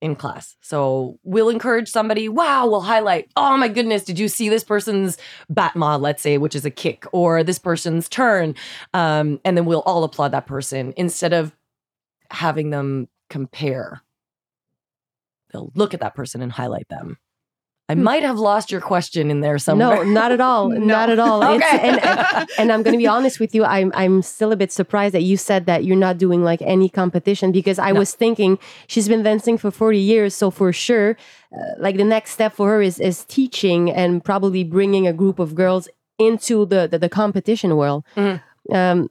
in 0.00 0.16
class. 0.16 0.56
So 0.60 1.18
we'll 1.24 1.50
encourage 1.50 1.88
somebody, 1.88 2.28
wow, 2.28 2.66
we'll 2.66 2.80
highlight, 2.80 3.30
oh 3.36 3.56
my 3.56 3.68
goodness, 3.68 4.04
did 4.04 4.18
you 4.18 4.28
see 4.28 4.48
this 4.48 4.64
person's 4.64 5.18
battement, 5.50 6.00
let's 6.00 6.22
say, 6.22 6.38
which 6.38 6.54
is 6.54 6.64
a 6.64 6.70
kick, 6.70 7.04
or 7.12 7.44
this 7.44 7.58
person's 7.58 8.08
turn? 8.08 8.54
Um, 8.94 9.40
and 9.44 9.56
then 9.56 9.66
we'll 9.66 9.82
all 9.82 10.04
applaud 10.04 10.32
that 10.32 10.46
person 10.46 10.94
instead 10.96 11.32
of 11.32 11.54
having 12.30 12.70
them 12.70 13.08
compare. 13.28 14.02
They'll 15.52 15.72
look 15.74 15.94
at 15.94 16.00
that 16.00 16.14
person 16.14 16.42
and 16.42 16.52
highlight 16.52 16.88
them. 16.88 17.18
I 17.90 17.94
hmm. 17.94 18.04
might 18.04 18.22
have 18.22 18.38
lost 18.38 18.70
your 18.70 18.80
question 18.80 19.32
in 19.32 19.40
there 19.40 19.58
somewhere. 19.58 20.04
No, 20.04 20.04
not 20.04 20.30
at 20.30 20.40
all. 20.40 20.68
no. 20.68 20.78
Not 20.78 21.10
at 21.10 21.18
all. 21.18 21.42
okay. 21.42 21.88
And, 21.88 22.48
and, 22.58 22.72
I'm 22.72 22.82
going 22.84 22.92
to 22.92 22.98
be 22.98 23.06
honest 23.06 23.40
with 23.40 23.52
you. 23.52 23.64
I'm, 23.64 23.90
I'm 23.94 24.22
still 24.22 24.52
a 24.52 24.56
bit 24.56 24.70
surprised 24.70 25.14
that 25.14 25.22
you 25.22 25.36
said 25.36 25.66
that 25.66 25.84
you're 25.84 25.96
not 25.96 26.16
doing 26.16 26.44
like 26.44 26.62
any 26.62 26.88
competition 26.88 27.50
because 27.50 27.80
I 27.80 27.90
no. 27.90 27.98
was 27.98 28.14
thinking 28.14 28.58
she's 28.86 29.08
been 29.08 29.24
dancing 29.24 29.58
for 29.58 29.72
40 29.72 29.98
years. 29.98 30.34
So 30.34 30.52
for 30.52 30.72
sure, 30.72 31.16
uh, 31.52 31.62
like 31.78 31.96
the 31.96 32.04
next 32.04 32.30
step 32.30 32.52
for 32.54 32.68
her 32.68 32.80
is, 32.80 33.00
is 33.00 33.24
teaching 33.24 33.90
and 33.90 34.24
probably 34.24 34.62
bringing 34.62 35.08
a 35.08 35.12
group 35.12 35.40
of 35.40 35.56
girls 35.56 35.88
into 36.18 36.66
the, 36.66 36.86
the, 36.86 36.98
the 36.98 37.08
competition 37.08 37.76
world. 37.76 38.04
Mm-hmm. 38.14 38.74
Um, 38.74 39.10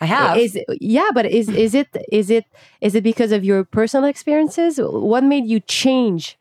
I 0.00 0.06
have. 0.06 0.38
Is 0.38 0.58
yeah, 0.80 1.10
but 1.14 1.26
is 1.26 1.48
is 1.48 1.74
it 1.74 1.88
is 2.12 2.30
it 2.30 2.44
is 2.80 2.94
it 2.94 3.02
because 3.02 3.32
of 3.32 3.44
your 3.44 3.64
personal 3.64 4.08
experiences? 4.08 4.78
What 4.78 5.24
made 5.24 5.46
you 5.46 5.60
change? 5.60 6.38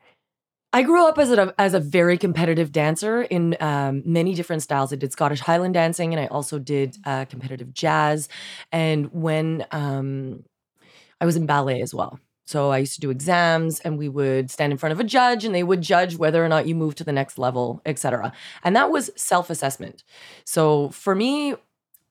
I 0.74 0.82
grew 0.82 1.08
up 1.08 1.18
as 1.18 1.32
a 1.32 1.54
as 1.58 1.74
a 1.74 1.80
very 1.80 2.18
competitive 2.18 2.74
dancer 2.74 3.22
in 3.22 3.56
um, 3.62 4.04
many 4.06 4.34
different 4.34 4.62
styles. 4.62 4.92
I 4.92 4.98
did 4.98 5.14
Scottish 5.14 5.40
Highland 5.40 5.74
dancing, 5.74 6.14
and 6.14 6.20
I 6.20 6.28
also 6.28 6.60
did 6.60 6.98
uh, 7.06 7.24
competitive 7.26 7.74
jazz. 7.74 8.28
And 8.74 9.12
when 9.14 9.66
um, 9.72 10.44
I 11.22 11.26
was 11.26 11.38
in 11.38 11.46
ballet 11.46 11.82
as 11.82 11.94
well, 11.94 12.20
so 12.46 12.72
I 12.72 12.80
used 12.80 12.94
to 12.96 13.00
do 13.00 13.10
exams, 13.10 13.80
and 13.80 13.98
we 13.98 14.08
would 14.08 14.52
stand 14.52 14.72
in 14.72 14.78
front 14.78 14.92
of 14.92 15.00
a 15.00 15.04
judge, 15.04 15.46
and 15.46 15.56
they 15.56 15.64
would 15.64 15.82
judge 15.82 16.18
whether 16.18 16.44
or 16.44 16.50
not 16.50 16.68
you 16.68 16.76
move 16.76 16.96
to 16.96 17.04
the 17.04 17.12
next 17.12 17.38
level, 17.40 17.82
etc. 17.86 18.34
And 18.64 18.76
that 18.76 18.92
was 18.92 19.10
self 19.16 19.50
assessment. 19.50 20.04
So 20.46 20.90
for 20.90 21.16
me, 21.16 21.56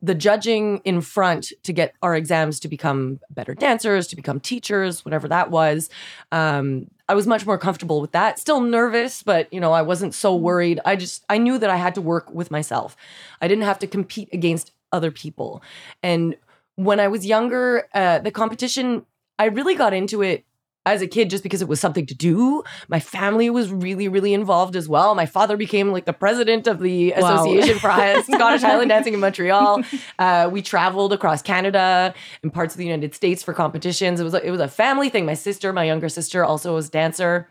the 0.05 0.15
judging 0.15 0.79
in 0.85 1.01
front 1.01 1.53
to 1.63 1.73
get 1.73 1.95
our 2.03 2.15
exams 2.15 2.61
to 2.61 2.69
become 2.69 3.21
better 3.31 3.55
dancers, 3.55 4.07
to 4.09 4.17
become 4.17 4.39
teachers, 4.39 5.05
whatever 5.05 5.29
that 5.29 5.51
was. 5.51 5.89
Um, 6.31 6.89
I 7.09 7.15
was 7.15 7.27
much 7.27 7.47
more 7.47 7.57
comfortable 7.57 8.01
with 8.03 8.13
that. 8.13 8.39
Still 8.39 8.61
nervous, 8.61 9.23
but 9.23 9.51
you 9.53 9.61
know, 9.61 9.73
I 9.73 9.83
wasn't 9.83 10.15
so 10.15 10.35
mm-hmm. 10.35 10.45
worried. 10.45 10.81
I 10.85 10.97
just 10.97 11.25
I 11.31 11.39
knew 11.39 11.59
that 11.59 11.71
I 11.71 11.77
had 11.77 11.95
to 11.95 12.03
work 12.03 12.31
with 12.33 12.51
myself. 12.51 12.97
I 13.41 13.49
didn't 13.49 13.65
have 13.65 13.79
to 13.79 13.87
compete 13.87 14.29
against 14.33 14.73
other 14.93 15.11
people. 15.11 15.63
And 16.03 16.37
when 16.77 17.01
I 17.01 17.09
was 17.09 17.25
younger, 17.25 17.89
uh, 17.95 18.19
the 18.19 18.31
competition, 18.31 19.07
I 19.39 19.47
really 19.47 19.75
got 19.75 19.95
into 19.95 20.23
it 20.23 20.45
as 20.87 21.03
a 21.03 21.07
kid 21.07 21.31
just 21.31 21.43
because 21.43 21.63
it 21.63 21.69
was 21.69 21.81
something 21.81 22.07
to 22.07 22.15
do. 22.15 22.63
My 22.89 23.01
family 23.01 23.49
was 23.51 23.71
really, 23.71 24.09
really 24.09 24.35
involved 24.35 24.77
as 24.77 24.89
well. 24.89 25.15
My 25.15 25.27
father 25.27 25.57
became 25.57 25.93
like 25.93 26.05
the 26.05 26.13
president 26.13 26.67
of 26.67 26.81
the 26.81 27.15
wow. 27.17 27.35
Association 27.35 27.79
for 27.79 27.89
Scottish 28.33 28.63
Highland 28.63 28.91
Dancing 28.91 29.15
in 29.15 29.21
Montreal. 29.21 29.83
Uh, 30.19 30.49
we 30.53 30.63
traveled 30.63 31.13
across 31.13 31.43
Canada 31.43 32.15
and 32.43 32.53
parts 32.53 32.75
of 32.75 32.79
the 32.79 32.85
United 32.85 33.15
States 33.15 33.43
for 33.43 33.55
competitions. 33.55 34.21
It 34.21 34.25
was 34.25 34.35
a, 34.35 34.47
it 34.47 34.51
was 34.51 34.61
a 34.61 34.69
family 34.69 35.09
thing. 35.09 35.25
My 35.27 35.35
sister, 35.35 35.73
my 35.73 35.85
younger 35.85 36.09
sister, 36.09 36.45
also 36.45 36.75
was 36.75 36.89
a 36.89 36.91
dancer. 36.91 37.49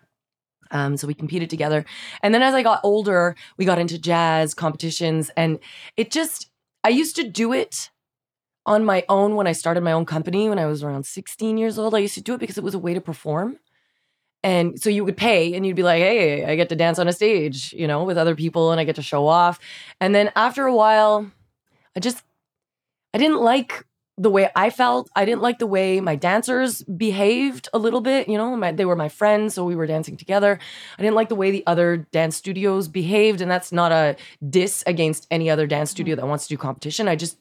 Um, 0.71 0.97
so 0.97 1.07
we 1.07 1.13
competed 1.13 1.49
together. 1.49 1.85
And 2.21 2.33
then 2.33 2.41
as 2.41 2.53
I 2.53 2.63
got 2.63 2.81
older, 2.83 3.35
we 3.57 3.65
got 3.65 3.79
into 3.79 3.99
jazz 3.99 4.53
competitions, 4.53 5.29
and 5.37 5.59
it 5.97 6.09
just 6.11 6.49
I 6.83 6.89
used 6.89 7.15
to 7.17 7.23
do 7.23 7.53
it 7.53 7.91
on 8.65 8.85
my 8.85 9.03
own 9.09 9.35
when 9.35 9.47
I 9.47 9.51
started 9.51 9.81
my 9.81 9.91
own 9.91 10.05
company 10.05 10.49
when 10.49 10.59
I 10.59 10.65
was 10.65 10.83
around 10.83 11.05
16 11.05 11.57
years 11.57 11.77
old. 11.77 11.93
I 11.93 11.99
used 11.99 12.15
to 12.15 12.21
do 12.21 12.33
it 12.33 12.39
because 12.39 12.57
it 12.57 12.63
was 12.63 12.73
a 12.73 12.79
way 12.79 12.93
to 12.93 13.01
perform. 13.01 13.59
And 14.43 14.79
so 14.81 14.89
you 14.89 15.05
would 15.05 15.15
pay 15.15 15.53
and 15.53 15.65
you'd 15.65 15.75
be 15.75 15.83
like, 15.83 16.01
hey, 16.01 16.45
I 16.45 16.55
get 16.55 16.69
to 16.69 16.75
dance 16.75 16.99
on 16.99 17.07
a 17.07 17.13
stage, 17.13 17.73
you 17.73 17.87
know, 17.87 18.03
with 18.03 18.17
other 18.17 18.35
people 18.35 18.71
and 18.71 18.79
I 18.79 18.83
get 18.83 18.97
to 18.97 19.01
show 19.01 19.27
off. 19.27 19.59
And 20.01 20.13
then 20.13 20.31
after 20.35 20.65
a 20.65 20.75
while, 20.75 21.31
I 21.95 22.01
just, 22.01 22.23
I 23.13 23.17
didn't 23.19 23.41
like 23.41 23.85
the 24.17 24.29
way 24.29 24.49
I 24.55 24.69
felt. 24.69 25.09
I 25.15 25.25
didn't 25.25 25.41
like 25.41 25.59
the 25.59 25.67
way 25.67 25.99
my 25.99 26.15
dancers 26.15 26.83
behaved 26.83 27.69
a 27.73 27.79
little 27.79 28.01
bit. 28.01 28.27
You 28.27 28.37
know, 28.37 28.55
my, 28.55 28.71
they 28.71 28.85
were 28.85 28.95
my 28.95 29.09
friends, 29.09 29.55
so 29.55 29.65
we 29.65 29.75
were 29.75 29.87
dancing 29.87 30.17
together. 30.17 30.59
I 30.99 31.01
didn't 31.01 31.15
like 31.15 31.29
the 31.29 31.35
way 31.35 31.49
the 31.49 31.65
other 31.65 31.97
dance 31.97 32.35
studios 32.35 32.87
behaved. 32.87 33.41
And 33.41 33.49
that's 33.49 33.71
not 33.71 33.91
a 33.91 34.15
diss 34.47 34.83
against 34.85 35.25
any 35.31 35.49
other 35.49 35.65
dance 35.65 35.89
studio 35.89 36.15
mm. 36.15 36.19
that 36.19 36.27
wants 36.27 36.47
to 36.47 36.53
do 36.53 36.57
competition. 36.57 37.07
I 37.07 37.15
just, 37.15 37.37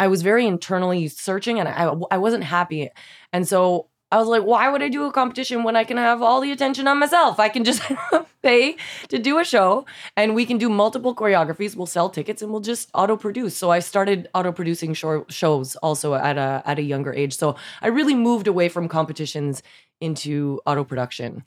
I 0.00 0.08
was 0.08 0.22
very 0.22 0.46
internally 0.46 1.08
searching 1.08 1.60
and 1.60 1.68
I, 1.68 1.92
I 2.10 2.16
wasn't 2.16 2.44
happy. 2.44 2.88
And 3.34 3.46
so 3.46 3.90
I 4.10 4.16
was 4.16 4.28
like, 4.28 4.44
why 4.44 4.70
would 4.70 4.82
I 4.82 4.88
do 4.88 5.04
a 5.04 5.12
competition 5.12 5.62
when 5.62 5.76
I 5.76 5.84
can 5.84 5.98
have 5.98 6.22
all 6.22 6.40
the 6.40 6.50
attention 6.50 6.88
on 6.88 6.98
myself? 6.98 7.38
I 7.38 7.50
can 7.50 7.64
just 7.64 7.82
pay 8.42 8.76
to 9.08 9.18
do 9.18 9.38
a 9.38 9.44
show 9.44 9.84
and 10.16 10.34
we 10.34 10.46
can 10.46 10.56
do 10.56 10.70
multiple 10.70 11.14
choreographies. 11.14 11.76
We'll 11.76 11.84
sell 11.84 12.08
tickets 12.08 12.40
and 12.40 12.50
we'll 12.50 12.62
just 12.62 12.88
auto 12.94 13.18
produce. 13.18 13.58
So 13.58 13.70
I 13.70 13.80
started 13.80 14.26
auto 14.32 14.52
producing 14.52 14.94
shows 14.94 15.76
also 15.76 16.14
at 16.14 16.38
a, 16.38 16.62
at 16.64 16.78
a 16.78 16.82
younger 16.82 17.12
age. 17.12 17.36
So 17.36 17.56
I 17.82 17.88
really 17.88 18.14
moved 18.14 18.46
away 18.46 18.70
from 18.70 18.88
competitions 18.88 19.62
into 20.00 20.62
auto 20.64 20.82
production. 20.82 21.44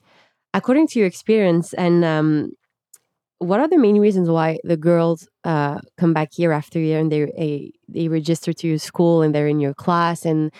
According 0.53 0.87
to 0.89 0.99
your 0.99 1.07
experience 1.07 1.73
and 1.73 2.05
um, 2.05 2.51
what 3.43 3.59
are 3.59 3.67
the 3.67 3.77
main 3.77 3.99
reasons 3.99 4.29
why 4.29 4.57
the 4.63 4.77
girls 4.77 5.27
uh, 5.43 5.79
come 5.97 6.13
back 6.13 6.37
year 6.37 6.51
after 6.51 6.79
year 6.79 6.99
and 6.99 7.11
they 7.11 7.23
a, 7.37 7.71
they 7.87 8.07
register 8.07 8.53
to 8.53 8.67
your 8.67 8.77
school 8.77 9.21
and 9.21 9.33
they're 9.33 9.47
in 9.47 9.59
your 9.59 9.73
class 9.73 10.25
and 10.25 10.51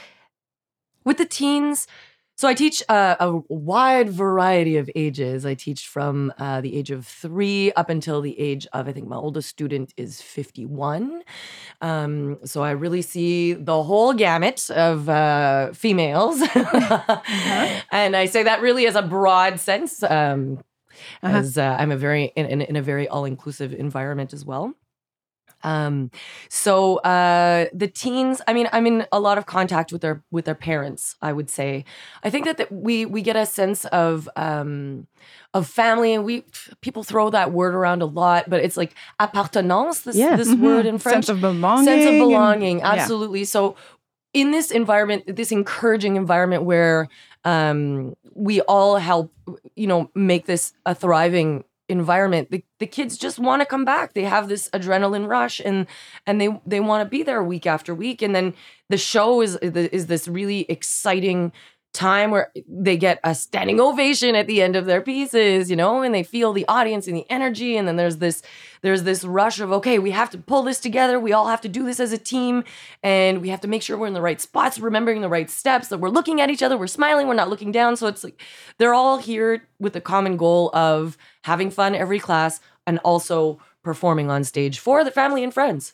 with 1.05 1.17
the 1.17 1.25
teens 1.25 1.87
so 2.35 2.47
i 2.47 2.53
teach 2.53 2.83
uh, 2.89 3.15
a 3.19 3.39
wide 3.47 4.09
variety 4.09 4.75
of 4.77 4.89
ages. 4.95 5.45
I 5.45 5.53
teach 5.53 5.87
from 5.87 6.33
uh, 6.39 6.61
the 6.61 6.75
age 6.75 6.89
of 6.89 7.05
three 7.05 7.71
up 7.73 7.89
until 7.89 8.21
the 8.21 8.37
age 8.39 8.67
of 8.73 8.87
i 8.87 8.91
think 8.91 9.07
my 9.07 9.15
oldest 9.15 9.49
student 9.49 9.93
is 9.97 10.21
51 10.21 11.23
um, 11.81 12.39
so 12.43 12.63
i 12.63 12.71
really 12.71 13.01
see 13.01 13.53
the 13.53 13.83
whole 13.83 14.13
gamut 14.13 14.69
of 14.71 15.09
uh, 15.09 15.71
females. 15.73 16.41
Uh-huh. 16.53 17.21
and 17.91 18.15
i 18.15 18.25
say 18.25 18.43
that 18.43 18.61
really 18.61 18.87
as 18.87 18.95
a 18.95 19.01
broad 19.01 19.59
sense 19.59 20.03
um, 20.03 20.59
uh-huh. 21.21 21.37
as 21.37 21.57
uh, 21.57 21.75
I'm 21.79 21.91
a 21.91 21.97
very 21.97 22.31
in, 22.35 22.45
in, 22.45 22.61
in 22.61 22.75
a 22.75 22.81
very 22.81 23.07
all 23.07 23.25
inclusive 23.25 23.73
environment 23.73 24.33
as 24.33 24.45
well. 24.45 24.73
Um, 25.63 26.11
so 26.49 26.97
uh, 26.97 27.67
the 27.73 27.87
teens, 27.87 28.41
I 28.47 28.53
mean, 28.53 28.67
I'm 28.73 28.85
in 28.85 29.07
a 29.11 29.19
lot 29.19 29.37
of 29.37 29.45
contact 29.45 29.91
with 29.91 30.01
their 30.01 30.23
with 30.29 30.45
their 30.45 30.55
parents. 30.55 31.15
I 31.21 31.31
would 31.31 31.49
say, 31.49 31.85
I 32.23 32.29
think 32.29 32.45
that, 32.45 32.57
that 32.57 32.71
we 32.71 33.05
we 33.05 33.21
get 33.21 33.35
a 33.35 33.45
sense 33.45 33.85
of 33.85 34.29
um, 34.35 35.07
of 35.53 35.67
family, 35.67 36.13
and 36.13 36.25
we 36.25 36.43
people 36.81 37.03
throw 37.03 37.29
that 37.29 37.51
word 37.51 37.73
around 37.73 38.01
a 38.01 38.05
lot, 38.05 38.49
but 38.49 38.61
it's 38.61 38.77
like 38.77 38.93
appartenance. 39.19 40.01
This 40.01 40.17
yeah. 40.17 40.35
this 40.35 40.49
mm-hmm. 40.49 40.65
word 40.65 40.85
in 40.85 40.97
French, 40.97 41.25
sense 41.25 41.29
of 41.29 41.41
belonging, 41.41 41.85
sense 41.85 42.05
of 42.05 42.13
belonging, 42.13 42.81
and, 42.81 42.99
absolutely. 42.99 43.39
Yeah. 43.39 43.45
So 43.45 43.75
in 44.33 44.51
this 44.51 44.71
environment, 44.71 45.23
this 45.27 45.51
encouraging 45.51 46.17
environment 46.17 46.63
where 46.63 47.07
um, 47.45 48.15
we 48.35 48.61
all 48.61 48.97
help, 48.97 49.33
you 49.75 49.87
know, 49.87 50.09
make 50.15 50.45
this 50.45 50.73
a 50.85 50.95
thriving 50.95 51.63
environment. 51.89 52.49
The, 52.49 52.63
the 52.79 52.87
kids 52.87 53.17
just 53.17 53.39
want 53.39 53.61
to 53.61 53.65
come 53.65 53.85
back. 53.85 54.13
They 54.13 54.23
have 54.23 54.47
this 54.47 54.69
adrenaline 54.69 55.27
rush 55.27 55.59
and 55.59 55.85
and 56.25 56.39
they 56.39 56.49
they 56.65 56.79
want 56.79 57.05
to 57.05 57.09
be 57.09 57.23
there 57.23 57.43
week 57.43 57.65
after 57.65 57.93
week. 57.93 58.21
And 58.21 58.33
then 58.35 58.53
the 58.89 58.97
show 58.97 59.41
is 59.41 59.55
is 59.57 60.07
this 60.07 60.27
really 60.27 60.61
exciting 60.69 61.51
time 61.93 62.31
where 62.31 62.51
they 62.67 62.97
get 62.97 63.19
a 63.23 63.35
standing 63.35 63.79
ovation 63.79 64.35
at 64.35 64.47
the 64.47 64.61
end 64.61 64.75
of 64.75 64.85
their 64.85 65.01
pieces, 65.01 65.69
you 65.69 65.75
know, 65.75 66.01
and 66.01 66.13
they 66.13 66.23
feel 66.23 66.51
the 66.51 66.65
audience 66.67 67.07
and 67.07 67.15
the 67.15 67.25
energy. 67.29 67.77
And 67.77 67.87
then 67.87 67.95
there's 67.95 68.17
this, 68.17 68.41
there's 68.81 69.03
this 69.03 69.23
rush 69.23 69.59
of, 69.59 69.71
okay, 69.71 69.99
we 69.99 70.09
have 70.11 70.31
to 70.31 70.39
pull 70.39 70.63
this 70.63 70.79
together. 70.79 71.19
We 71.19 71.33
all 71.33 71.47
have 71.47 71.61
to 71.61 71.69
do 71.69 71.85
this 71.85 71.99
as 71.99 72.11
a 72.11 72.17
team. 72.17 72.63
And 73.03 73.41
we 73.41 73.49
have 73.49 73.61
to 73.61 73.67
make 73.67 73.83
sure 73.83 73.97
we're 73.97 74.07
in 74.07 74.13
the 74.13 74.21
right 74.21 74.41
spots, 74.41 74.79
remembering 74.79 75.21
the 75.21 75.29
right 75.29 75.49
steps, 75.49 75.89
that 75.89 75.99
we're 75.99 76.09
looking 76.09 76.41
at 76.41 76.49
each 76.49 76.63
other, 76.63 76.77
we're 76.77 76.87
smiling, 76.87 77.27
we're 77.27 77.35
not 77.35 77.49
looking 77.49 77.71
down. 77.71 77.95
So 77.95 78.07
it's 78.07 78.23
like 78.23 78.41
they're 78.79 78.95
all 78.95 79.19
here 79.19 79.67
with 79.79 79.93
the 79.93 80.01
common 80.01 80.35
goal 80.35 80.71
of 80.75 81.15
having 81.43 81.69
fun 81.69 81.93
every 81.93 82.19
class 82.19 82.59
and 82.87 82.99
also 82.99 83.61
performing 83.83 84.31
on 84.31 84.43
stage 84.43 84.79
for 84.79 85.03
the 85.03 85.11
family 85.11 85.43
and 85.43 85.53
friends. 85.53 85.93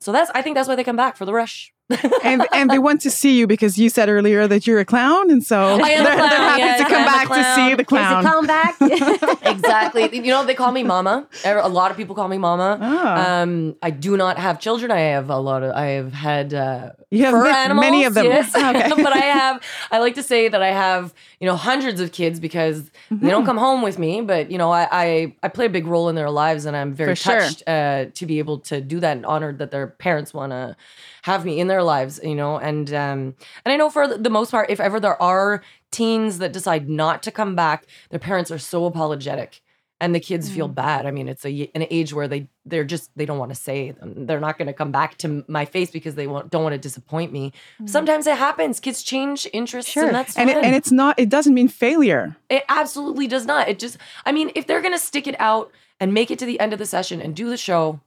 So 0.00 0.12
that's 0.12 0.30
I 0.34 0.40
think 0.40 0.56
that's 0.56 0.68
why 0.68 0.76
they 0.76 0.84
come 0.84 0.96
back 0.96 1.16
for 1.16 1.26
the 1.26 1.34
rush 1.34 1.74
and 2.22 2.46
and 2.52 2.70
they 2.70 2.78
want 2.78 3.00
to 3.02 3.10
see 3.10 3.38
you 3.38 3.46
because 3.46 3.78
you 3.78 3.88
said 3.88 4.08
earlier 4.08 4.46
that 4.46 4.66
you're 4.66 4.80
a 4.80 4.84
clown, 4.84 5.30
and 5.30 5.44
so 5.44 5.76
they're, 5.82 6.02
they're, 6.02 6.16
happy 6.16 6.62
yes, 6.62 6.78
to 6.80 6.84
come 6.86 7.04
back 7.04 7.28
to 7.28 7.54
see 7.54 7.74
the 7.74 7.84
clown. 7.84 8.18
Is 8.18 8.24
the 8.24 8.30
clown 8.30 8.46
back? 8.46 9.42
exactly. 9.46 10.16
You 10.16 10.30
know 10.30 10.44
they 10.44 10.54
call 10.54 10.72
me 10.72 10.82
Mama. 10.82 11.26
A 11.44 11.68
lot 11.68 11.90
of 11.90 11.96
people 11.96 12.14
call 12.14 12.28
me 12.28 12.38
Mama. 12.38 12.78
Oh. 12.80 13.32
Um, 13.32 13.76
I 13.82 13.90
do 13.90 14.16
not 14.16 14.38
have 14.38 14.60
children. 14.60 14.90
I 14.90 15.00
have 15.00 15.30
a 15.30 15.38
lot 15.38 15.62
of. 15.62 15.72
I 15.72 15.86
have 15.86 16.12
had. 16.12 16.54
Uh, 16.54 16.90
you 17.10 17.24
have 17.24 17.34
animals, 17.34 17.84
many 17.84 18.04
of 18.04 18.14
them. 18.14 18.26
Yes, 18.26 18.54
okay. 18.54 19.02
but 19.02 19.12
I 19.12 19.18
have. 19.18 19.62
I 19.90 19.98
like 19.98 20.14
to 20.14 20.22
say 20.22 20.48
that 20.48 20.62
I 20.62 20.70
have. 20.70 21.14
You 21.40 21.46
know, 21.46 21.56
hundreds 21.56 22.00
of 22.02 22.12
kids 22.12 22.38
because 22.38 22.82
mm-hmm. 22.82 23.24
they 23.24 23.30
don't 23.30 23.46
come 23.46 23.56
home 23.56 23.80
with 23.80 23.98
me. 23.98 24.20
But 24.20 24.50
you 24.50 24.58
know, 24.58 24.70
I, 24.70 24.88
I, 24.90 25.34
I 25.42 25.48
play 25.48 25.66
a 25.66 25.70
big 25.70 25.86
role 25.86 26.08
in 26.08 26.14
their 26.14 26.30
lives, 26.30 26.66
and 26.66 26.76
I'm 26.76 26.92
very 26.92 27.16
For 27.16 27.22
touched 27.22 27.62
sure. 27.66 27.74
uh, 27.74 28.04
to 28.12 28.26
be 28.26 28.38
able 28.38 28.58
to 28.60 28.80
do 28.80 29.00
that 29.00 29.16
and 29.16 29.24
honored 29.24 29.58
that 29.58 29.70
their 29.70 29.86
parents 29.86 30.34
want 30.34 30.52
to 30.52 30.76
have 31.22 31.44
me 31.44 31.60
in 31.60 31.68
their 31.68 31.82
lives, 31.82 32.20
you 32.22 32.34
know, 32.34 32.58
and 32.58 32.92
um, 32.94 33.34
and 33.64 33.72
I 33.72 33.76
know 33.76 33.90
for 33.90 34.06
the 34.06 34.30
most 34.30 34.50
part, 34.50 34.70
if 34.70 34.80
ever 34.80 35.00
there 35.00 35.20
are 35.20 35.62
teens 35.90 36.38
that 36.38 36.52
decide 36.52 36.88
not 36.88 37.22
to 37.24 37.30
come 37.30 37.54
back, 37.54 37.86
their 38.10 38.20
parents 38.20 38.50
are 38.50 38.58
so 38.58 38.86
apologetic 38.86 39.62
and 40.00 40.14
the 40.14 40.20
kids 40.20 40.48
mm. 40.48 40.54
feel 40.54 40.68
bad. 40.68 41.04
I 41.06 41.10
mean, 41.10 41.28
it's 41.28 41.44
a 41.44 41.70
an 41.74 41.86
age 41.90 42.12
where 42.12 42.26
they 42.26 42.48
they're 42.64 42.84
just 42.84 43.10
they 43.16 43.26
don't 43.26 43.38
want 43.38 43.50
to 43.50 43.54
say 43.54 43.92
them. 43.92 44.26
They're 44.26 44.40
not 44.40 44.56
going 44.56 44.66
to 44.66 44.72
come 44.72 44.90
back 44.90 45.18
to 45.18 45.44
my 45.46 45.64
face 45.66 45.90
because 45.90 46.14
they 46.14 46.26
won't, 46.26 46.50
don't 46.50 46.62
want 46.62 46.72
to 46.72 46.78
disappoint 46.78 47.32
me. 47.32 47.52
Mm. 47.80 47.88
Sometimes 47.88 48.26
it 48.26 48.38
happens. 48.38 48.80
Kids 48.80 49.02
change 49.02 49.46
interests, 49.52 49.92
sure. 49.92 50.06
and 50.06 50.14
that's 50.14 50.36
and 50.36 50.48
it, 50.48 50.56
and 50.56 50.74
it's 50.74 50.90
not. 50.90 51.18
It 51.18 51.28
doesn't 51.28 51.54
mean 51.54 51.68
failure. 51.68 52.36
It 52.48 52.64
absolutely 52.68 53.26
does 53.26 53.44
not. 53.44 53.68
It 53.68 53.78
just. 53.78 53.98
I 54.24 54.32
mean, 54.32 54.50
if 54.54 54.66
they're 54.66 54.80
going 54.80 54.94
to 54.94 54.98
stick 54.98 55.26
it 55.26 55.36
out 55.38 55.70
and 56.00 56.14
make 56.14 56.30
it 56.30 56.38
to 56.38 56.46
the 56.46 56.58
end 56.58 56.72
of 56.72 56.78
the 56.78 56.86
session 56.86 57.20
and 57.20 57.36
do 57.36 57.50
the 57.50 57.58
show, 57.58 58.00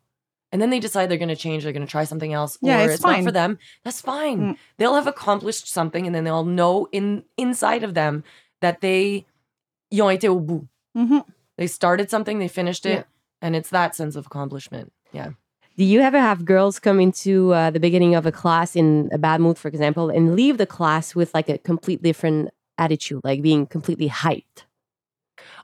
and 0.53 0.61
then 0.61 0.69
they 0.69 0.79
decide 0.79 1.09
they're 1.09 1.17
going 1.17 1.29
to 1.29 1.35
change, 1.35 1.63
they're 1.63 1.73
going 1.73 1.85
to 1.85 1.91
try 1.91 2.03
something 2.03 2.31
else, 2.31 2.59
yeah, 2.61 2.81
or 2.81 2.85
it's, 2.85 2.93
it's 2.93 3.01
fine. 3.01 3.23
not 3.23 3.29
for 3.29 3.31
them. 3.31 3.57
That's 3.83 3.99
fine. 3.99 4.39
Mm. 4.39 4.57
They'll 4.77 4.93
have 4.93 5.07
accomplished 5.07 5.67
something, 5.67 6.05
and 6.05 6.13
then 6.13 6.25
they'll 6.25 6.45
know 6.45 6.87
in 6.91 7.23
inside 7.37 7.83
of 7.83 7.95
them 7.95 8.23
that 8.61 8.81
they, 8.81 9.25
ils 9.89 10.01
ont 10.01 10.15
été 10.15 10.29
au 10.29 10.39
bout. 10.39 10.67
Mm-hmm. 10.95 11.19
They 11.57 11.65
started 11.65 12.11
something, 12.11 12.37
they 12.37 12.47
finished 12.47 12.85
it, 12.85 12.99
yeah. 12.99 13.03
and 13.41 13.55
it's 13.55 13.71
that 13.71 13.95
sense 13.95 14.15
of 14.15 14.27
accomplishment. 14.27 14.93
Yeah. 15.11 15.29
Do 15.75 15.83
you 15.83 16.01
ever 16.01 16.19
have 16.19 16.45
girls 16.45 16.77
come 16.77 16.99
into 16.99 17.51
uh, 17.51 17.71
the 17.71 17.79
beginning 17.79 18.13
of 18.13 18.27
a 18.27 18.31
class 18.31 18.75
in 18.75 19.09
a 19.11 19.17
bad 19.17 19.41
mood, 19.41 19.57
for 19.57 19.69
example, 19.69 20.11
and 20.11 20.35
leave 20.35 20.59
the 20.59 20.67
class 20.67 21.15
with 21.15 21.33
like 21.33 21.49
a 21.49 21.57
complete 21.57 22.03
different 22.03 22.51
attitude, 22.77 23.21
like 23.23 23.41
being 23.41 23.65
completely 23.65 24.07
hyped? 24.07 24.65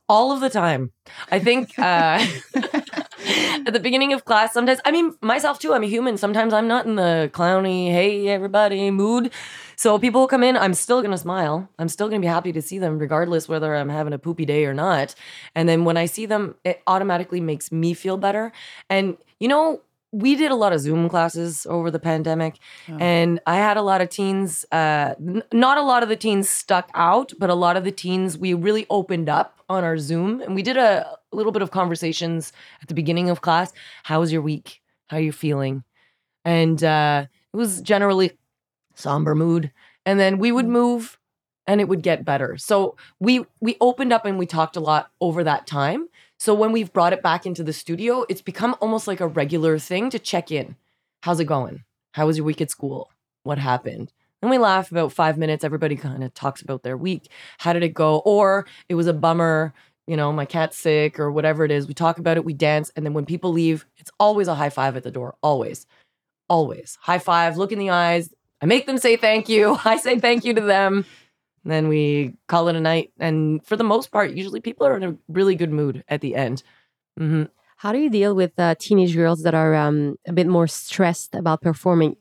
All 0.08 0.32
of 0.32 0.40
the 0.40 0.50
time. 0.50 0.94
I 1.30 1.38
think 1.38 1.78
uh, 1.78 2.26
at 3.68 3.74
the 3.74 3.80
beginning 3.80 4.14
of 4.14 4.26
class, 4.26 4.54
sometimes, 4.54 4.80
I 4.86 4.92
mean, 4.92 5.16
myself 5.22 5.60
too, 5.60 5.74
I'm 5.74 5.84
a 5.84 5.88
human. 5.88 6.18
Sometimes 6.18 6.54
I'm 6.54 6.68
not 6.68 6.86
in 6.86 6.96
the 6.96 7.30
clowny, 7.34 7.92
hey, 7.92 8.28
everybody 8.28 8.90
mood. 8.92 9.32
So 9.76 10.00
people 10.00 10.28
come 10.28 10.44
in, 10.44 10.58
I'm 10.58 10.74
still 10.74 11.02
going 11.02 11.12
to 11.12 11.18
smile. 11.18 11.70
I'm 11.78 11.90
still 11.90 12.10
going 12.10 12.22
to 12.22 12.26
be 12.26 12.30
happy 12.30 12.52
to 12.52 12.62
see 12.62 12.80
them, 12.80 12.98
regardless 12.98 13.48
whether 13.48 13.76
I'm 13.76 13.90
having 13.90 14.14
a 14.14 14.20
poopy 14.20 14.46
day 14.46 14.66
or 14.66 14.74
not. 14.74 15.14
And 15.56 15.70
then 15.70 15.86
when 15.86 15.96
I 15.96 16.06
see 16.06 16.26
them, 16.26 16.56
it 16.64 16.82
automatically 16.88 17.40
makes 17.40 17.72
me 17.72 17.94
feel 17.94 18.18
better. 18.18 18.52
And, 18.90 19.18
you 19.40 19.48
know, 19.48 19.82
we 20.12 20.36
did 20.36 20.52
a 20.52 20.56
lot 20.56 20.74
of 20.74 20.80
Zoom 20.80 21.08
classes 21.08 21.68
over 21.70 21.92
the 21.92 22.00
pandemic, 22.00 22.58
oh. 22.90 22.98
and 23.00 23.40
I 23.46 23.58
had 23.58 23.78
a 23.78 23.82
lot 23.82 24.02
of 24.02 24.10
teens. 24.10 24.66
Uh, 24.72 25.14
n- 25.20 25.44
not 25.54 25.78
a 25.78 25.84
lot 25.84 26.02
of 26.04 26.10
the 26.10 26.16
teens 26.16 26.50
stuck 26.50 26.90
out, 26.94 27.34
but 27.38 27.50
a 27.50 27.56
lot 27.56 27.78
of 27.78 27.84
the 27.84 27.92
teens 27.92 28.38
we 28.38 28.54
really 28.54 28.88
opened 28.90 29.30
up 29.30 29.60
on 29.70 29.84
our 29.84 29.98
Zoom, 29.98 30.42
and 30.42 30.56
we 30.56 30.64
did 30.64 30.78
a, 30.78 31.18
little 31.32 31.52
bit 31.52 31.62
of 31.62 31.70
conversations 31.70 32.52
at 32.82 32.88
the 32.88 32.96
beginning 32.96 33.30
of 33.30 33.42
class. 33.42 33.72
How 34.02 34.20
was 34.20 34.32
your 34.32 34.42
week? 34.42 34.82
How 35.10 35.18
are 35.18 35.22
you 35.22 35.32
feeling? 35.32 35.84
And 36.44 36.84
uh, 36.84 37.28
it 37.54 37.58
was 37.58 37.82
generally 37.82 38.32
somber 38.96 39.36
mood, 39.36 39.72
and 40.08 40.20
then 40.20 40.40
we 40.40 40.52
would 40.52 40.66
mm. 40.66 40.70
move, 40.70 41.20
and 41.68 41.80
it 41.80 41.88
would 41.88 42.02
get 42.02 42.26
better. 42.26 42.58
So 42.58 42.96
we 43.20 43.46
we 43.60 43.78
opened 43.80 44.12
up 44.12 44.26
and 44.26 44.40
we 44.40 44.48
talked 44.48 44.76
a 44.76 44.80
lot 44.80 45.12
over 45.22 45.44
that 45.44 45.68
time. 45.68 46.08
So 46.40 46.54
when 46.54 46.72
we've 46.72 46.94
brought 46.94 47.12
it 47.12 47.22
back 47.22 47.46
into 47.46 47.64
the 47.64 47.74
studio, 47.74 48.26
it's 48.30 48.42
become 48.42 48.74
almost 48.80 49.08
like 49.08 49.20
a 49.20 49.28
regular 49.28 49.78
thing 49.78 50.10
to 50.12 50.18
check 50.18 50.52
in. 50.52 50.78
How's 51.22 51.42
it 51.42 51.46
going? 51.46 51.84
How 52.14 52.28
was 52.28 52.38
your 52.38 52.46
week 52.46 52.62
at 52.62 52.72
school? 52.72 53.12
What 53.44 53.58
happened? 53.58 54.14
And 54.42 54.50
we 54.50 54.58
laugh 54.58 54.90
about 54.90 55.12
five 55.12 55.38
minutes. 55.38 55.66
Everybody 55.66 55.98
kind 55.98 56.24
of 56.24 56.34
talks 56.34 56.62
about 56.62 56.82
their 56.82 56.96
week. 56.96 57.30
How 57.58 57.74
did 57.74 57.84
it 57.84 57.94
go? 57.94 58.20
Or 58.20 58.66
it 58.88 58.96
was 58.96 59.08
a 59.08 59.14
bummer. 59.14 59.74
You 60.08 60.16
know, 60.16 60.32
my 60.32 60.46
cat's 60.46 60.78
sick 60.78 61.20
or 61.20 61.30
whatever 61.30 61.66
it 61.66 61.72
is. 61.72 61.88
We 61.88 61.94
talk 61.94 62.20
about 62.20 62.38
it, 62.38 62.46
we 62.46 62.54
dance. 62.54 62.90
And 62.96 63.06
then 63.06 63.14
when 63.14 63.26
people 63.26 63.52
leave, 63.52 63.86
it's 63.98 64.10
always 64.18 64.48
a 64.48 64.56
high 64.56 64.70
five 64.70 64.96
at 64.96 65.04
the 65.04 65.12
door. 65.12 65.36
Always. 65.44 65.86
Always. 66.48 66.98
High 67.02 67.20
five, 67.20 67.58
look 67.58 67.74
in 67.74 67.80
the 67.80 67.90
eyes. 67.90 68.34
I 68.62 68.66
make 68.66 68.86
them 68.86 68.98
say 68.98 69.18
thank 69.18 69.50
you. 69.50 69.78
I 69.86 69.98
say 69.98 70.20
thank 70.20 70.46
you 70.46 70.54
to 70.54 70.62
them 70.62 71.06
then 71.64 71.88
we 71.88 72.36
call 72.48 72.68
it 72.68 72.76
a 72.76 72.80
night. 72.80 73.12
And 73.20 73.66
for 73.66 73.76
the 73.76 73.84
most 73.84 74.12
part, 74.12 74.32
usually 74.32 74.60
people 74.60 74.88
are 74.88 74.96
in 74.96 75.04
a 75.04 75.16
really 75.28 75.56
good 75.56 75.72
mood 75.72 76.04
at 76.08 76.22
the 76.22 76.36
end. 76.36 76.64
Mm-hmm. 77.20 77.44
How 77.78 77.92
do 77.92 78.00
you 78.00 78.10
deal 78.10 78.36
with 78.36 78.60
uh, 78.60 78.76
teenage 78.78 79.16
girls 79.16 79.44
that 79.44 79.54
are 79.54 79.76
um, 79.76 80.18
a 80.28 80.34
bit 80.34 80.48
more 80.48 80.68
stressed 80.68 81.36
about 81.36 81.62
performing? 81.62 82.18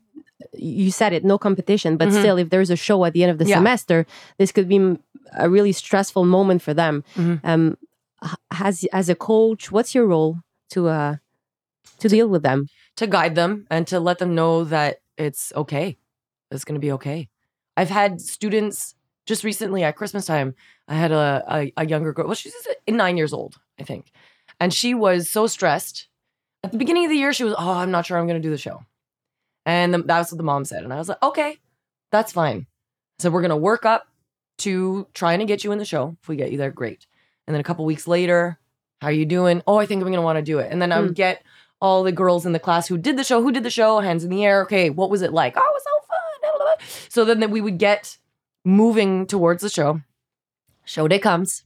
You 0.55 0.91
said 0.93 1.13
it, 1.13 1.25
no 1.25 1.37
competition, 1.37 1.97
but 1.97 2.09
mm-hmm. 2.09 2.19
still, 2.19 2.39
if 2.39 2.51
there's 2.51 2.71
a 2.71 2.77
show 2.77 3.05
at 3.05 3.13
the 3.13 3.25
end 3.25 3.33
of 3.33 3.39
the 3.39 3.47
yeah. 3.47 3.57
semester, 3.57 4.07
this 4.39 4.53
could 4.53 4.69
be 4.69 4.97
a 5.37 5.51
really 5.51 5.73
stressful 5.73 6.25
moment 6.25 6.63
for 6.63 6.75
them. 6.75 7.03
Mm-hmm. 7.17 7.47
Um, 7.47 7.77
as 8.53 8.85
as 8.93 9.09
a 9.09 9.15
coach, 9.15 9.73
what's 9.73 9.95
your 9.95 10.07
role 10.07 10.39
to 10.71 10.89
uh, 10.89 11.17
to 11.99 12.09
deal 12.09 12.29
with 12.29 12.43
them? 12.43 12.69
To 12.97 13.07
guide 13.07 13.35
them 13.35 13.67
and 13.71 13.87
to 13.89 14.01
let 14.01 14.19
them 14.19 14.35
know 14.35 14.65
that 14.65 15.01
it's 15.17 15.53
okay. 15.55 15.99
It's 16.51 16.65
going 16.65 16.75
to 16.75 16.85
be 16.85 16.93
okay. 16.93 17.29
I've 17.77 17.91
had 17.91 18.21
students 18.21 18.95
just 19.29 19.45
recently 19.45 19.85
at 19.85 19.95
Christmas 19.95 20.25
time, 20.25 20.55
I 20.89 20.95
had 20.95 21.13
a, 21.13 21.45
a, 21.47 21.73
a 21.77 21.87
younger 21.87 22.15
girl. 22.15 22.27
Well, 22.27 22.35
she's 22.35 22.55
nine 22.89 23.19
years 23.19 23.35
old, 23.35 23.57
I 23.79 23.83
think. 23.83 24.11
And 24.59 24.73
she 24.73 24.95
was 24.95 25.29
so 25.29 25.47
stressed. 25.47 26.09
At 26.65 26.73
the 26.73 26.79
beginning 26.79 27.05
of 27.05 27.11
the 27.11 27.17
year, 27.17 27.35
she 27.35 27.45
was, 27.45 27.55
oh, 27.57 27.71
I'm 27.71 27.91
not 27.91 28.07
sure 28.07 28.19
I'm 28.19 28.27
going 28.27 28.41
to 28.41 28.47
do 28.47 28.51
the 28.51 28.59
show. 28.59 28.83
And 29.67 29.93
the, 29.93 29.99
that's 30.03 30.33
what 30.33 30.39
the 30.39 30.45
mom 30.45 30.65
said. 30.65 30.83
And 30.83 30.93
I 30.93 30.97
was 30.97 31.11
like, 31.11 31.23
okay, 31.23 31.59
that's 32.11 32.33
fine. 32.33 32.67
So 33.19 33.31
we're 33.31 33.43
going 33.43 33.51
to 33.51 33.57
work 33.57 33.85
up 33.85 34.09
to 34.59 35.07
trying 35.13 35.41
to 35.41 35.45
get 35.45 35.63
you 35.63 35.73
in 35.73 35.79
the 35.79 35.85
show. 35.85 36.17
If 36.23 36.29
we 36.29 36.37
get 36.37 36.51
you 36.51 36.57
there, 36.57 36.71
great. 36.71 37.07
And 37.47 37.55
then 37.55 37.61
a 37.61 37.65
couple 37.65 37.85
weeks 37.85 38.09
later, 38.09 38.59
how 39.03 39.09
are 39.09 39.13
you 39.13 39.27
doing? 39.27 39.63
Oh, 39.67 39.77
I 39.77 39.85
think 39.85 40.01
I'm 40.01 40.07
going 40.07 40.15
to 40.15 40.23
want 40.23 40.39
to 40.39 40.43
do 40.43 40.59
it. 40.59 40.73
And 40.73 40.81
then 40.81 40.91
I 40.91 41.01
would 41.01 41.11
hmm. 41.11 41.15
get 41.15 41.45
all 41.81 42.03
the 42.03 42.13
girls 42.13 42.47
in 42.47 42.53
the 42.53 42.59
class 42.59 42.89
who 42.89 42.97
did 42.97 43.19
the 43.19 43.25
show, 43.25 43.43
who 43.43 43.53
did 43.53 43.63
the 43.63 43.71
show, 43.71 44.01
hands 44.01 44.25
in 44.25 44.31
the 44.31 44.45
air. 44.45 44.63
Okay, 44.63 44.89
what 44.89 45.11
was 45.11 45.21
it 45.21 45.35
like? 45.35 45.55
Oh, 45.57 45.61
it 45.61 45.75
was 45.75 45.85
so 45.85 46.07
fun. 46.07 46.19
So 47.11 47.25
then 47.25 47.41
that 47.41 47.51
we 47.51 47.61
would 47.61 47.79
get 47.79 48.17
moving 48.69 49.27
towards 49.27 49.63
the 49.63 49.71
show. 49.71 50.03
Show 50.85 51.09
day 51.09 51.19
comes. 51.19 51.65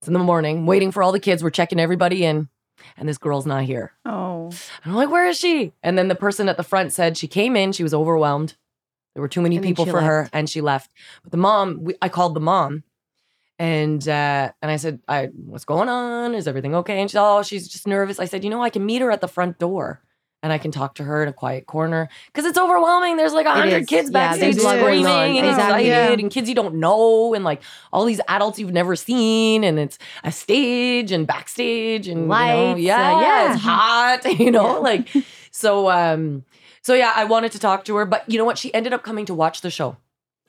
It's 0.00 0.08
in 0.08 0.14
the 0.14 0.20
morning, 0.20 0.66
waiting 0.66 0.92
for 0.92 1.02
all 1.02 1.12
the 1.12 1.20
kids. 1.20 1.42
We're 1.42 1.50
checking 1.50 1.80
everybody 1.80 2.24
in, 2.24 2.48
and 2.96 3.08
this 3.08 3.18
girl's 3.18 3.46
not 3.46 3.64
here. 3.64 3.92
Oh. 4.04 4.46
And 4.84 4.92
I'm 4.92 4.94
like, 4.94 5.10
where 5.10 5.26
is 5.26 5.38
she? 5.38 5.72
And 5.82 5.98
then 5.98 6.08
the 6.08 6.14
person 6.14 6.48
at 6.48 6.56
the 6.56 6.62
front 6.62 6.92
said 6.92 7.16
she 7.16 7.26
came 7.26 7.56
in, 7.56 7.72
she 7.72 7.82
was 7.82 7.94
overwhelmed. 7.94 8.56
There 9.14 9.20
were 9.20 9.28
too 9.28 9.42
many 9.42 9.56
and 9.56 9.64
people 9.64 9.84
for 9.84 9.94
left. 9.94 10.06
her, 10.06 10.28
and 10.32 10.48
she 10.48 10.60
left. 10.60 10.90
But 11.22 11.32
the 11.32 11.38
mom, 11.38 11.80
we, 11.82 11.94
I 12.00 12.08
called 12.08 12.34
the 12.34 12.40
mom, 12.40 12.84
and 13.58 14.06
uh, 14.06 14.52
and 14.62 14.70
I 14.70 14.76
said, 14.76 15.00
I, 15.08 15.26
what's 15.26 15.64
going 15.64 15.88
on? 15.88 16.34
Is 16.34 16.46
everything 16.46 16.74
okay? 16.76 17.00
And 17.00 17.10
she 17.10 17.14
said, 17.14 17.22
oh, 17.22 17.42
she's 17.42 17.68
just 17.68 17.86
nervous. 17.86 18.20
I 18.20 18.26
said, 18.26 18.44
you 18.44 18.50
know, 18.50 18.62
I 18.62 18.70
can 18.70 18.86
meet 18.86 19.02
her 19.02 19.10
at 19.10 19.20
the 19.20 19.28
front 19.28 19.58
door 19.58 20.00
and 20.42 20.52
I 20.52 20.58
can 20.58 20.70
talk 20.70 20.94
to 20.96 21.04
her 21.04 21.22
in 21.22 21.28
a 21.28 21.32
quiet 21.32 21.66
corner 21.66 22.08
because 22.26 22.44
it's 22.44 22.58
overwhelming. 22.58 23.16
There's 23.16 23.32
like 23.32 23.46
a 23.46 23.52
hundred 23.52 23.86
kids 23.86 24.10
yeah, 24.10 24.12
backstage 24.12 24.56
screaming 24.56 25.06
and 25.06 25.46
exactly. 25.46 25.86
excited, 25.86 25.86
yeah. 25.86 26.12
and 26.12 26.30
kids 26.30 26.48
you 26.48 26.54
don't 26.54 26.76
know, 26.76 27.34
and 27.34 27.44
like 27.44 27.62
all 27.92 28.04
these 28.04 28.20
adults 28.28 28.58
you've 28.58 28.72
never 28.72 28.96
seen, 28.96 29.64
and 29.64 29.78
it's 29.78 29.98
a 30.24 30.32
stage 30.32 31.12
and 31.12 31.26
backstage 31.26 32.08
and 32.08 32.28
lights. 32.28 32.50
You 32.80 32.88
know, 32.88 32.96
yeah, 32.98 33.16
uh, 33.16 33.20
yeah, 33.20 33.52
it's 33.52 33.62
hot, 33.62 34.38
you 34.38 34.50
know, 34.50 34.80
like 34.80 35.08
so. 35.50 35.90
um 35.90 36.44
So 36.82 36.94
yeah, 36.94 37.12
I 37.14 37.24
wanted 37.24 37.52
to 37.52 37.58
talk 37.58 37.84
to 37.84 37.96
her, 37.96 38.06
but 38.06 38.28
you 38.28 38.38
know 38.38 38.44
what? 38.44 38.58
She 38.58 38.72
ended 38.72 38.92
up 38.92 39.02
coming 39.02 39.26
to 39.26 39.34
watch 39.34 39.60
the 39.60 39.70
show 39.70 39.96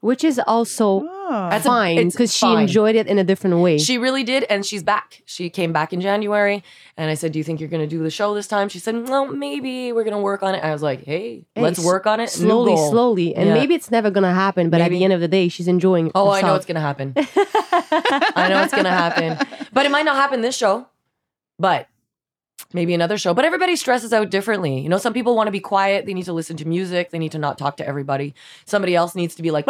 which 0.01 0.23
is 0.23 0.39
also 0.45 1.07
Oh. 1.31 1.47
That's 1.49 1.65
fine 1.65 2.09
because 2.09 2.35
she 2.35 2.45
enjoyed 2.45 2.97
it 2.97 3.07
in 3.07 3.17
a 3.17 3.23
different 3.23 3.55
way. 3.61 3.77
She 3.77 3.97
really 3.97 4.23
did, 4.25 4.43
and 4.49 4.65
she's 4.65 4.83
back. 4.83 5.21
She 5.25 5.49
came 5.49 5.71
back 5.71 5.93
in 5.93 6.01
January, 6.01 6.61
and 6.97 7.09
I 7.09 7.13
said, 7.13 7.31
"Do 7.31 7.39
you 7.39 7.45
think 7.45 7.61
you're 7.61 7.69
going 7.69 7.81
to 7.81 7.87
do 7.87 8.03
the 8.03 8.09
show 8.11 8.33
this 8.35 8.47
time?" 8.47 8.67
She 8.67 8.79
said, 8.79 9.07
"Well, 9.07 9.27
maybe 9.27 9.93
we're 9.93 10.03
going 10.03 10.17
to 10.17 10.19
work 10.21 10.43
on 10.43 10.55
it." 10.55 10.61
I 10.61 10.73
was 10.73 10.81
like, 10.83 11.05
"Hey, 11.05 11.45
Hey, 11.55 11.61
let's 11.61 11.79
work 11.79 12.05
on 12.05 12.19
it 12.19 12.29
slowly, 12.29 12.75
slowly, 12.75 13.33
and 13.33 13.47
Yeah. 13.47 13.53
maybe 13.53 13.75
it's 13.75 13.89
never 13.89 14.11
gonna 14.11 14.33
happen. 14.33 14.69
But 14.69 14.81
at 14.81 14.89
the 14.89 15.05
end 15.05 15.13
of 15.13 15.21
the 15.21 15.29
day, 15.29 15.47
she's 15.47 15.69
enjoying. 15.69 16.11
Oh, 16.13 16.29
I 16.29 16.41
know 16.41 16.55
it's 16.55 16.65
going 16.65 16.75
to 16.75 16.81
happen. 16.81 17.13
I 17.15 18.47
know 18.49 18.61
it's 18.63 18.73
going 18.73 18.83
to 18.83 18.89
happen, 18.91 19.37
but 19.71 19.85
it 19.85 19.91
might 19.91 20.03
not 20.03 20.17
happen 20.17 20.41
this 20.41 20.57
show, 20.57 20.85
but 21.59 21.87
maybe 22.73 22.93
another 22.93 23.17
show. 23.17 23.33
But 23.33 23.45
everybody 23.45 23.75
stresses 23.75 24.13
out 24.13 24.29
differently. 24.29 24.79
You 24.79 24.89
know, 24.89 24.97
some 24.97 25.13
people 25.13 25.35
want 25.35 25.47
to 25.47 25.51
be 25.51 25.59
quiet. 25.59 26.05
They 26.05 26.13
need 26.13 26.25
to 26.25 26.33
listen 26.33 26.57
to 26.57 26.67
music. 26.67 27.09
They 27.11 27.19
need 27.19 27.31
to 27.33 27.39
not 27.39 27.57
talk 27.57 27.77
to 27.77 27.87
everybody. 27.87 28.33
Somebody 28.65 28.95
else 28.95 29.15
needs 29.15 29.35
to 29.35 29.41
be 29.41 29.51
like 29.51 29.65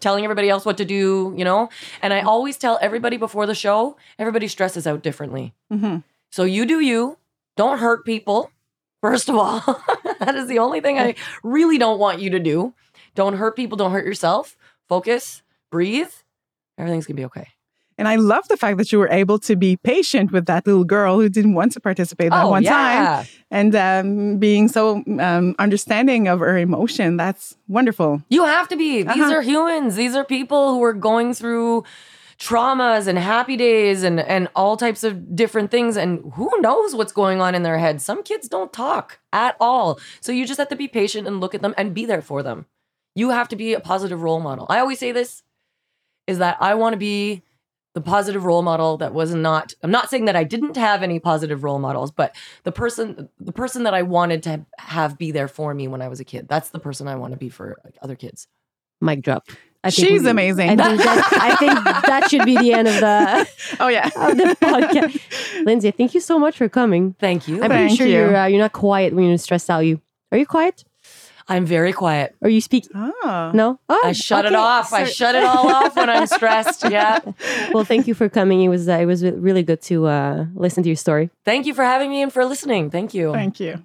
telling 0.00 0.24
everybody 0.24 0.48
else 0.50 0.64
what 0.64 0.76
to 0.78 0.84
do. 0.84 1.34
You 1.36 1.44
know, 1.44 1.68
and 2.02 2.12
I 2.12 2.20
always 2.20 2.56
tell 2.56 2.78
everybody 2.80 3.16
before 3.16 3.46
the 3.46 3.54
show, 3.54 3.96
everybody 4.18 4.48
stresses 4.48 4.86
out 4.86 5.02
differently. 5.02 5.54
Mhm. 5.72 6.02
So 6.30 6.44
you 6.44 6.66
do 6.66 6.80
you. 6.80 7.18
Don't 7.56 7.78
hurt 7.78 8.04
people. 8.04 8.50
First 9.00 9.28
of 9.28 9.36
all, 9.36 9.60
that 10.20 10.34
is 10.34 10.48
the 10.48 10.58
only 10.58 10.80
thing 10.80 10.98
I 10.98 11.14
really 11.42 11.78
don't 11.78 11.98
want 11.98 12.20
you 12.20 12.30
to 12.30 12.38
do. 12.38 12.74
Don't 13.14 13.34
hurt 13.34 13.56
people. 13.56 13.76
Don't 13.76 13.92
hurt 13.92 14.04
yourself. 14.04 14.56
Focus. 14.88 15.42
Breathe. 15.70 16.10
Everything's 16.78 17.06
gonna 17.06 17.16
be 17.16 17.24
okay. 17.26 17.48
And 17.98 18.06
I 18.08 18.16
love 18.16 18.46
the 18.48 18.56
fact 18.56 18.76
that 18.78 18.92
you 18.92 18.98
were 18.98 19.08
able 19.08 19.38
to 19.40 19.56
be 19.56 19.76
patient 19.78 20.30
with 20.30 20.44
that 20.46 20.66
little 20.66 20.84
girl 20.84 21.18
who 21.18 21.28
didn't 21.30 21.54
want 21.54 21.72
to 21.72 21.80
participate 21.80 22.30
that 22.30 22.44
oh 22.44 22.50
one 22.50 22.62
time 22.64 23.26
and 23.50 23.74
um, 23.74 24.38
being 24.38 24.68
so 24.68 25.02
um, 25.18 25.54
understanding 25.58 26.28
of 26.28 26.40
her 26.40 26.58
emotion. 26.58 27.16
That's 27.16 27.56
wonderful. 27.68 28.22
You 28.28 28.44
have 28.44 28.68
to 28.68 28.76
be. 28.76 29.02
These 29.02 29.08
Uh-huh. 29.22 29.32
are 29.36 29.42
humans. 29.42 29.96
These 29.96 30.14
are 30.14 30.24
people 30.24 30.74
who 30.74 30.82
are 30.84 30.92
going 30.92 31.32
through 31.32 31.84
traumas 32.38 33.06
and 33.06 33.18
happy 33.18 33.56
days 33.56 34.02
and 34.02 34.20
and 34.20 34.48
all 34.54 34.76
types 34.76 35.02
of 35.02 35.34
different 35.34 35.70
things 35.70 35.96
and 35.96 36.32
who 36.34 36.50
knows 36.60 36.94
what's 36.94 37.12
going 37.12 37.40
on 37.40 37.54
in 37.54 37.62
their 37.62 37.78
head 37.78 38.00
Some 38.02 38.22
kids 38.22 38.46
don't 38.46 38.72
talk 38.74 39.18
at 39.32 39.56
all. 39.58 39.98
So 40.20 40.32
you 40.32 40.46
just 40.46 40.58
have 40.58 40.68
to 40.68 40.76
be 40.76 40.86
patient 40.86 41.26
and 41.26 41.40
look 41.40 41.54
at 41.54 41.62
them 41.62 41.74
and 41.78 41.94
be 41.94 42.04
there 42.04 42.20
for 42.20 42.42
them. 42.42 42.66
You 43.14 43.30
have 43.30 43.48
to 43.48 43.56
be 43.56 43.72
a 43.72 43.80
positive 43.80 44.20
role 44.22 44.40
model. 44.40 44.66
I 44.68 44.80
always 44.80 44.98
say 44.98 45.12
this 45.12 45.42
is 46.26 46.36
that 46.38 46.58
I 46.60 46.74
want 46.74 46.92
to 46.92 46.98
be 46.98 47.42
the 47.96 48.02
positive 48.02 48.44
role 48.44 48.60
model 48.60 48.98
that 48.98 49.14
was 49.14 49.34
not 49.34 49.72
I'm 49.82 49.90
not 49.90 50.10
saying 50.10 50.26
that 50.26 50.36
I 50.36 50.44
didn't 50.44 50.76
have 50.76 51.02
any 51.02 51.18
positive 51.18 51.64
role 51.64 51.78
models, 51.78 52.10
but 52.10 52.36
the 52.64 52.70
person 52.72 53.30
the 53.40 53.52
person 53.52 53.84
that 53.84 53.94
I 53.94 54.02
wanted 54.02 54.42
to 54.42 54.66
have 54.78 55.16
be 55.16 55.30
there 55.30 55.48
for 55.48 55.72
me 55.72 55.88
when 55.88 56.02
I 56.02 56.08
was 56.08 56.20
a 56.20 56.24
kid. 56.24 56.46
That's 56.46 56.68
the 56.68 56.78
person 56.78 57.08
I 57.08 57.16
want 57.16 57.32
to 57.32 57.38
be 57.38 57.48
for 57.48 57.78
like, 57.84 57.94
other 58.02 58.14
kids. 58.14 58.48
Mic 59.00 59.22
drop. 59.22 59.48
I 59.82 59.90
think 59.90 60.08
She's 60.08 60.22
we- 60.24 60.28
amazing. 60.30 60.68
I 60.78 60.88
think, 60.88 61.02
that, 61.02 61.32
I 61.40 61.56
think 61.56 61.84
that 61.84 62.28
should 62.30 62.44
be 62.44 62.56
the 62.58 62.72
end 62.74 62.86
of 62.88 62.94
the 62.94 63.48
Oh, 63.80 63.88
yeah. 63.88 64.06
of 64.08 64.36
the 64.36 64.56
podcast. 64.60 65.64
Lynsey, 65.64 65.90
thank 65.92 66.12
you 66.14 66.20
so 66.20 66.38
much 66.38 66.56
for 66.58 66.68
coming. 66.68 67.14
Thank 67.18 67.48
you. 67.48 67.62
I'm 67.62 67.70
Thank 67.70 67.72
pretty 67.72 67.96
sure 67.96 68.06
you. 68.06 68.12
you're 68.14 68.36
uh, 68.36 68.46
you're 68.46 68.60
not 68.60 68.72
quiet 68.72 69.14
when 69.14 69.24
you're 69.28 69.38
stressed 69.38 69.70
out. 69.70 69.80
You 69.80 70.00
are 70.32 70.38
you 70.38 70.44
quiet? 70.46 70.84
I'm 71.48 71.64
very 71.64 71.92
quiet. 71.92 72.34
Or 72.40 72.48
you 72.48 72.60
speak? 72.60 72.88
Oh. 72.94 73.52
No. 73.54 73.78
Oh, 73.88 74.02
I 74.04 74.12
shut 74.12 74.44
it 74.44 74.48
okay. 74.48 74.56
off. 74.56 74.92
I 74.92 75.04
shut 75.04 75.34
it 75.34 75.44
all 75.44 75.68
off 75.68 75.94
when 75.96 76.10
I'm 76.10 76.26
stressed. 76.26 76.84
Yeah. 76.96 77.18
Well, 77.72 77.84
thank 77.84 78.06
you 78.06 78.14
for 78.14 78.28
coming. 78.28 78.62
It 78.62 78.68
was 78.68 78.88
uh, 78.88 78.92
it 78.92 79.06
was 79.06 79.22
really 79.22 79.62
good 79.62 79.82
to 79.82 80.06
uh, 80.06 80.46
listen 80.54 80.82
to 80.84 80.88
your 80.88 80.96
story. 80.96 81.30
Thank 81.44 81.66
you 81.66 81.74
for 81.74 81.84
having 81.84 82.10
me 82.10 82.22
and 82.22 82.32
for 82.32 82.44
listening. 82.44 82.90
Thank 82.90 83.12
you. 83.12 83.32
Thank 83.32 83.60
you. 83.60 83.82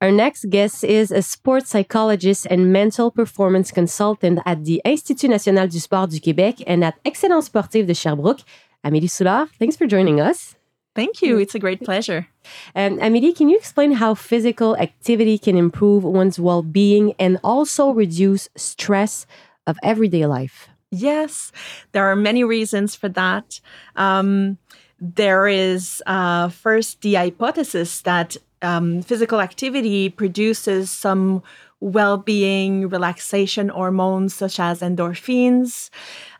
Our 0.00 0.12
next 0.12 0.48
guest 0.48 0.84
is 0.84 1.10
a 1.10 1.22
sports 1.22 1.70
psychologist 1.70 2.46
and 2.50 2.72
mental 2.72 3.10
performance 3.10 3.72
consultant 3.72 4.40
at 4.46 4.64
the 4.64 4.80
Institut 4.84 5.30
National 5.30 5.66
du 5.66 5.80
Sport 5.80 6.10
du 6.10 6.20
Québec 6.20 6.62
and 6.66 6.84
at 6.84 6.94
Excellence 7.04 7.46
Sportive 7.46 7.86
de 7.86 7.94
Sherbrooke. 7.94 8.42
Amélie 8.84 9.10
Soulard, 9.10 9.48
thanks 9.58 9.76
for 9.76 9.86
joining 9.86 10.20
us. 10.20 10.54
Thank 10.94 11.20
you. 11.22 11.38
It's 11.38 11.54
a 11.54 11.58
great 11.58 11.82
pleasure. 11.82 12.28
And 12.74 12.98
Amélie, 12.98 13.36
can 13.36 13.48
you 13.48 13.56
explain 13.56 13.92
how 13.92 14.14
physical 14.14 14.76
activity 14.76 15.38
can 15.38 15.56
improve 15.56 16.04
one's 16.04 16.38
well-being 16.38 17.14
and 17.18 17.38
also 17.42 17.90
reduce 17.90 18.48
stress 18.56 19.26
of 19.66 19.78
everyday 19.82 20.26
life? 20.26 20.68
Yes, 20.90 21.50
there 21.92 22.04
are 22.06 22.16
many 22.16 22.44
reasons 22.44 22.94
for 22.94 23.08
that. 23.10 23.60
Um, 23.96 24.58
there 25.00 25.46
is 25.48 26.02
uh, 26.06 26.48
first 26.48 27.00
the 27.02 27.14
hypothesis 27.14 28.00
that 28.02 28.36
um, 28.62 29.02
physical 29.02 29.40
activity 29.40 30.08
produces 30.08 30.90
some 30.90 31.42
well 31.80 32.16
being 32.16 32.88
relaxation 32.88 33.68
hormones 33.68 34.34
such 34.34 34.58
as 34.58 34.80
endorphins. 34.80 35.90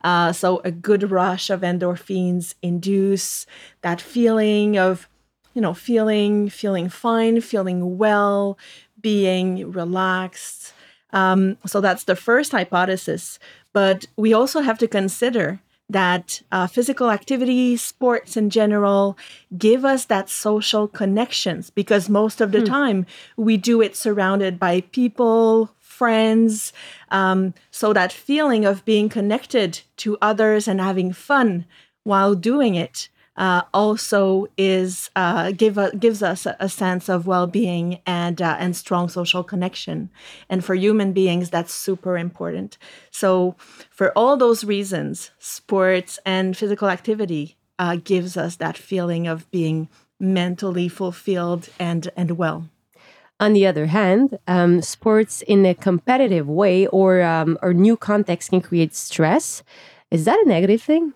Uh, 0.03 0.33
so, 0.33 0.61
a 0.65 0.71
good 0.71 1.11
rush 1.11 1.51
of 1.51 1.61
endorphins 1.61 2.55
induce 2.63 3.47
that 3.83 4.01
feeling 4.01 4.79
of 4.79 5.09
you 5.55 5.61
know 5.61 5.73
feeling 5.75 6.49
feeling 6.51 6.89
fine 6.89 7.41
feeling 7.41 7.97
well 7.97 8.59
being 9.01 9.71
relaxed. 9.71 10.73
Um, 11.13 11.59
so 11.67 11.81
that's 11.81 12.05
the 12.05 12.17
first 12.17 12.53
hypothesis. 12.53 13.39
But 13.73 14.07
we 14.17 14.33
also 14.33 14.61
have 14.63 14.79
to 14.79 14.89
consider 14.89 15.61
that 15.89 16.41
uh, 16.51 16.67
physical 16.67 17.11
activity 17.11 17.77
sports 17.77 18.37
in 18.37 18.49
general 18.49 19.19
give 19.57 19.85
us 19.85 20.07
that 20.07 20.31
social 20.31 20.89
connections 20.89 21.69
because 21.69 22.09
most 22.09 22.41
of 22.41 22.53
the 22.53 22.63
time 22.63 23.05
we 23.37 23.59
do 23.59 23.83
it 23.83 23.95
surrounded 23.95 24.59
by 24.59 24.81
people 24.81 25.71
friends 25.79 26.73
um, 27.11 27.53
so 27.71 27.93
that 27.93 28.13
feeling 28.13 28.65
of 28.65 28.85
being 28.87 29.11
connected 29.11 29.83
to 29.99 30.17
others 30.23 30.67
and 30.67 30.81
having 30.81 31.13
fun 31.13 31.67
while 32.03 32.35
doing 32.35 32.75
it 32.75 33.11
uh, 33.37 33.63
also 33.73 34.47
is 34.57 35.11
uh, 35.17 35.51
give 35.53 35.77
a, 35.77 35.95
gives 35.97 36.23
us 36.23 36.47
a, 36.47 36.57
a 36.61 36.69
sense 36.69 37.09
of 37.09 37.27
well-being 37.27 38.01
and 38.07 38.41
uh, 38.41 38.57
and 38.59 38.77
strong 38.77 39.09
social 39.09 39.43
connection. 39.43 40.11
And 40.49 40.65
for 40.65 40.75
human 40.75 41.13
beings, 41.13 41.51
that's 41.51 41.75
super 41.75 42.17
important. 42.17 42.79
So, 43.11 43.57
for 43.91 44.13
all 44.17 44.37
those 44.37 44.65
reasons, 44.65 45.31
sports 45.39 46.19
and 46.25 46.57
physical 46.57 46.89
activity 46.89 47.57
uh, 47.79 47.97
gives 47.97 48.37
us 48.37 48.57
that 48.57 48.79
feeling 48.79 49.27
of 49.27 49.51
being 49.51 49.89
mentally 50.21 50.89
fulfilled 50.89 51.69
and 51.79 52.11
and 52.17 52.33
well. 52.33 52.69
On 53.41 53.53
the 53.53 53.67
other 53.67 53.87
hand, 53.87 54.39
um, 54.47 54.81
sports 54.81 55.43
in 55.43 55.67
a 55.67 55.75
competitive 55.75 56.49
way 56.49 56.87
or 56.87 57.23
um, 57.23 57.59
or 57.63 57.75
new 57.75 57.97
context 57.97 58.51
can 58.51 58.61
create 58.61 58.95
stress. 58.95 59.65
Is 60.11 60.25
that 60.25 60.39
a 60.39 60.49
negative 60.49 60.81
thing? 60.81 61.15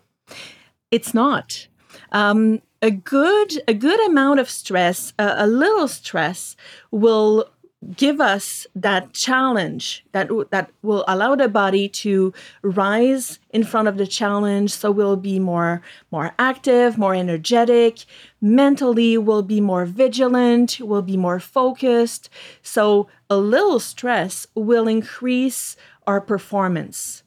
It's 0.90 1.14
not. 1.14 1.68
Um, 2.12 2.61
a 2.80 2.90
good 2.90 3.61
a 3.66 3.74
good 3.74 4.01
amount 4.07 4.40
of 4.40 4.49
stress, 4.49 5.12
a, 5.18 5.34
a 5.38 5.46
little 5.46 5.88
stress, 5.88 6.57
will 6.90 7.51
give 7.94 8.20
us 8.20 8.66
that 8.74 9.12
challenge 9.12 10.05
that 10.12 10.28
that 10.51 10.70
will 10.82 11.05
allow 11.07 11.34
the 11.36 11.49
body 11.49 11.88
to 11.88 12.32
rise 12.62 13.38
in 13.51 13.62
front 13.62 13.86
of 13.86 13.99
the 13.99 14.07
challenge. 14.07 14.72
So 14.72 14.90
we'll 14.90 15.16
be 15.16 15.38
more 15.38 15.82
more 16.11 16.34
active, 16.38 16.99
more 16.99 17.14
energetic. 17.14 18.05
Mentally, 18.40 19.16
we'll 19.16 19.42
be 19.42 19.61
more 19.61 19.84
vigilant. 19.84 20.80
We'll 20.80 21.03
be 21.03 21.16
more 21.16 21.40
focused. 21.40 22.28
So 22.62 23.09
a 23.30 23.36
little 23.36 23.80
stress 23.80 24.46
will 24.55 24.88
increase 24.88 25.76
our 26.07 26.20
performance. 26.20 27.22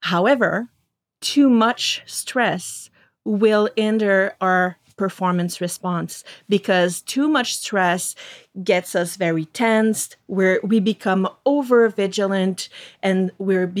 However, 0.00 0.68
too 1.20 1.48
much 1.48 2.02
stress 2.06 2.90
will 3.24 3.68
hinder 3.76 4.34
our 4.40 4.78
performance 4.98 5.60
response 5.60 6.24
because 6.48 7.00
too 7.00 7.28
much 7.28 7.56
stress 7.56 8.14
gets 8.62 8.94
us 8.94 9.16
very 9.16 9.46
tensed. 9.46 10.16
Where 10.26 10.60
we 10.62 10.80
become 10.80 11.26
over 11.46 11.88
vigilant 11.88 12.68
and 13.02 13.30
we're 13.38 13.72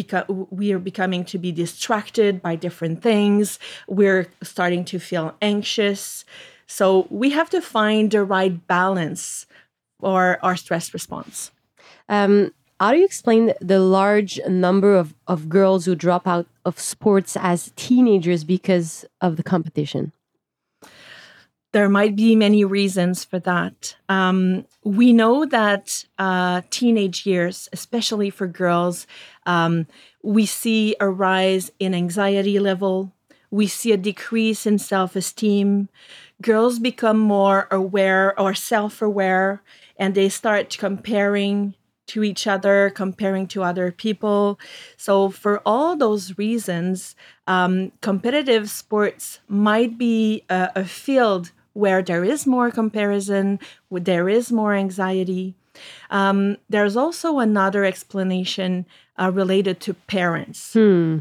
we 0.50 0.72
are 0.72 0.78
becoming 0.78 1.24
to 1.26 1.38
be 1.38 1.52
distracted 1.52 2.40
by 2.40 2.56
different 2.56 3.02
things. 3.02 3.58
We're 3.86 4.28
starting 4.42 4.86
to 4.86 4.98
feel 4.98 5.36
anxious. 5.42 6.24
So 6.66 7.06
we 7.10 7.30
have 7.30 7.50
to 7.50 7.60
find 7.60 8.10
the 8.10 8.24
right 8.24 8.66
balance 8.66 9.46
for 10.00 10.38
our 10.42 10.56
stress 10.56 10.94
response. 10.94 11.50
Um, 12.08 12.52
how 12.80 12.92
do 12.92 12.98
you 12.98 13.04
explain 13.04 13.52
the 13.60 13.80
large 13.80 14.40
number 14.48 14.96
of, 14.96 15.14
of 15.26 15.48
girls 15.48 15.84
who 15.84 15.94
drop 15.94 16.26
out 16.26 16.46
of 16.64 16.78
sports 16.78 17.36
as 17.40 17.72
teenagers 17.76 18.44
because 18.44 19.04
of 19.20 19.36
the 19.36 19.42
competition? 19.42 20.12
there 21.72 21.88
might 21.88 22.16
be 22.16 22.34
many 22.34 22.64
reasons 22.64 23.24
for 23.24 23.38
that. 23.40 23.96
Um, 24.08 24.64
we 24.84 25.12
know 25.12 25.44
that 25.44 26.04
uh, 26.18 26.62
teenage 26.70 27.26
years, 27.26 27.68
especially 27.72 28.30
for 28.30 28.46
girls, 28.46 29.06
um, 29.44 29.86
we 30.22 30.46
see 30.46 30.96
a 30.98 31.08
rise 31.08 31.70
in 31.78 31.94
anxiety 31.94 32.58
level. 32.58 33.12
We 33.50 33.66
see 33.66 33.92
a 33.92 33.96
decrease 33.96 34.66
in 34.66 34.78
self 34.78 35.14
esteem. 35.14 35.88
Girls 36.40 36.78
become 36.78 37.18
more 37.18 37.68
aware 37.70 38.38
or 38.38 38.54
self 38.54 39.02
aware 39.02 39.62
and 39.98 40.14
they 40.14 40.28
start 40.28 40.76
comparing 40.78 41.74
to 42.08 42.24
each 42.24 42.46
other, 42.46 42.90
comparing 42.90 43.46
to 43.48 43.62
other 43.62 43.92
people. 43.92 44.58
So, 44.96 45.30
for 45.30 45.60
all 45.64 45.96
those 45.96 46.36
reasons, 46.38 47.14
um, 47.46 47.92
competitive 48.00 48.68
sports 48.70 49.40
might 49.48 49.96
be 49.96 50.44
a, 50.48 50.70
a 50.74 50.84
field 50.84 51.52
where 51.72 52.02
there 52.02 52.24
is 52.24 52.46
more 52.46 52.70
comparison, 52.70 53.60
where 53.88 54.00
there 54.00 54.28
is 54.28 54.50
more 54.50 54.74
anxiety. 54.74 55.54
Um, 56.10 56.56
there's 56.68 56.96
also 56.96 57.38
another 57.38 57.84
explanation 57.84 58.84
uh, 59.16 59.30
related 59.32 59.80
to 59.80 59.94
parents. 59.94 60.72
Hmm. 60.72 61.18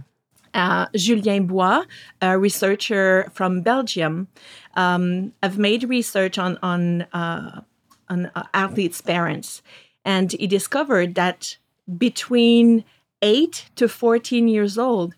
Uh, 0.53 0.87
Julien 0.95 1.45
Bois, 1.45 1.83
a 2.21 2.39
researcher 2.39 3.29
from 3.33 3.61
Belgium, 3.61 4.27
um, 4.75 5.33
have 5.43 5.59
made 5.59 5.83
research 5.83 6.39
on 6.39 6.57
on, 6.63 7.03
uh, 7.13 7.61
on 8.09 8.31
uh, 8.33 8.43
athletes' 8.53 9.01
parents, 9.01 9.61
and 10.07 10.31
he 10.31 10.47
discovered 10.47 11.15
that 11.15 11.57
between 11.97 12.85
eight 13.21 13.69
to 13.75 13.87
fourteen 13.89 14.47
years 14.47 14.77
old, 14.77 15.13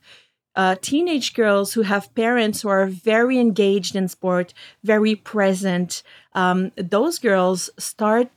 uh, 0.55 0.75
teenage 0.81 1.33
girls 1.33 1.73
who 1.73 1.83
have 1.83 2.13
parents 2.15 2.61
who 2.61 2.69
are 2.69 2.87
very 2.87 3.37
engaged 3.37 3.95
in 3.95 4.07
sport, 4.07 4.53
very 4.83 5.15
present, 5.15 6.03
um, 6.33 6.71
those 6.75 7.19
girls 7.19 7.69
start 7.77 8.29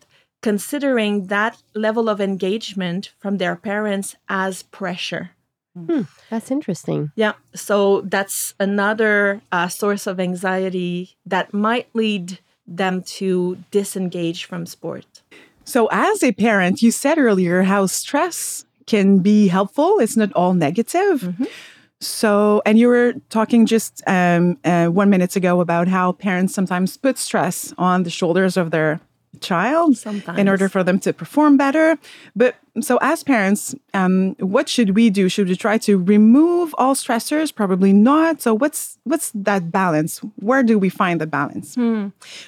considering 0.43 1.29
that 1.29 1.63
level 1.75 2.09
of 2.09 2.21
engagement 2.21 3.13
from 3.19 3.39
their 3.39 3.57
parents 3.57 4.17
as 4.29 4.63
pressure. 4.65 5.31
Hmm, 5.75 6.03
that's 6.29 6.51
interesting. 6.51 7.13
Yeah, 7.17 7.33
so 7.55 8.03
that's 8.03 8.55
another 8.61 9.41
uh, 9.51 9.69
source 9.69 10.07
of 10.07 10.21
anxiety 10.21 11.17
that 11.25 11.55
might 11.55 11.89
lead 11.95 12.41
them 12.67 13.03
to 13.03 13.57
disengage 13.71 14.45
from 14.45 14.67
sport. 14.67 15.23
So, 15.65 15.89
as 15.93 16.23
a 16.23 16.33
parent, 16.33 16.83
you 16.83 16.91
said 16.91 17.19
earlier 17.19 17.63
how 17.63 17.87
stress 17.87 18.65
can 18.87 19.19
be 19.21 19.49
helpful, 19.49 19.99
it's 20.01 20.17
not 20.17 20.33
all 20.35 20.55
negative. 20.55 21.23
Mhm. 21.23 21.47
So, 22.01 22.63
and 22.67 22.79
you 22.79 22.89
were 22.89 23.15
talking 23.31 23.65
just 23.65 24.03
um, 24.09 24.59
uh, 24.65 24.87
one 24.87 25.09
minute 25.09 25.37
ago 25.37 25.61
about 25.61 25.87
how 25.87 26.13
parents 26.13 26.53
sometimes 26.53 26.97
put 26.97 27.17
stress 27.17 27.73
on 27.79 28.03
the 28.03 28.11
shoulders 28.11 28.57
of 28.57 28.73
their 28.73 28.99
child 29.41 29.97
Sometimes. 29.97 30.39
in 30.39 30.49
order 30.49 30.69
for 30.69 30.83
them 30.85 30.99
to 30.99 31.13
perform 31.13 31.57
better. 31.57 31.97
But 32.35 32.57
so, 32.81 32.99
as 33.01 33.23
parents, 33.23 33.75
um, 33.95 34.35
what 34.41 34.69
should 34.69 34.91
we 34.97 35.11
do? 35.11 35.29
Should 35.29 35.49
we 35.49 35.55
try 35.57 35.79
to 35.79 35.97
remove 35.97 36.75
all 36.77 36.95
stressors? 36.97 37.55
Probably 37.55 37.93
not. 37.93 38.43
So, 38.43 38.53
what's 38.53 38.99
what's 39.05 39.31
that 39.35 39.71
balance? 39.71 40.19
Where 40.41 40.65
do 40.65 40.79
we 40.81 40.89
find 40.89 41.21
the 41.21 41.27
balance? 41.29 41.77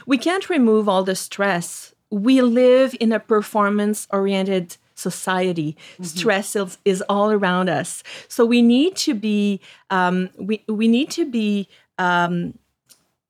we 0.07 0.19
can't 0.19 0.51
remove 0.51 0.89
all 0.89 1.05
the 1.05 1.15
stress. 1.15 1.94
We 2.11 2.43
live 2.43 2.95
in 3.01 3.13
a 3.13 3.21
performance 3.21 4.07
oriented 4.11 4.77
society. 4.95 5.77
Stress 6.03 6.55
is, 6.55 6.79
is 6.85 7.03
all 7.09 7.33
around 7.33 7.69
us. 7.69 8.03
So 8.29 8.45
we 8.45 8.63
need 8.63 8.95
to 8.97 9.15
be 9.15 9.61
um, 9.91 10.31
we, 10.39 10.63
we 10.69 10.87
need 10.89 11.11
to 11.11 11.25
be 11.29 11.69
um, 11.99 12.55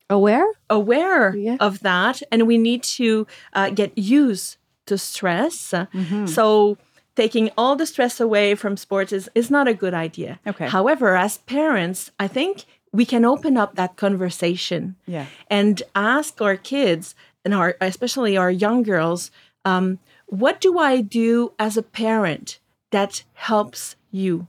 Aware? 0.07 0.45
aware 0.69 1.35
Yeah. 1.35 1.57
of 1.59 1.79
that 1.79 2.21
and 2.31 2.45
we 2.45 2.59
need 2.59 2.83
to 2.99 3.25
uh, 3.53 3.71
get 3.71 3.97
used 3.97 4.57
to 4.85 4.99
stress. 4.99 5.71
Mm-hmm. 5.71 6.27
So 6.27 6.77
taking 7.15 7.49
all 7.57 7.75
the 7.75 7.87
stress 7.87 8.19
away 8.19 8.53
from 8.53 8.77
sports 8.77 9.11
is, 9.11 9.29
is 9.33 9.49
not 9.49 9.67
a 9.67 9.73
good 9.73 9.95
idea. 9.95 10.39
Okay. 10.45 10.67
However, 10.67 11.15
as 11.15 11.39
parents, 11.39 12.11
I 12.19 12.27
think 12.27 12.65
we 12.91 13.03
can 13.03 13.25
open 13.25 13.57
up 13.57 13.75
that 13.75 13.95
conversation 13.95 14.95
Yeah. 15.07 15.25
and 15.49 15.81
ask 15.95 16.39
our 16.39 16.55
kids 16.55 17.15
and 17.45 17.53
our 17.53 17.77
especially 17.79 18.35
our 18.35 18.51
young 18.51 18.83
girls 18.83 19.31
um, 19.63 19.99
what 20.25 20.59
do 20.59 20.79
i 20.79 20.99
do 20.99 21.53
as 21.57 21.77
a 21.77 21.83
parent 21.83 22.59
that 22.91 23.23
helps 23.33 23.95
you 24.11 24.47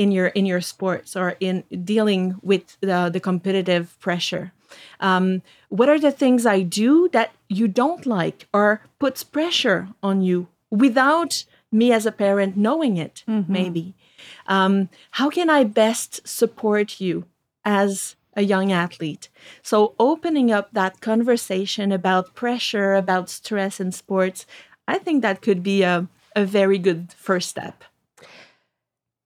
in 0.00 0.10
your 0.10 0.28
in 0.28 0.46
your 0.46 0.62
sports 0.62 1.14
or 1.14 1.36
in 1.40 1.62
dealing 1.84 2.36
with 2.42 2.78
the, 2.80 3.10
the 3.12 3.20
competitive 3.20 3.98
pressure? 4.00 4.52
Um, 4.98 5.42
what 5.68 5.88
are 5.90 6.00
the 6.00 6.10
things 6.12 6.46
i 6.46 6.62
do 6.62 7.08
that 7.12 7.32
you 7.48 7.68
don't 7.68 8.06
like 8.06 8.48
or 8.54 8.80
puts 8.98 9.22
pressure 9.22 9.88
on 10.02 10.22
you 10.22 10.48
without 10.70 11.44
me 11.70 11.92
as 11.92 12.06
a 12.06 12.12
parent 12.12 12.56
knowing 12.56 12.96
it 12.96 13.24
maybe? 13.48 13.94
Um, 14.46 14.88
how 15.12 15.28
can 15.28 15.50
i 15.50 15.64
best 15.64 16.26
support 16.26 17.00
you 17.00 17.24
as 17.64 18.16
a 18.34 18.42
young 18.42 18.72
athlete. 18.72 19.28
So, 19.62 19.94
opening 19.98 20.50
up 20.52 20.70
that 20.72 21.00
conversation 21.00 21.92
about 21.92 22.34
pressure, 22.34 22.94
about 22.94 23.28
stress 23.28 23.80
in 23.80 23.92
sports, 23.92 24.46
I 24.86 24.98
think 24.98 25.22
that 25.22 25.42
could 25.42 25.62
be 25.62 25.82
a, 25.82 26.08
a 26.34 26.44
very 26.44 26.78
good 26.78 27.12
first 27.16 27.48
step. 27.48 27.84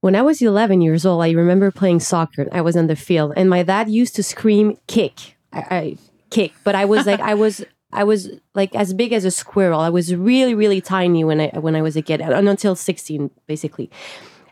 When 0.00 0.14
I 0.14 0.20
was 0.20 0.42
11 0.42 0.82
years 0.82 1.06
old, 1.06 1.22
I 1.22 1.30
remember 1.30 1.70
playing 1.70 2.00
soccer. 2.00 2.46
I 2.52 2.60
was 2.60 2.76
on 2.76 2.88
the 2.88 2.96
field, 2.96 3.32
and 3.36 3.48
my 3.48 3.62
dad 3.62 3.88
used 3.88 4.14
to 4.16 4.22
scream, 4.22 4.76
"Kick!" 4.86 5.36
I, 5.50 5.60
I 5.70 5.96
kick, 6.30 6.52
but 6.62 6.74
I 6.74 6.84
was 6.84 7.06
like, 7.06 7.20
I 7.20 7.32
was, 7.32 7.64
I 7.90 8.04
was 8.04 8.28
like 8.54 8.74
as 8.74 8.92
big 8.92 9.14
as 9.14 9.24
a 9.24 9.30
squirrel. 9.30 9.80
I 9.80 9.88
was 9.88 10.14
really, 10.14 10.54
really 10.54 10.82
tiny 10.82 11.24
when 11.24 11.40
I 11.40 11.48
when 11.58 11.74
I 11.74 11.80
was 11.80 11.96
a 11.96 12.02
kid, 12.02 12.20
and 12.20 12.48
until 12.48 12.76
16, 12.76 13.30
basically. 13.46 13.90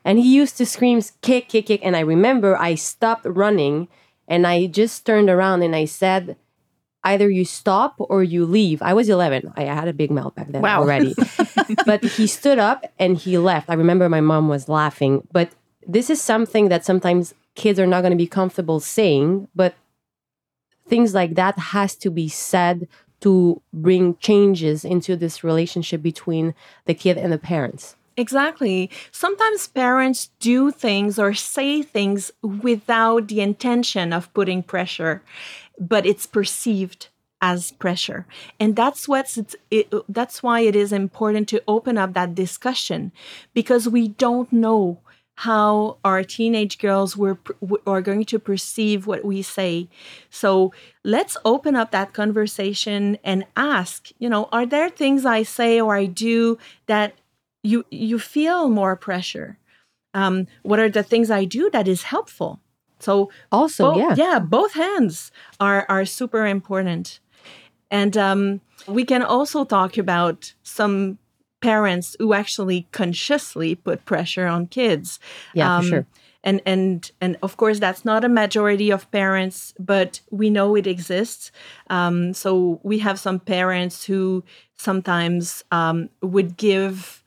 And 0.05 0.19
he 0.19 0.35
used 0.35 0.57
to 0.57 0.65
scream, 0.65 1.03
"Kick, 1.21 1.51
kick, 1.51 1.67
kick!" 1.67 1.81
And 1.85 1.97
I 1.97 2.01
remember 2.01 2.57
I 2.57 2.75
stopped 2.75 3.27
running, 3.27 3.89
and 4.33 4.47
I 4.47 4.67
just 4.67 5.05
turned 5.05 5.29
around 5.31 5.63
and 5.63 5.75
I 5.77 5.85
said, 5.85 6.37
"Either 7.05 7.29
you 7.39 7.45
stop 7.45 7.93
or 7.99 8.23
you 8.25 8.43
leave." 8.59 8.81
I 8.83 8.93
was 8.95 9.09
11. 9.09 9.53
I 9.57 9.65
had 9.81 9.89
a 9.89 9.93
big 10.03 10.11
mouth 10.11 10.35
back 10.35 10.49
then 10.53 10.63
Wow. 10.63 10.81
already 10.81 11.15
but 11.91 12.01
he 12.17 12.27
stood 12.27 12.59
up 12.59 12.81
and 12.99 13.17
he 13.25 13.39
left. 13.39 13.71
I 13.71 13.75
remember 13.75 14.09
my 14.09 14.21
mom 14.21 14.49
was 14.49 14.69
laughing, 14.69 15.15
but 15.33 15.49
this 15.97 16.09
is 16.11 16.21
something 16.21 16.69
that 16.69 16.85
sometimes 16.85 17.35
kids 17.55 17.79
are 17.79 17.87
not 17.87 18.01
going 18.03 18.17
to 18.17 18.25
be 18.25 18.27
comfortable 18.41 18.81
saying, 18.81 19.49
but 19.55 19.75
things 20.89 21.15
like 21.15 21.35
that 21.35 21.59
has 21.59 21.95
to 21.97 22.11
be 22.11 22.29
said 22.29 22.89
to 23.21 23.61
bring 23.73 24.17
changes 24.17 24.85
into 24.85 25.17
this 25.17 25.45
relationship 25.45 26.03
between 26.03 26.55
the 26.87 26.95
kid 26.95 27.17
and 27.19 27.33
the 27.33 27.39
parents. 27.39 27.97
Exactly. 28.17 28.91
Sometimes 29.11 29.67
parents 29.69 30.31
do 30.39 30.71
things 30.71 31.19
or 31.19 31.33
say 31.33 31.83
things 31.83 32.31
without 32.43 33.29
the 33.29 33.41
intention 33.41 34.13
of 34.13 34.33
putting 34.35 34.63
pressure, 34.63 35.23
but 35.79 36.05
it's 36.05 36.27
perceived 36.27 37.09
as 37.41 37.73
pressure. 37.73 38.27
And 38.61 38.77
that's 38.77 39.09
what's 39.09 39.39
it, 39.71 39.93
that's 40.09 40.43
why 40.43 40.61
it 40.61 40.77
is 40.77 40.93
important 40.93 41.49
to 41.49 41.63
open 41.67 41.97
up 41.97 42.13
that 42.13 42.35
discussion 42.35 43.13
because 43.55 43.89
we 43.89 44.09
don't 44.09 44.53
know 44.53 44.99
how 45.37 45.97
our 46.05 46.23
teenage 46.23 46.79
girls 46.79 47.17
were 47.17 47.39
are 47.87 48.03
going 48.03 48.25
to 48.27 48.39
perceive 48.39 49.07
what 49.07 49.25
we 49.25 49.41
say. 49.43 49.89
So 50.31 50.73
let's 51.03 51.37
open 51.45 51.75
up 51.75 51.91
that 51.91 52.13
conversation 52.13 53.19
and 53.25 53.45
ask, 53.57 54.11
you 54.19 54.29
know, 54.29 54.49
are 54.53 54.67
there 54.67 54.91
things 54.91 55.25
I 55.25 55.43
say 55.43 55.81
or 55.81 55.97
I 55.97 56.05
do 56.07 56.59
that 56.87 57.15
you 57.63 57.85
you 57.91 58.19
feel 58.19 58.69
more 58.69 58.97
pressure? 58.97 59.59
Um, 60.15 60.47
what 60.63 60.79
are 60.79 60.91
the 60.91 61.03
things 61.03 61.31
I 61.31 61.45
do 61.47 61.71
that 61.71 61.89
is 61.89 62.03
helpful? 62.03 62.61
So 62.99 63.31
Also, 63.51 63.93
both, 63.93 63.99
yeah. 63.99 64.15
yeah, 64.17 64.39
both 64.39 64.75
hands 64.75 65.33
are 65.59 65.87
are 65.89 66.05
super 66.05 66.47
important. 66.47 67.21
And 67.91 68.17
um, 68.17 68.61
we 68.87 69.05
can 69.05 69.23
also 69.23 69.65
talk 69.65 69.99
about 69.99 70.55
some 70.63 71.19
parents 71.61 72.17
who 72.19 72.33
actually 72.35 72.87
consciously 72.93 73.75
put 73.75 74.05
pressure 74.05 74.47
on 74.47 74.67
kids. 74.67 75.19
Yeah, 75.55 75.69
for 75.81 75.85
Um, 75.85 75.89
sure. 75.91 76.07
And 76.45 76.61
and 76.67 77.11
and 77.21 77.37
of 77.41 77.57
course 77.57 77.79
that's 77.81 78.05
not 78.05 78.25
a 78.25 78.29
majority 78.29 78.93
of 78.93 79.07
parents, 79.11 79.75
but 79.79 80.21
we 80.31 80.51
know 80.51 80.77
it 80.77 80.87
exists. 80.87 81.53
Um, 81.89 82.35
so 82.35 82.81
we 82.83 82.99
have 82.99 83.19
some 83.19 83.39
parents 83.39 84.07
who 84.09 84.43
sometimes 84.77 85.65
um, 85.71 86.09
would 86.21 86.57
give 86.57 87.22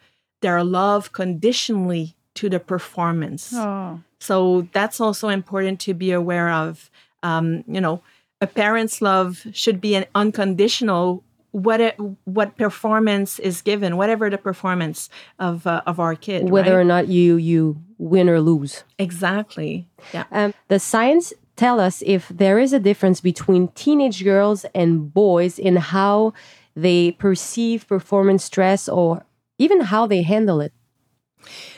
their 0.46 0.64
love 0.64 1.12
conditionally 1.12 2.16
to 2.36 2.50
the 2.50 2.60
performance. 2.60 3.52
Oh. 3.54 4.00
So 4.20 4.68
that's 4.78 5.00
also 5.02 5.30
important 5.30 5.80
to 5.82 5.94
be 5.94 6.12
aware 6.12 6.50
of. 6.52 6.90
Um, 7.24 7.64
you 7.68 7.82
know, 7.82 8.02
a 8.42 8.48
parent's 8.48 9.02
love 9.02 9.48
should 9.54 9.80
be 9.82 9.96
an 9.96 10.06
unconditional. 10.14 11.24
What 11.52 11.80
it, 11.80 11.96
what 12.26 12.58
performance 12.58 13.40
is 13.40 13.62
given, 13.64 13.96
whatever 13.96 14.30
the 14.30 14.38
performance 14.38 15.10
of 15.40 15.66
uh, 15.66 15.82
of 15.88 16.00
our 16.00 16.14
kid, 16.14 16.50
Whether 16.50 16.76
right? 16.76 16.82
or 16.82 16.84
not 16.84 17.08
you 17.08 17.38
you 17.38 17.78
win 17.98 18.28
or 18.30 18.42
lose. 18.42 18.84
exactly, 19.00 19.88
yeah. 20.14 20.26
Um, 20.32 20.54
the 20.68 20.80
science 20.80 21.34
tell 21.56 21.80
us 21.80 22.04
if 22.06 22.28
there 22.28 22.60
is 22.60 22.74
a 22.74 22.80
difference 22.90 23.22
between 23.22 23.70
teenage 23.70 24.22
girls 24.24 24.66
and 24.76 25.14
boys 25.14 25.58
in 25.58 25.78
how 25.78 26.34
they 26.76 27.14
perceive 27.14 27.88
performance 27.88 28.44
stress 28.44 28.90
or 28.90 29.24
even 29.58 29.82
how 29.82 30.08
they 30.08 30.22
handle 30.22 30.62
it. 30.62 30.74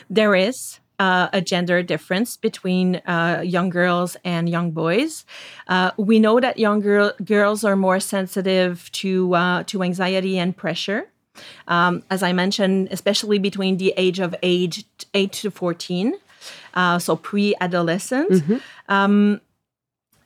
There 0.08 0.34
is 0.34 0.80
uh, 0.98 1.28
a 1.32 1.40
gender 1.40 1.82
difference 1.82 2.36
between 2.36 2.96
uh, 3.06 3.42
young 3.44 3.70
girls 3.70 4.16
and 4.24 4.48
young 4.48 4.72
boys. 4.72 5.24
Uh, 5.68 5.92
we 5.96 6.18
know 6.18 6.40
that 6.40 6.58
young 6.58 6.80
girl, 6.80 7.12
girls 7.24 7.64
are 7.64 7.76
more 7.76 8.00
sensitive 8.00 8.90
to 8.92 9.34
uh, 9.34 9.62
to 9.64 9.82
anxiety 9.82 10.38
and 10.38 10.56
pressure. 10.56 11.08
Um, 11.68 12.02
as 12.10 12.22
I 12.22 12.32
mentioned, 12.32 12.88
especially 12.90 13.38
between 13.38 13.76
the 13.76 13.94
age 13.96 14.18
of 14.18 14.34
age 14.42 14.84
8 15.14 15.32
to 15.34 15.50
14, 15.52 16.14
uh, 16.74 16.98
so 16.98 17.14
pre 17.14 17.54
adolescent. 17.60 18.42
Um, 18.88 19.40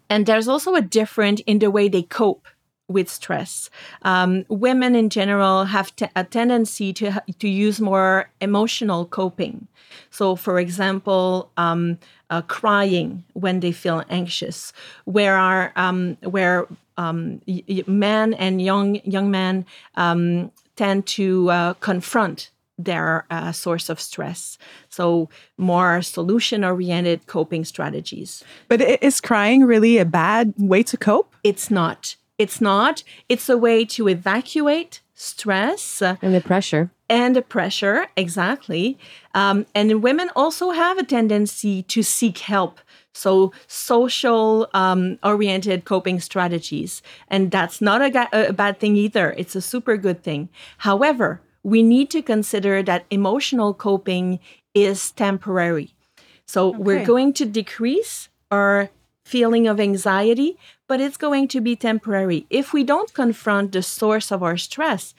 and 0.08 0.24
there's 0.24 0.48
also 0.48 0.74
a 0.74 0.80
difference 0.80 1.40
in 1.46 1.58
the 1.58 1.70
way 1.70 1.88
they 1.88 2.02
cope 2.02 2.46
with 2.92 3.08
stress. 3.08 3.70
Um, 4.02 4.44
women 4.48 4.94
in 4.94 5.08
general 5.08 5.64
have 5.64 5.94
te- 5.96 6.06
a 6.14 6.24
tendency 6.24 6.92
to 6.94 7.12
ha- 7.12 7.24
to 7.38 7.48
use 7.48 7.80
more 7.80 8.28
emotional 8.40 9.06
coping. 9.06 9.66
So, 10.10 10.36
for 10.36 10.58
example, 10.58 11.50
um, 11.56 11.98
uh, 12.30 12.42
crying 12.42 13.24
when 13.34 13.60
they 13.60 13.72
feel 13.72 14.02
anxious, 14.08 14.72
where 15.04 15.36
are 15.36 15.72
um, 15.76 16.16
where 16.22 16.66
um, 16.96 17.40
y- 17.46 17.62
y- 17.68 17.84
men 17.86 18.34
and 18.34 18.60
young 18.60 19.00
young 19.04 19.30
men 19.30 19.66
um, 19.96 20.50
tend 20.76 21.06
to 21.06 21.50
uh, 21.50 21.74
confront 21.74 22.50
their 22.78 23.26
uh, 23.30 23.52
source 23.52 23.88
of 23.88 24.00
stress. 24.00 24.58
So, 24.88 25.28
more 25.58 26.02
solution 26.02 26.64
oriented 26.64 27.26
coping 27.26 27.64
strategies. 27.64 28.42
But 28.68 28.80
is 28.80 29.20
crying 29.20 29.64
really 29.64 29.98
a 29.98 30.04
bad 30.04 30.54
way 30.58 30.82
to 30.84 30.96
cope? 30.96 31.34
It's 31.44 31.70
not. 31.70 32.16
It's 32.42 32.60
not. 32.60 33.04
It's 33.28 33.48
a 33.48 33.58
way 33.66 33.84
to 33.96 34.08
evacuate 34.08 35.00
stress 35.14 36.02
And 36.02 36.34
the 36.34 36.40
pressure. 36.40 36.90
and 37.08 37.36
the 37.36 37.42
pressure, 37.56 37.98
exactly. 38.16 38.98
Um, 39.34 39.66
and 39.74 40.02
women 40.02 40.28
also 40.34 40.66
have 40.82 40.98
a 40.98 41.04
tendency 41.04 41.82
to 41.94 42.02
seek 42.02 42.38
help. 42.38 42.74
So, 43.14 43.52
social 43.66 44.68
um, 44.82 45.18
oriented 45.22 45.84
coping 45.84 46.18
strategies. 46.20 47.02
And 47.28 47.50
that's 47.50 47.80
not 47.80 48.00
a, 48.02 48.48
a 48.50 48.52
bad 48.52 48.74
thing 48.80 48.96
either. 48.96 49.26
It's 49.40 49.54
a 49.54 49.60
super 49.72 49.96
good 50.06 50.20
thing. 50.28 50.48
However, 50.88 51.28
we 51.62 51.82
need 51.94 52.08
to 52.10 52.22
consider 52.22 52.82
that 52.82 53.04
emotional 53.10 53.74
coping 53.74 54.40
is 54.74 55.10
temporary. 55.12 55.88
So, 56.46 56.70
we're 56.86 57.04
going 57.14 57.30
to 57.34 57.44
decrease 57.60 58.28
our 58.50 58.88
feeling 59.24 59.68
of 59.68 59.78
anxiety, 59.78 60.56
but 60.92 61.00
it's 61.00 61.16
going 61.16 61.48
to 61.48 61.62
be 61.62 61.74
temporary. 61.74 62.44
If 62.50 62.74
we 62.74 62.84
don't 62.84 63.14
confront 63.14 63.72
the 63.72 63.82
source 63.82 64.30
of 64.30 64.42
our 64.42 64.58
stress, 64.58 65.14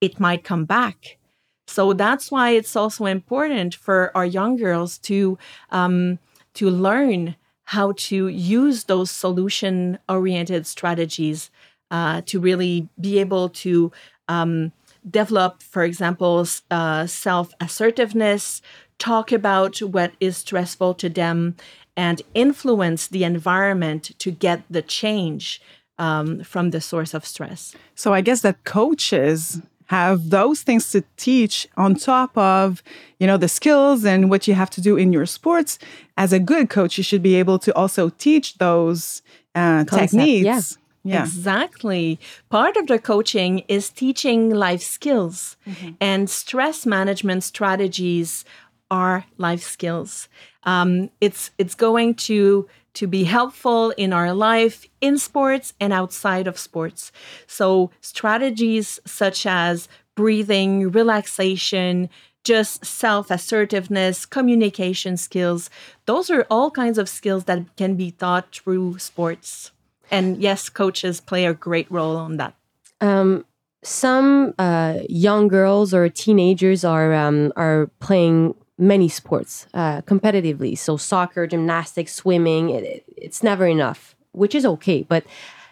it 0.00 0.18
might 0.18 0.42
come 0.42 0.64
back. 0.64 1.18
So 1.66 1.92
that's 1.92 2.30
why 2.30 2.52
it's 2.52 2.74
also 2.74 3.04
important 3.04 3.74
for 3.74 4.10
our 4.16 4.24
young 4.24 4.56
girls 4.56 4.96
to 5.00 5.36
um, 5.68 6.18
to 6.54 6.70
learn 6.70 7.36
how 7.64 7.92
to 8.08 8.28
use 8.28 8.84
those 8.84 9.10
solution 9.10 9.98
oriented 10.08 10.66
strategies 10.66 11.50
uh, 11.90 12.22
to 12.24 12.40
really 12.40 12.88
be 12.98 13.18
able 13.18 13.50
to 13.66 13.92
um, 14.28 14.72
develop, 15.10 15.62
for 15.62 15.84
example, 15.84 16.46
uh, 16.70 17.06
self 17.06 17.52
assertiveness, 17.60 18.62
talk 18.98 19.30
about 19.30 19.76
what 19.82 20.12
is 20.20 20.38
stressful 20.38 20.94
to 20.94 21.10
them, 21.10 21.56
and 21.96 22.22
influence 22.34 23.08
the 23.08 23.24
environment 23.24 24.12
to 24.18 24.30
get 24.30 24.62
the 24.70 24.82
change 24.82 25.60
um, 25.98 26.42
from 26.42 26.70
the 26.70 26.80
source 26.80 27.14
of 27.14 27.24
stress. 27.24 27.74
So 27.94 28.14
I 28.14 28.20
guess 28.20 28.40
that 28.40 28.64
coaches 28.64 29.60
have 29.86 30.30
those 30.30 30.62
things 30.62 30.90
to 30.90 31.04
teach 31.16 31.68
on 31.76 31.94
top 31.94 32.36
of, 32.36 32.82
you 33.18 33.26
know, 33.26 33.36
the 33.36 33.48
skills 33.48 34.04
and 34.04 34.30
what 34.30 34.48
you 34.48 34.54
have 34.54 34.70
to 34.70 34.80
do 34.80 34.96
in 34.96 35.12
your 35.12 35.26
sports. 35.26 35.78
As 36.16 36.32
a 36.32 36.38
good 36.38 36.70
coach, 36.70 36.96
you 36.96 37.04
should 37.04 37.22
be 37.22 37.34
able 37.34 37.58
to 37.58 37.74
also 37.74 38.08
teach 38.08 38.54
those 38.58 39.22
uh, 39.54 39.84
techniques. 39.84 40.44
yeah. 40.44 40.60
Yeah. 41.04 41.22
Exactly. 41.24 42.20
Part 42.48 42.76
of 42.76 42.86
the 42.86 42.98
coaching 42.98 43.64
is 43.66 43.90
teaching 43.90 44.50
life 44.50 44.82
skills, 44.82 45.56
and 46.00 46.30
stress 46.30 46.86
management 46.86 47.42
strategies 47.42 48.44
are 48.92 49.24
life 49.38 49.62
skills. 49.62 50.28
Um, 50.64 51.10
it's 51.20 51.50
it's 51.58 51.74
going 51.74 52.14
to 52.28 52.68
to 52.94 53.06
be 53.06 53.24
helpful 53.24 53.90
in 53.96 54.12
our 54.12 54.34
life 54.34 54.86
in 55.00 55.16
sports 55.16 55.72
and 55.80 55.92
outside 55.94 56.46
of 56.46 56.58
sports. 56.58 57.10
So 57.46 57.90
strategies 58.02 59.00
such 59.06 59.46
as 59.46 59.88
breathing, 60.14 60.90
relaxation, 60.90 62.10
just 62.44 62.84
self 62.84 63.30
assertiveness, 63.30 64.26
communication 64.26 65.16
skills, 65.16 65.70
those 66.04 66.28
are 66.28 66.46
all 66.50 66.70
kinds 66.70 66.98
of 66.98 67.08
skills 67.08 67.44
that 67.44 67.74
can 67.76 67.96
be 67.96 68.10
taught 68.10 68.54
through 68.54 68.98
sports. 68.98 69.72
And 70.10 70.42
yes, 70.42 70.68
coaches 70.68 71.20
play 71.20 71.46
a 71.46 71.54
great 71.54 71.90
role 71.90 72.16
on 72.16 72.36
that. 72.36 72.54
Um, 73.00 73.46
some 73.82 74.54
uh, 74.58 74.98
young 75.08 75.48
girls 75.48 75.94
or 75.94 76.08
teenagers 76.10 76.84
are 76.84 77.14
um, 77.14 77.52
are 77.56 77.90
playing 78.00 78.54
many 78.78 79.08
sports 79.08 79.66
uh, 79.74 80.00
competitively. 80.02 80.76
So 80.76 80.96
soccer, 80.96 81.46
gymnastics, 81.46 82.14
swimming. 82.14 82.70
It, 82.70 82.84
it- 82.84 83.04
it's 83.16 83.42
never 83.42 83.66
enough, 83.66 84.16
which 84.32 84.54
is 84.54 84.66
okay. 84.66 85.04
But 85.04 85.24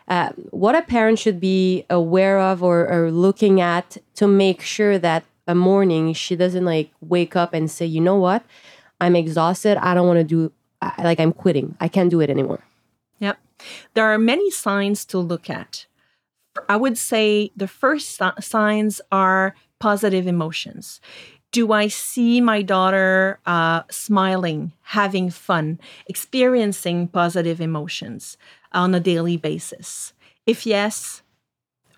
uh, 0.07 0.31
what 0.51 0.75
a 0.77 0.83
parent 0.83 1.19
should 1.19 1.41
be 1.41 1.85
aware 1.91 2.39
of 2.39 2.63
or, 2.63 2.89
or 2.89 3.11
looking 3.11 3.61
at 3.61 3.97
to 4.15 4.29
make 4.29 4.61
sure 4.63 4.99
that 4.99 5.25
a 5.49 5.55
morning 5.55 6.13
she 6.13 6.37
doesn't 6.37 6.65
like 6.65 6.91
wake 7.01 7.35
up 7.35 7.53
and 7.55 7.69
say, 7.71 7.87
you 7.87 8.01
know 8.01 8.15
what, 8.17 8.45
I'm 9.01 9.17
exhausted. 9.17 9.77
I 9.79 9.95
don't 9.95 10.07
want 10.07 10.19
to 10.19 10.25
do. 10.25 10.53
I- 10.81 11.03
Like 11.03 11.19
I'm 11.21 11.33
quitting. 11.33 11.77
I 11.81 11.89
can't 11.89 12.11
do 12.11 12.21
it 12.21 12.31
anymore. 12.31 12.63
Yep. 13.19 13.39
There 13.95 14.05
are 14.07 14.19
many 14.19 14.51
signs 14.51 15.05
to 15.07 15.19
look 15.19 15.51
at. 15.51 15.87
I 16.69 16.77
would 16.77 16.97
say 16.99 17.51
the 17.57 17.69
first 17.69 18.21
signs 18.41 19.01
are 19.11 19.55
positive 19.81 20.27
emotions. 20.27 21.01
Do 21.53 21.73
I 21.73 21.89
see 21.89 22.41
my 22.41 22.63
daughter 22.63 23.41
uh, 23.45 23.83
smiling, 23.91 24.73
having 24.83 25.31
fun, 25.31 25.81
experiencing 26.07 27.09
positive 27.09 27.61
emotions 27.61 28.37
on 28.73 28.95
a 28.95 29.01
daily 29.01 29.37
basis? 29.37 30.13
If 30.47 30.65
yes, 30.65 31.23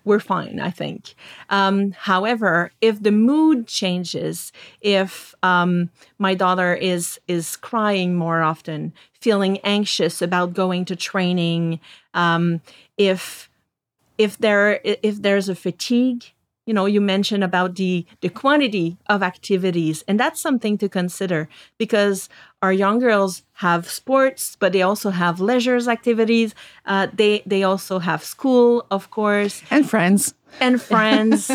we're 0.05 0.19
fine, 0.19 0.59
I 0.59 0.69
think. 0.69 1.15
Um, 1.49 1.91
however, 1.91 2.71
if 2.81 3.01
the 3.01 3.11
mood 3.11 3.67
changes, 3.67 4.51
if 4.81 5.33
um, 5.43 5.89
my 6.17 6.33
daughter 6.33 6.73
is 6.73 7.19
is 7.27 7.55
crying 7.55 8.15
more 8.15 8.41
often, 8.41 8.93
feeling 9.21 9.59
anxious 9.59 10.21
about 10.21 10.53
going 10.53 10.85
to 10.85 10.95
training, 10.95 11.79
um, 12.13 12.61
if 12.97 13.49
if 14.17 14.37
there 14.37 14.81
if 14.83 15.21
there's 15.21 15.47
a 15.47 15.55
fatigue, 15.55 16.32
you 16.65 16.73
know, 16.73 16.85
you 16.85 17.01
mentioned 17.01 17.43
about 17.43 17.75
the 17.75 18.05
the 18.21 18.29
quantity 18.29 18.97
of 19.07 19.21
activities, 19.23 20.03
and 20.07 20.19
that's 20.19 20.39
something 20.41 20.77
to 20.77 20.87
consider 20.87 21.49
because 21.77 22.29
our 22.61 22.71
young 22.73 22.99
girls 22.99 23.43
have 23.53 23.89
sports, 23.89 24.55
but 24.59 24.71
they 24.71 24.81
also 24.81 25.09
have 25.11 25.39
leisures 25.41 25.87
activities. 25.87 26.55
Uh, 26.85 27.07
they 27.13 27.43
they 27.45 27.63
also 27.63 27.99
have 27.99 28.23
school, 28.23 28.85
of 28.89 29.09
course 29.11 29.61
And 29.69 29.89
friends. 29.89 30.33
and 30.59 30.81
friends. 30.91 31.51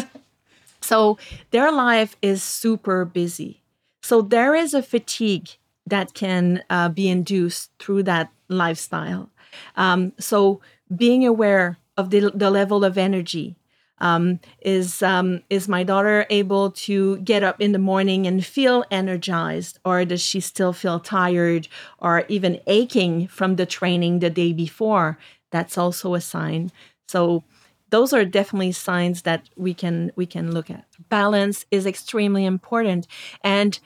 so 0.81 1.19
their 1.51 1.71
life 1.73 2.17
is 2.23 2.43
super 2.43 3.05
busy. 3.05 3.63
So 4.03 4.23
there 4.23 4.55
is 4.55 4.75
a 4.75 4.83
fatigue 4.83 5.49
that 5.87 6.15
can 6.15 6.63
uh, 6.71 6.89
be 6.91 7.09
induced 7.09 7.71
through 7.79 8.03
that 8.05 8.31
lifestyle. 8.49 9.31
Um, 9.77 10.13
so 10.19 10.61
being 10.95 11.27
aware 11.27 11.79
of 11.97 12.11
the, 12.11 12.31
the 12.35 12.51
level 12.51 12.85
of 12.85 12.97
energy. 12.97 13.57
Um, 14.01 14.41
is 14.61 15.03
um, 15.03 15.43
is 15.51 15.69
my 15.69 15.83
daughter 15.83 16.27
able 16.31 16.71
to 16.73 17.19
get 17.19 17.43
up 17.43 17.61
in 17.61 17.73
the 17.73 17.79
morning 17.79 18.27
and 18.27 18.45
feel 18.45 18.85
energized, 18.91 19.79
or 19.85 20.05
does 20.05 20.21
she 20.21 20.41
still 20.41 20.73
feel 20.73 21.01
tired, 21.01 21.69
or 21.99 22.25
even 22.29 22.61
aching 22.67 23.27
from 23.29 23.57
the 23.57 23.67
training 23.67 24.21
the 24.21 24.31
day 24.31 24.53
before? 24.53 25.19
That's 25.51 25.79
also 25.79 26.15
a 26.15 26.21
sign. 26.21 26.71
So 27.09 27.45
those 27.91 28.13
are 28.13 28.25
definitely 28.25 28.73
signs 28.73 29.23
that 29.23 29.49
we 29.57 29.75
can 29.75 30.13
we 30.17 30.27
can 30.27 30.53
look 30.53 30.71
at 30.71 30.85
balance 31.09 31.65
is 31.71 31.87
extremely 31.87 32.45
important 32.45 33.07
and 33.43 33.79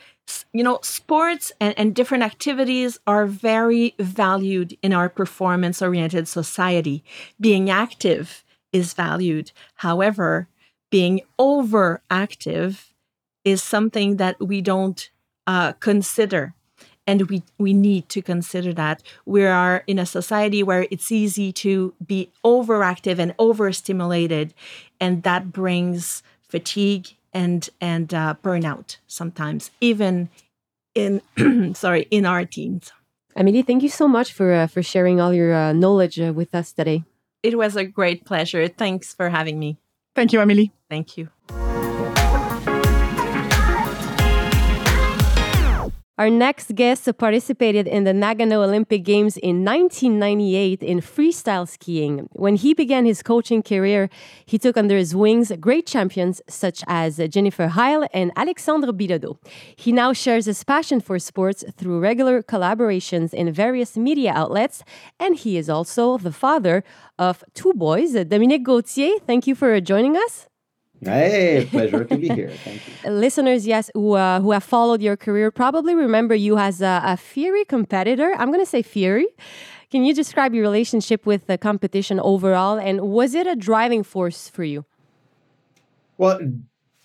you 0.53 0.63
know 0.63 0.79
sports 0.83 1.53
and, 1.61 1.75
and 1.79 1.95
different 1.95 2.25
activities 2.25 2.99
are 3.07 3.27
very 3.27 3.95
valued 3.99 4.77
in 4.83 4.93
our 4.93 5.09
performance 5.09 5.83
oriented 5.83 6.27
society 6.27 7.05
being 7.41 7.71
active 7.71 8.45
is 8.73 8.95
valued. 8.95 9.53
However 9.77 10.49
being 10.91 11.20
overactive 11.39 12.91
is 13.45 13.62
something 13.62 14.16
that 14.16 14.39
we 14.41 14.61
don't 14.61 15.11
uh, 15.47 15.73
consider 15.73 16.55
and 17.07 17.29
we 17.29 17.43
we 17.59 17.73
need 17.73 18.09
to 18.09 18.23
consider 18.23 18.73
that. 18.73 19.03
We 19.27 19.45
are 19.45 19.83
in 19.87 19.99
a 19.99 20.07
society 20.07 20.62
where 20.62 20.87
it's 20.91 21.11
easy 21.11 21.53
to 21.55 21.95
be 22.05 22.31
overactive 22.45 23.18
and 23.18 23.35
overstimulated 23.39 24.55
and 25.01 25.23
that 25.25 25.53
brings 25.53 26.23
fatigue 26.49 27.09
and 27.33 27.68
and 27.81 28.12
uh, 28.14 28.35
burnout 28.43 28.99
sometimes 29.07 29.70
even 29.81 30.29
in 30.95 31.20
sorry 31.75 32.07
in 32.11 32.27
our 32.27 32.45
teens. 32.45 32.93
Amélie, 33.37 33.66
thank 33.66 33.83
you 33.83 33.89
so 33.89 34.07
much 34.07 34.33
for 34.33 34.53
uh, 34.53 34.66
for 34.66 34.83
sharing 34.83 35.20
all 35.20 35.33
your 35.33 35.55
uh, 35.55 35.73
knowledge 35.73 36.20
uh, 36.20 36.33
with 36.33 36.55
us 36.55 36.73
today. 36.73 37.03
It 37.43 37.59
was 37.59 37.76
a 37.76 37.84
great 37.84 38.24
pleasure. 38.24 38.68
Thanks 38.68 39.12
for 39.12 39.28
having 39.28 39.59
me. 39.59 39.78
Thank 40.14 40.32
you, 40.32 40.38
Amélie. 40.40 40.70
thank 40.88 41.16
you 41.16 41.30
Our 46.19 46.29
next 46.29 46.75
guest 46.75 47.09
participated 47.17 47.89
in 47.89 48.05
the 48.05 48.13
Nagano 48.13 48.63
Olympic 48.63 49.03
Games 49.03 49.39
in 49.39 49.65
1998 49.65 50.83
in 50.83 51.01
freestyle 51.01 51.67
skiing. 51.67 52.29
When 52.33 52.57
he 52.57 52.75
began 52.75 53.07
his 53.07 53.23
coaching 53.23 53.63
career, 53.63 54.11
he 54.45 54.59
took 54.59 54.77
under 54.77 54.95
his 54.95 55.17
wings 55.17 55.51
great 55.59 55.87
champions 55.87 56.43
such 56.47 56.85
as 56.87 57.17
Jennifer 57.31 57.69
Heil 57.69 58.07
and 58.13 58.31
Alexandre 58.37 58.93
Bilodeau. 58.93 59.39
He 59.75 59.91
now 59.91 60.13
shares 60.13 60.45
his 60.45 60.63
passion 60.65 61.01
for 61.01 61.19
sports 61.19 61.65
through 61.79 61.99
regular 61.99 62.43
collaborations 62.43 63.33
in 63.33 63.51
various 63.51 63.97
media 63.97 64.33
outlets, 64.35 64.85
and 65.19 65.35
he 65.35 65.57
is 65.57 65.71
also 65.71 66.19
the 66.19 66.31
father 66.31 66.85
of 67.19 67.43
two 67.55 67.73
boys. 67.73 68.13
Dominick 68.13 68.65
Gauthier, 68.65 69.19
thank 69.27 69.47
you 69.47 69.55
for 69.55 69.81
joining 69.81 70.19
us. 70.19 70.47
Hey, 71.05 71.66
pleasure 71.68 72.05
to 72.05 72.16
be 72.16 72.28
here. 72.28 72.50
Thank 72.64 72.80
you. 72.86 73.11
Listeners, 73.11 73.66
yes, 73.66 73.90
who, 73.94 74.12
uh, 74.12 74.40
who 74.40 74.53
have 74.53 74.62
followed 74.62 75.03
your 75.03 75.16
career 75.16 75.50
probably 75.50 75.94
remember 75.94 76.34
you 76.34 76.59
as 76.59 76.80
a, 76.80 77.03
a 77.05 77.16
Fury 77.16 77.64
competitor. 77.64 78.32
I'm 78.38 78.48
going 78.48 78.64
to 78.64 78.70
say 78.70 78.82
Fury. 78.82 79.26
Can 79.90 80.05
you 80.05 80.14
describe 80.14 80.55
your 80.55 80.62
relationship 80.62 81.26
with 81.26 81.48
the 81.48 81.59
competition 81.59 82.20
overall, 82.20 82.78
and 82.78 83.00
was 83.00 83.34
it 83.34 83.46
a 83.46 83.57
driving 83.57 84.03
force 84.03 84.48
for 84.48 84.64
you? 84.64 84.86
Well, 86.16 86.40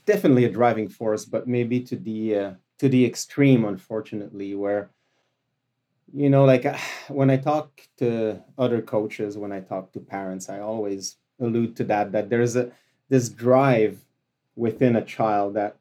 definitely 0.06 0.46
a 0.46 0.50
driving 0.50 0.88
force, 0.88 1.26
but 1.26 1.48
maybe 1.48 1.82
to 1.82 1.96
the 1.96 2.36
uh, 2.36 2.52
to 2.78 2.88
the 2.88 3.04
extreme, 3.04 3.66
unfortunately, 3.66 4.56
where 4.56 4.92
you 6.14 6.30
know, 6.30 6.46
like 6.46 6.66
when 7.10 7.30
I 7.30 7.38
talk 7.38 7.82
to 7.98 8.42
other 8.58 8.82
coaches, 8.82 9.38
when 9.38 9.52
I 9.52 9.60
talk 9.60 9.92
to 9.94 10.00
parents, 10.00 10.50
I 10.50 10.60
always 10.60 11.18
allude 11.40 11.76
to 11.78 11.84
that 11.86 12.12
that 12.14 12.30
there's 12.30 12.56
a 12.56 12.72
this 13.10 13.30
drive 13.30 14.00
within 14.56 14.96
a 14.96 15.06
child 15.06 15.54
that 15.54 15.78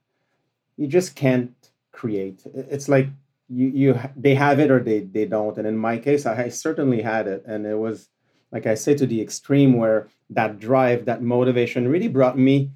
you 0.77 0.87
just 0.87 1.17
can't 1.17 1.55
create. 1.93 2.43
It's 2.55 2.89
like 2.89 3.09
you 3.49 3.67
you 3.69 4.01
they 4.17 4.35
have 4.35 4.61
it 4.61 4.71
or 4.71 4.81
they 4.81 5.01
they 5.01 5.25
don't. 5.25 5.57
And 5.59 5.67
in 5.67 5.77
my 5.77 5.99
case, 5.99 6.27
I, 6.27 6.45
I 6.45 6.49
certainly 6.49 7.03
had 7.03 7.27
it, 7.27 7.45
and 7.47 7.67
it 7.67 7.79
was 7.79 8.09
like 8.53 8.67
I 8.67 8.75
say 8.75 8.95
to 8.95 9.07
the 9.07 9.21
extreme 9.21 9.77
where 9.77 10.09
that 10.31 10.59
drive, 10.59 11.05
that 11.07 11.23
motivation, 11.23 11.89
really 11.89 12.09
brought 12.09 12.39
me 12.39 12.71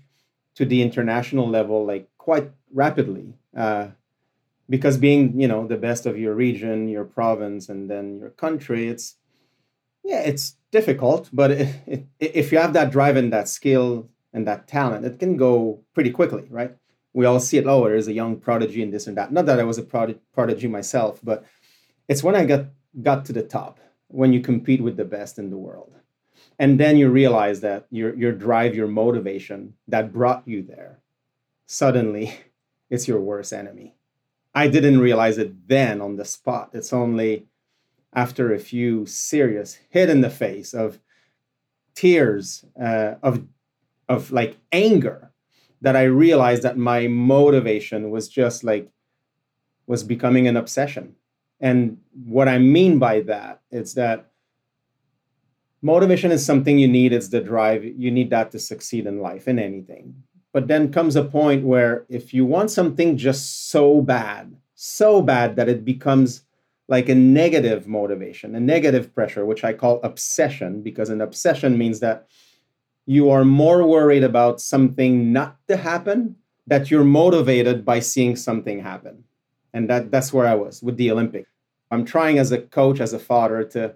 to 0.55 0.65
the 0.65 0.83
international 0.83 1.49
level 1.49 1.85
like 1.85 2.09
quite 2.19 2.51
rapidly. 2.73 3.35
Uh, 3.57 3.89
because 4.69 4.97
being 4.97 5.39
you 5.39 5.49
know 5.49 5.67
the 5.67 5.77
best 5.77 6.07
of 6.07 6.19
your 6.19 6.35
region, 6.35 6.89
your 6.89 7.05
province, 7.05 7.69
and 7.69 7.91
then 7.91 8.19
your 8.19 8.31
country, 8.31 8.89
it's 8.89 9.17
yeah, 10.05 10.21
it's 10.21 10.57
difficult. 10.71 11.29
But 11.33 11.51
it, 11.51 12.07
it, 12.19 12.33
if 12.35 12.53
you 12.53 12.59
have 12.59 12.73
that 12.73 12.91
drive 12.91 13.17
and 13.17 13.33
that 13.33 13.49
skill 13.49 14.09
and 14.33 14.47
that 14.47 14.69
talent, 14.69 15.05
it 15.05 15.19
can 15.19 15.37
go 15.37 15.81
pretty 15.95 16.11
quickly, 16.11 16.45
right? 16.49 16.77
We 17.13 17.27
all 17.27 17.41
see 17.41 17.59
it. 17.59 17.67
Oh, 17.67 17.85
there's 17.85 18.09
a 18.09 18.13
young 18.13 18.37
prodigy 18.37 18.83
and 18.83 18.93
this 18.93 19.07
and 19.07 19.17
that. 19.17 19.33
Not 19.33 19.47
that 19.47 19.59
I 19.59 19.65
was 19.65 19.79
a 19.79 19.83
prod- 19.83 20.21
prodigy 20.33 20.69
myself, 20.69 21.21
but 21.23 21.45
it's 22.09 22.23
when 22.23 22.37
I 22.37 22.45
got 22.45 22.67
got 23.03 23.25
to 23.27 23.33
the 23.33 23.43
top 23.43 23.81
when 24.09 24.33
you 24.33 24.41
compete 24.41 24.83
with 24.83 24.97
the 24.97 25.05
best 25.05 25.39
in 25.39 25.51
the 25.51 25.57
world, 25.57 25.95
and 26.59 26.79
then 26.79 26.97
you 26.97 27.09
realize 27.09 27.61
that 27.61 27.87
your 27.91 28.15
your 28.15 28.33
drive, 28.33 28.75
your 28.75 28.89
motivation 28.89 29.75
that 29.89 30.13
brought 30.13 30.47
you 30.47 30.63
there, 30.63 31.01
suddenly, 31.67 32.35
it's 32.91 33.09
your 33.09 33.21
worst 33.21 33.53
enemy. 33.53 33.95
I 34.55 34.69
didn't 34.69 35.01
realize 35.01 35.39
it 35.39 35.69
then 35.69 36.01
on 36.01 36.17
the 36.17 36.25
spot. 36.25 36.71
It's 36.73 36.93
only 36.93 37.47
after 38.13 38.53
a 38.53 38.59
few 38.59 39.07
serious 39.07 39.79
hit 39.91 40.11
in 40.11 40.21
the 40.21 40.31
face 40.31 40.75
of 40.75 40.99
tears 41.95 42.65
uh, 42.81 43.15
of 43.23 43.47
of 44.11 44.33
like 44.33 44.59
anger 44.73 45.31
that 45.81 45.97
I 45.97 46.03
realized 46.03 46.63
that 46.65 46.77
my 46.77 47.07
motivation 47.07 48.11
was 48.11 48.29
just 48.29 48.65
like 48.65 48.91
was 49.87 50.03
becoming 50.03 50.47
an 50.47 50.57
obsession. 50.57 51.15
And 51.61 51.99
what 52.25 52.49
I 52.49 52.59
mean 52.59 52.99
by 52.99 53.21
that 53.23 53.61
is 53.71 53.95
that 53.95 54.31
motivation 55.81 56.33
is 56.33 56.45
something 56.45 56.79
you 56.79 56.89
need, 56.89 57.13
it's 57.13 57.29
the 57.29 57.41
drive. 57.41 57.85
You 57.85 58.11
need 58.11 58.31
that 58.31 58.51
to 58.51 58.59
succeed 58.59 59.07
in 59.07 59.21
life, 59.21 59.47
in 59.47 59.59
anything. 59.59 60.23
But 60.53 60.67
then 60.67 60.93
comes 60.93 61.17
a 61.17 61.25
point 61.25 61.65
where 61.65 62.05
if 62.09 62.35
you 62.35 62.45
want 62.45 62.71
something 62.71 63.17
just 63.17 63.71
so 63.71 64.03
bad, 64.03 64.57
so 64.75 65.23
bad 65.23 65.57
that 65.57 65.69
it 65.69 65.85
becomes 65.85 66.43
like 66.89 67.09
a 67.09 67.15
negative 67.15 67.87
motivation, 67.87 68.57
a 68.57 68.61
negative 68.61 69.15
pressure, 69.15 69.47
which 69.47 69.63
I 69.63 69.73
call 69.73 70.01
obsession, 70.03 70.83
because 70.83 71.09
an 71.09 71.21
obsession 71.21 71.79
means 71.79 72.01
that 72.01 72.27
you 73.07 73.31
are 73.31 73.45
more 73.45 73.87
worried 73.87 74.25
about 74.25 74.61
something 74.61 75.33
not 75.33 75.57
to 75.69 75.77
happen 75.77 76.37
that 76.67 76.91
you're 76.91 77.05
motivated 77.05 77.85
by 77.85 77.99
seeing 78.01 78.37
something 78.37 78.81
happen. 78.81 79.25
And 79.73 79.89
that 79.89 80.11
that's 80.11 80.33
where 80.33 80.47
i 80.47 80.55
was 80.55 80.83
with 80.83 80.97
the 80.97 81.13
olympic 81.13 81.47
i'm 81.93 82.05
trying 82.05 82.39
as 82.39 82.51
a 82.51 82.59
coach 82.59 83.01
as 83.01 83.13
a 83.13 83.21
father 83.21 83.63
to 83.63 83.95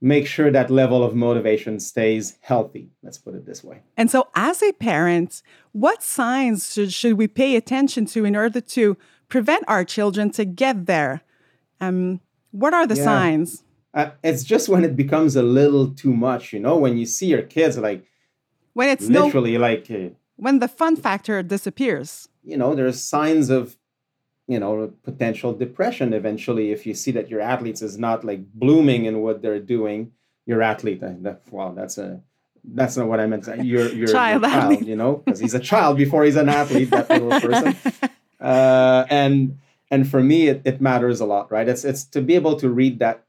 make 0.00 0.26
sure 0.26 0.50
that 0.50 0.70
level 0.70 1.04
of 1.04 1.14
motivation 1.14 1.78
stays 1.78 2.38
healthy. 2.40 2.88
Let's 3.02 3.18
put 3.18 3.34
it 3.34 3.44
this 3.44 3.62
way. 3.62 3.82
And 3.96 4.10
so 4.10 4.28
as 4.34 4.62
a 4.62 4.72
parent 4.72 5.42
what 5.72 6.02
signs 6.02 6.72
should, 6.72 6.92
should 6.92 7.14
we 7.14 7.28
pay 7.28 7.54
attention 7.54 8.06
to 8.06 8.24
in 8.24 8.34
order 8.34 8.60
to 8.60 8.96
prevent 9.28 9.64
our 9.68 9.84
children 9.84 10.30
to 10.32 10.44
get 10.44 10.86
there? 10.86 11.20
Um, 11.80 12.20
what 12.50 12.74
are 12.74 12.86
the 12.86 12.96
yeah. 12.96 13.04
signs 13.04 13.62
uh, 13.94 14.10
it's 14.22 14.44
just 14.44 14.68
when 14.68 14.84
it 14.84 14.96
becomes 14.96 15.36
a 15.36 15.42
little 15.42 15.88
too 15.88 16.14
much 16.14 16.52
you 16.52 16.60
know 16.60 16.76
when 16.76 16.96
you 16.96 17.06
see 17.06 17.26
your 17.26 17.42
kids 17.42 17.76
like 17.78 18.04
when 18.72 18.88
it's 18.88 19.08
literally 19.08 19.54
no, 19.54 19.60
like 19.60 19.90
uh, 19.90 20.08
when 20.36 20.58
the 20.58 20.68
fun 20.68 20.96
factor 20.96 21.42
disappears 21.42 22.28
you 22.42 22.56
know 22.56 22.74
there's 22.74 23.02
signs 23.02 23.50
of 23.50 23.76
you 24.46 24.58
know 24.58 24.92
potential 25.02 25.52
depression 25.52 26.12
eventually 26.12 26.72
if 26.72 26.86
you 26.86 26.94
see 26.94 27.10
that 27.10 27.28
your 27.28 27.40
athletes 27.40 27.82
is 27.82 27.98
not 27.98 28.24
like 28.24 28.44
blooming 28.52 29.04
in 29.04 29.20
what 29.20 29.42
they're 29.42 29.60
doing 29.60 30.12
your 30.46 30.62
athlete 30.62 31.02
uh, 31.02 31.12
that, 31.20 31.42
wow 31.50 31.72
that's 31.72 31.98
a 31.98 32.20
that's 32.64 32.96
not 32.96 33.06
what 33.06 33.20
I 33.20 33.26
meant. 33.26 33.46
You're, 33.64 33.88
you're 33.88 34.08
child, 34.08 34.42
your 34.42 34.50
child 34.50 34.86
you 34.86 34.96
know, 34.96 35.22
because 35.24 35.40
he's 35.40 35.54
a 35.54 35.60
child 35.60 35.96
before 35.96 36.24
he's 36.24 36.36
an 36.36 36.48
athlete. 36.48 36.90
That 36.90 37.08
little 37.08 37.40
person, 37.40 37.76
uh, 38.40 39.06
and 39.08 39.58
and 39.90 40.08
for 40.08 40.22
me, 40.22 40.48
it, 40.48 40.62
it 40.64 40.80
matters 40.80 41.20
a 41.20 41.26
lot, 41.26 41.50
right? 41.50 41.68
It's 41.68 41.84
it's 41.84 42.04
to 42.06 42.20
be 42.20 42.34
able 42.34 42.56
to 42.56 42.68
read 42.68 42.98
that 42.98 43.24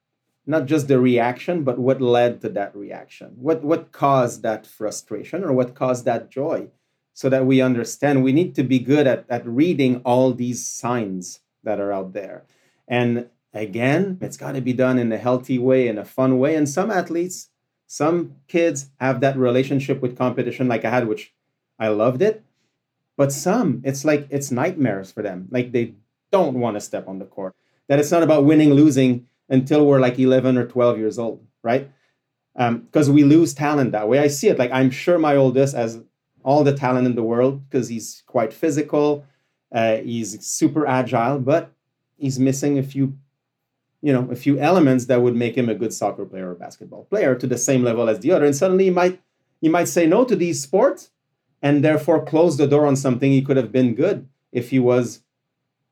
not 0.46 0.66
just 0.66 0.88
the 0.88 1.00
reaction, 1.00 1.64
but 1.64 1.78
what 1.78 2.02
led 2.02 2.42
to 2.42 2.50
that 2.50 2.76
reaction. 2.76 3.34
What 3.36 3.64
what 3.64 3.92
caused 3.92 4.42
that 4.44 4.66
frustration 4.66 5.44
or 5.44 5.54
what 5.54 5.76
caused 5.76 6.06
that 6.06 6.30
joy? 6.30 6.70
So 7.14 7.30
that 7.30 7.46
we 7.46 7.62
understand 7.62 8.24
we 8.24 8.32
need 8.32 8.56
to 8.56 8.64
be 8.64 8.80
good 8.80 9.06
at, 9.06 9.26
at 9.30 9.46
reading 9.46 10.02
all 10.06 10.34
these 10.34 10.66
signs 10.66 11.42
that 11.64 11.80
are 11.80 11.92
out 11.92 12.14
there. 12.14 12.46
And 12.88 13.30
again, 13.54 14.18
it's 14.22 14.38
got 14.38 14.54
to 14.54 14.62
be 14.62 14.74
done 14.74 14.98
in 14.98 15.12
a 15.12 15.18
healthy 15.18 15.60
way, 15.60 15.88
in 15.88 15.98
a 15.98 16.06
fun 16.06 16.40
way. 16.40 16.56
And 16.56 16.68
some 16.68 16.90
athletes, 16.90 17.50
some 17.86 18.38
kids 18.48 18.90
have 19.00 19.20
that 19.20 19.38
relationship 19.38 20.02
with 20.02 20.18
competition 20.18 20.68
like 20.68 20.86
I 20.86 20.90
had, 20.90 21.08
which 21.08 21.34
I 21.78 21.90
loved 21.90 22.22
it. 22.22 22.44
But 23.18 23.32
some, 23.32 23.82
it's 23.84 24.06
like 24.06 24.28
it's 24.30 24.50
nightmares 24.50 25.12
for 25.12 25.22
them. 25.22 25.48
Like 25.52 25.74
they 25.74 25.96
don't 26.32 26.56
want 26.56 26.76
to 26.76 26.82
step 26.82 27.08
on 27.08 27.20
the 27.20 27.26
court. 27.26 27.56
That 27.88 28.00
it's 28.00 28.12
not 28.12 28.24
about 28.24 28.46
winning, 28.46 28.74
losing 28.74 29.28
until 29.50 29.86
we're 29.86 30.00
like 30.00 30.20
11 30.20 30.58
or 30.58 30.66
12 30.66 30.98
years 30.98 31.20
old, 31.20 31.46
right? 31.64 31.90
Because 32.56 33.10
um, 33.10 33.16
we 33.16 33.24
lose 33.24 33.54
talent 33.54 33.92
that 33.92 34.08
way. 34.08 34.20
I 34.20 34.28
see 34.28 34.50
it. 34.50 34.60
Like 34.60 34.72
I'm 34.72 34.90
sure 34.90 35.18
my 35.18 35.36
oldest 35.36 35.76
has 35.76 36.00
all 36.44 36.64
the 36.64 36.76
talent 36.76 37.08
in 37.08 37.16
the 37.16 37.24
world 37.24 37.70
because 37.70 37.88
he's 37.88 38.24
quite 38.26 38.54
physical, 38.54 39.26
uh, 39.72 39.98
he's 39.98 40.44
super 40.46 40.88
agile, 40.88 41.40
but 41.40 41.72
he's 42.18 42.40
missing 42.40 42.78
a 42.78 42.84
few, 42.84 43.18
you 44.02 44.12
know, 44.12 44.28
a 44.32 44.36
few 44.36 44.58
elements 44.60 45.06
that 45.06 45.22
would 45.22 45.36
make 45.36 45.56
him 45.56 45.70
a 45.70 45.76
good 45.76 45.94
soccer 45.94 46.26
player 46.26 46.52
or 46.52 46.56
basketball 46.56 47.06
player 47.06 47.36
to 47.36 47.48
the 47.48 47.58
same 47.58 47.84
level 47.84 48.10
as 48.10 48.20
the 48.20 48.32
other. 48.32 48.46
And 48.46 48.56
suddenly 48.56 48.86
he 48.86 48.90
might 48.90 49.22
you 49.62 49.70
might 49.70 49.88
say 49.88 50.08
no 50.08 50.26
to 50.26 50.36
these 50.36 50.62
sports 50.62 51.12
and 51.62 51.84
therefore 51.84 52.26
close 52.26 52.58
the 52.58 52.68
door 52.68 52.88
on 52.88 52.96
something 52.96 53.32
he 53.32 53.44
could 53.44 53.58
have 53.58 53.72
been 53.72 53.94
good 53.94 54.28
if 54.52 54.72
he 54.72 54.80
was 54.80 55.22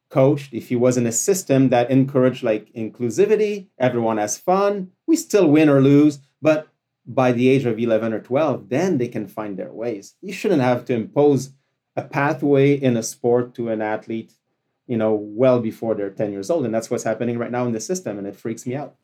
coached, 0.09 0.53
if 0.53 0.69
he 0.69 0.75
was 0.75 0.97
in 0.97 1.05
a 1.05 1.11
system 1.11 1.69
that 1.69 1.89
encouraged 1.89 2.43
like 2.43 2.73
inclusivity, 2.73 3.67
everyone 3.77 4.17
has 4.17 4.37
fun, 4.37 4.91
we 5.07 5.15
still 5.15 5.47
win 5.47 5.69
or 5.69 5.81
lose, 5.81 6.19
but 6.41 6.67
by 7.05 7.31
the 7.31 7.49
age 7.49 7.65
of 7.65 7.79
11 7.79 8.13
or 8.13 8.19
12, 8.19 8.69
then 8.69 8.97
they 8.97 9.07
can 9.07 9.27
find 9.27 9.57
their 9.57 9.71
ways. 9.71 10.15
You 10.21 10.33
shouldn't 10.33 10.61
have 10.61 10.85
to 10.85 10.93
impose 10.93 11.51
a 11.95 12.03
pathway 12.03 12.73
in 12.73 12.95
a 12.95 13.03
sport 13.03 13.55
to 13.55 13.69
an 13.69 13.81
athlete, 13.81 14.33
you 14.87 14.97
know, 14.97 15.13
well 15.13 15.59
before 15.59 15.95
they're 15.95 16.11
10 16.11 16.31
years 16.31 16.49
old. 16.49 16.65
And 16.65 16.73
that's 16.73 16.89
what's 16.89 17.03
happening 17.03 17.37
right 17.37 17.51
now 17.51 17.65
in 17.65 17.73
the 17.73 17.79
system, 17.79 18.17
and 18.17 18.27
it 18.27 18.35
freaks 18.35 18.65
me 18.67 18.75
out. 18.75 18.95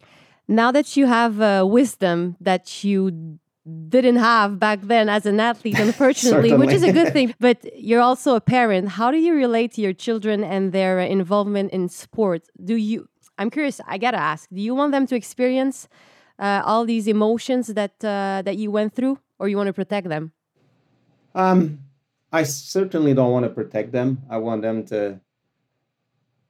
Now 0.48 0.72
that 0.72 0.96
you 0.96 1.08
have 1.08 1.42
uh, 1.42 1.66
wisdom 1.68 2.38
that 2.40 2.84
you 2.84 3.40
didn't 3.66 4.18
have 4.18 4.60
back 4.60 4.82
then 4.82 5.10
as 5.10 5.26
an 5.26 5.40
athlete, 5.40 5.80
unfortunately, 5.80 6.54
which 6.54 6.72
is 6.72 6.84
a 6.84 6.94
good 6.94 7.12
thing. 7.14 7.34
But 7.40 7.58
you're 7.78 8.02
also 8.02 8.36
a 8.36 8.42
parent. 8.42 8.90
How 8.90 9.12
do 9.12 9.18
you 9.18 9.34
relate 9.34 9.74
to 9.74 9.82
your 9.82 9.94
children 9.94 10.44
and 10.44 10.72
their 10.72 11.00
involvement 11.00 11.72
in 11.72 11.90
sports? 11.90 12.50
Do 12.64 12.76
you? 12.76 13.10
I'm 13.38 13.50
curious. 13.50 13.82
I 13.88 13.98
gotta 13.98 14.18
ask. 14.18 14.50
Do 14.50 14.62
you 14.62 14.76
want 14.76 14.92
them 14.92 15.08
to 15.08 15.16
experience 15.16 15.88
uh, 16.38 16.62
all 16.64 16.86
these 16.86 17.08
emotions 17.08 17.68
that 17.68 18.04
uh, 18.04 18.44
that 18.46 18.58
you 18.58 18.70
went 18.70 18.94
through, 18.94 19.20
or 19.40 19.48
you 19.48 19.58
want 19.58 19.68
to 19.68 19.74
protect 19.74 20.10
them? 20.10 20.32
Um, 21.34 21.80
I 22.32 22.44
certainly 22.44 23.14
don't 23.14 23.32
want 23.32 23.46
to 23.46 23.50
protect 23.50 23.92
them. 23.92 24.22
I 24.30 24.38
want 24.38 24.62
them 24.62 24.86
to 24.86 25.20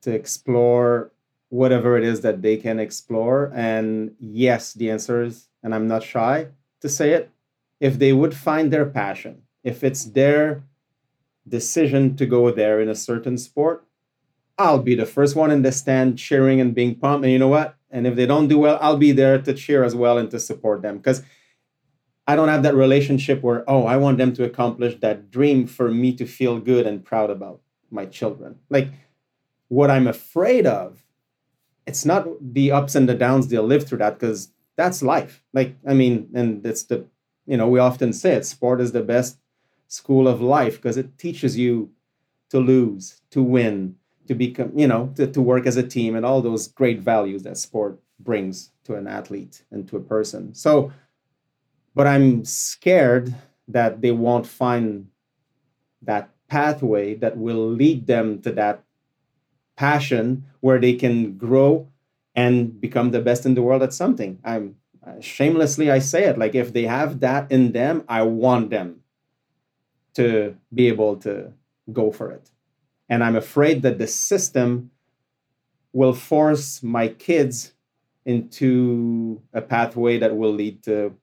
to 0.02 0.12
explore 0.12 1.12
whatever 1.50 1.98
it 1.98 2.04
is 2.04 2.22
that 2.22 2.42
they 2.42 2.58
can 2.58 2.80
explore. 2.80 3.52
And 3.56 4.14
yes, 4.20 4.74
the 4.74 4.92
answer 4.92 5.24
is, 5.24 5.48
and 5.64 5.74
I'm 5.74 5.88
not 5.88 6.04
shy 6.04 6.50
to 6.86 6.90
say 6.90 7.12
it, 7.12 7.32
if 7.80 8.00
they 8.00 8.14
would 8.14 8.36
find 8.36 8.72
their 8.72 8.86
passion, 8.86 9.42
if 9.64 9.84
it's 9.84 10.06
their 10.06 10.64
decision 11.48 12.16
to 12.16 12.26
go 12.26 12.52
there 12.52 12.80
in 12.80 12.90
a 12.90 12.96
certain 12.96 13.38
sport, 13.38 13.86
I'll 14.58 14.80
be 14.80 14.96
the 14.96 15.06
first 15.06 15.36
one 15.36 15.52
in 15.52 15.64
the 15.64 15.72
stand 15.72 16.18
cheering 16.18 16.62
and 16.62 16.74
being 16.74 16.96
pumped. 16.96 17.26
And 17.26 17.34
you 17.34 17.40
know 17.40 17.50
what? 17.50 17.76
And 17.92 18.08
if 18.08 18.16
they 18.16 18.26
don't 18.26 18.48
do 18.48 18.60
well, 18.60 18.78
I'll 18.82 18.98
be 18.98 19.12
there 19.12 19.42
to 19.42 19.54
cheer 19.54 19.84
as 19.84 19.96
well 19.96 20.18
and 20.18 20.32
to 20.32 20.40
support 20.40 20.82
them. 20.82 20.98
Because 20.98 21.24
I 22.28 22.36
don't 22.36 22.48
have 22.48 22.64
that 22.64 22.76
relationship 22.76 23.42
where, 23.42 23.70
oh, 23.70 23.86
I 23.86 23.98
want 23.98 24.18
them 24.18 24.34
to 24.34 24.44
accomplish 24.44 24.96
that 25.02 25.30
dream 25.30 25.68
for 25.68 25.92
me 25.92 26.14
to 26.14 26.26
feel 26.26 26.60
good 26.60 26.88
and 26.88 27.04
proud 27.04 27.30
about 27.30 27.62
my 27.92 28.06
children. 28.06 28.60
Like 28.70 28.90
what 29.68 29.92
I'm 29.92 30.08
afraid 30.08 30.66
of, 30.66 31.04
it's 31.86 32.06
not 32.06 32.28
the 32.42 32.72
ups 32.72 32.96
and 32.96 33.08
the 33.08 33.14
downs 33.14 33.48
they'll 33.48 33.64
live 33.64 33.88
through 33.88 34.00
that 34.00 34.18
because 34.18 34.50
that's 34.76 35.02
life. 35.02 35.44
Like, 35.54 35.76
I 35.88 35.94
mean, 35.94 36.30
and 36.34 36.66
it's 36.66 36.84
the, 36.84 37.06
you 37.46 37.58
know, 37.58 37.68
we 37.68 37.80
often 37.80 38.14
say 38.14 38.34
it 38.34 38.46
sport 38.46 38.82
is 38.82 38.92
the 38.92 39.02
best 39.02 39.38
school 39.88 40.28
of 40.28 40.42
life 40.42 40.76
because 40.76 40.98
it 40.98 41.18
teaches 41.18 41.58
you 41.58 41.92
to 42.50 42.60
lose, 42.60 43.22
to 43.32 43.42
win, 43.42 43.96
to 44.28 44.36
become, 44.36 44.72
you 44.78 44.88
know, 44.88 45.14
to, 45.16 45.28
to 45.28 45.42
work 45.42 45.66
as 45.66 45.78
a 45.78 45.88
team 45.88 46.16
and 46.16 46.26
all 46.26 46.42
those 46.42 46.68
great 46.68 47.00
values 47.00 47.44
that 47.44 47.58
sport 47.58 48.00
brings 48.20 48.72
to 48.84 48.96
an 48.96 49.08
athlete 49.08 49.64
and 49.72 49.88
to 49.88 49.98
a 49.98 50.02
person. 50.02 50.54
So, 50.54 50.92
but 51.94 52.08
I'm 52.08 52.44
scared 52.46 53.34
that 53.68 54.02
they 54.02 54.12
won't 54.12 54.46
find 54.46 55.08
that 56.02 56.30
pathway 56.48 57.16
that 57.16 57.38
will 57.38 57.70
lead 57.70 58.08
them 58.08 58.42
to 58.42 58.52
that 58.52 58.84
passion 59.76 60.46
where 60.60 60.80
they 60.80 60.94
can 60.94 61.38
grow 61.38 61.88
and 62.36 62.80
become 62.80 63.12
the 63.12 63.22
best 63.22 63.46
in 63.46 63.54
the 63.56 63.62
world 63.62 63.84
at 63.84 63.94
something. 63.94 64.40
I'm 64.44 64.76
uh, 65.06 65.20
shamelessly 65.20 65.92
I 65.92 66.00
say 66.00 66.24
it 66.26 66.38
like 66.38 66.56
if 66.56 66.74
they 66.74 66.84
have 66.84 67.20
that 67.20 67.52
in 67.52 67.72
them, 67.72 68.04
I 68.10 68.24
want 68.24 68.70
them 68.70 69.02
to 70.16 70.56
be 70.74 70.88
able 70.88 71.18
to 71.18 71.52
go 71.92 72.12
for 72.12 72.32
it. 72.32 72.50
And 73.10 73.24
I'm 73.24 73.36
afraid 73.36 73.84
that 73.84 74.00
the 74.00 74.08
system 74.08 74.92
will 75.94 76.14
force 76.14 76.82
my 76.84 77.08
kids 77.08 77.74
into 78.26 79.42
a 79.54 79.62
pathway 79.62 80.18
that 80.18 80.36
will 80.36 80.52
lead 80.52 80.84
to 80.84 81.16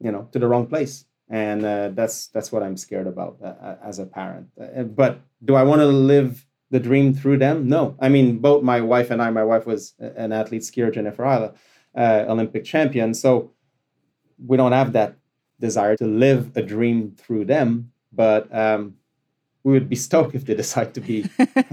you 0.00 0.10
know 0.10 0.28
to 0.32 0.38
the 0.38 0.46
wrong 0.46 0.66
place 0.66 1.04
and 1.28 1.64
uh, 1.64 1.88
that's 1.88 2.28
that's 2.28 2.52
what 2.52 2.62
i'm 2.62 2.76
scared 2.76 3.06
about 3.06 3.36
uh, 3.42 3.46
uh 3.46 3.76
as 3.82 3.98
a 3.98 4.06
parent 4.06 4.48
uh, 4.60 4.82
but 4.82 5.20
do 5.44 5.54
i 5.54 5.62
want 5.62 5.80
to 5.80 5.86
live 5.86 6.46
the 6.72 6.80
dream 6.80 7.14
through 7.14 7.38
them 7.38 7.68
no 7.68 7.94
i 8.00 8.08
mean 8.08 8.38
both 8.38 8.62
my 8.62 8.80
wife 8.80 9.10
and 9.10 9.22
i 9.22 9.30
my 9.30 9.44
wife 9.44 9.66
was 9.66 9.94
an 10.00 10.32
athlete 10.32 10.62
skier 10.62 10.92
Jennifer 10.92 11.24
Heil, 11.24 11.54
uh, 11.96 12.24
olympic 12.28 12.64
champion 12.64 13.14
so 13.14 13.52
we 14.44 14.56
don't 14.56 14.72
have 14.72 14.92
that 14.94 15.14
desire 15.60 15.96
to 15.96 16.06
live 16.06 16.50
a 16.56 16.62
dream 16.62 17.14
through 17.16 17.44
them 17.44 17.92
but 18.12 18.52
um, 18.54 18.94
we 19.64 19.72
would 19.72 19.88
be 19.88 19.96
stoked 20.08 20.34
if 20.34 20.44
they 20.44 20.54
decide 20.54 20.94
to 20.94 21.00
be, 21.00 21.24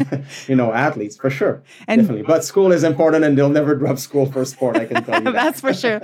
you 0.47 0.55
know, 0.55 0.71
athletes 0.73 1.17
for 1.17 1.29
sure. 1.29 1.61
And 1.87 2.01
definitely. 2.01 2.23
But 2.23 2.43
school 2.43 2.71
is 2.71 2.83
important 2.83 3.23
and 3.23 3.37
they'll 3.37 3.49
never 3.49 3.75
drop 3.75 3.97
school 3.97 4.25
for 4.31 4.45
sport, 4.45 4.77
I 4.77 4.85
can 4.85 5.03
tell 5.03 5.23
you. 5.23 5.25
That. 5.29 5.33
That's 5.33 5.61
for 5.61 5.73
sure. 5.73 6.01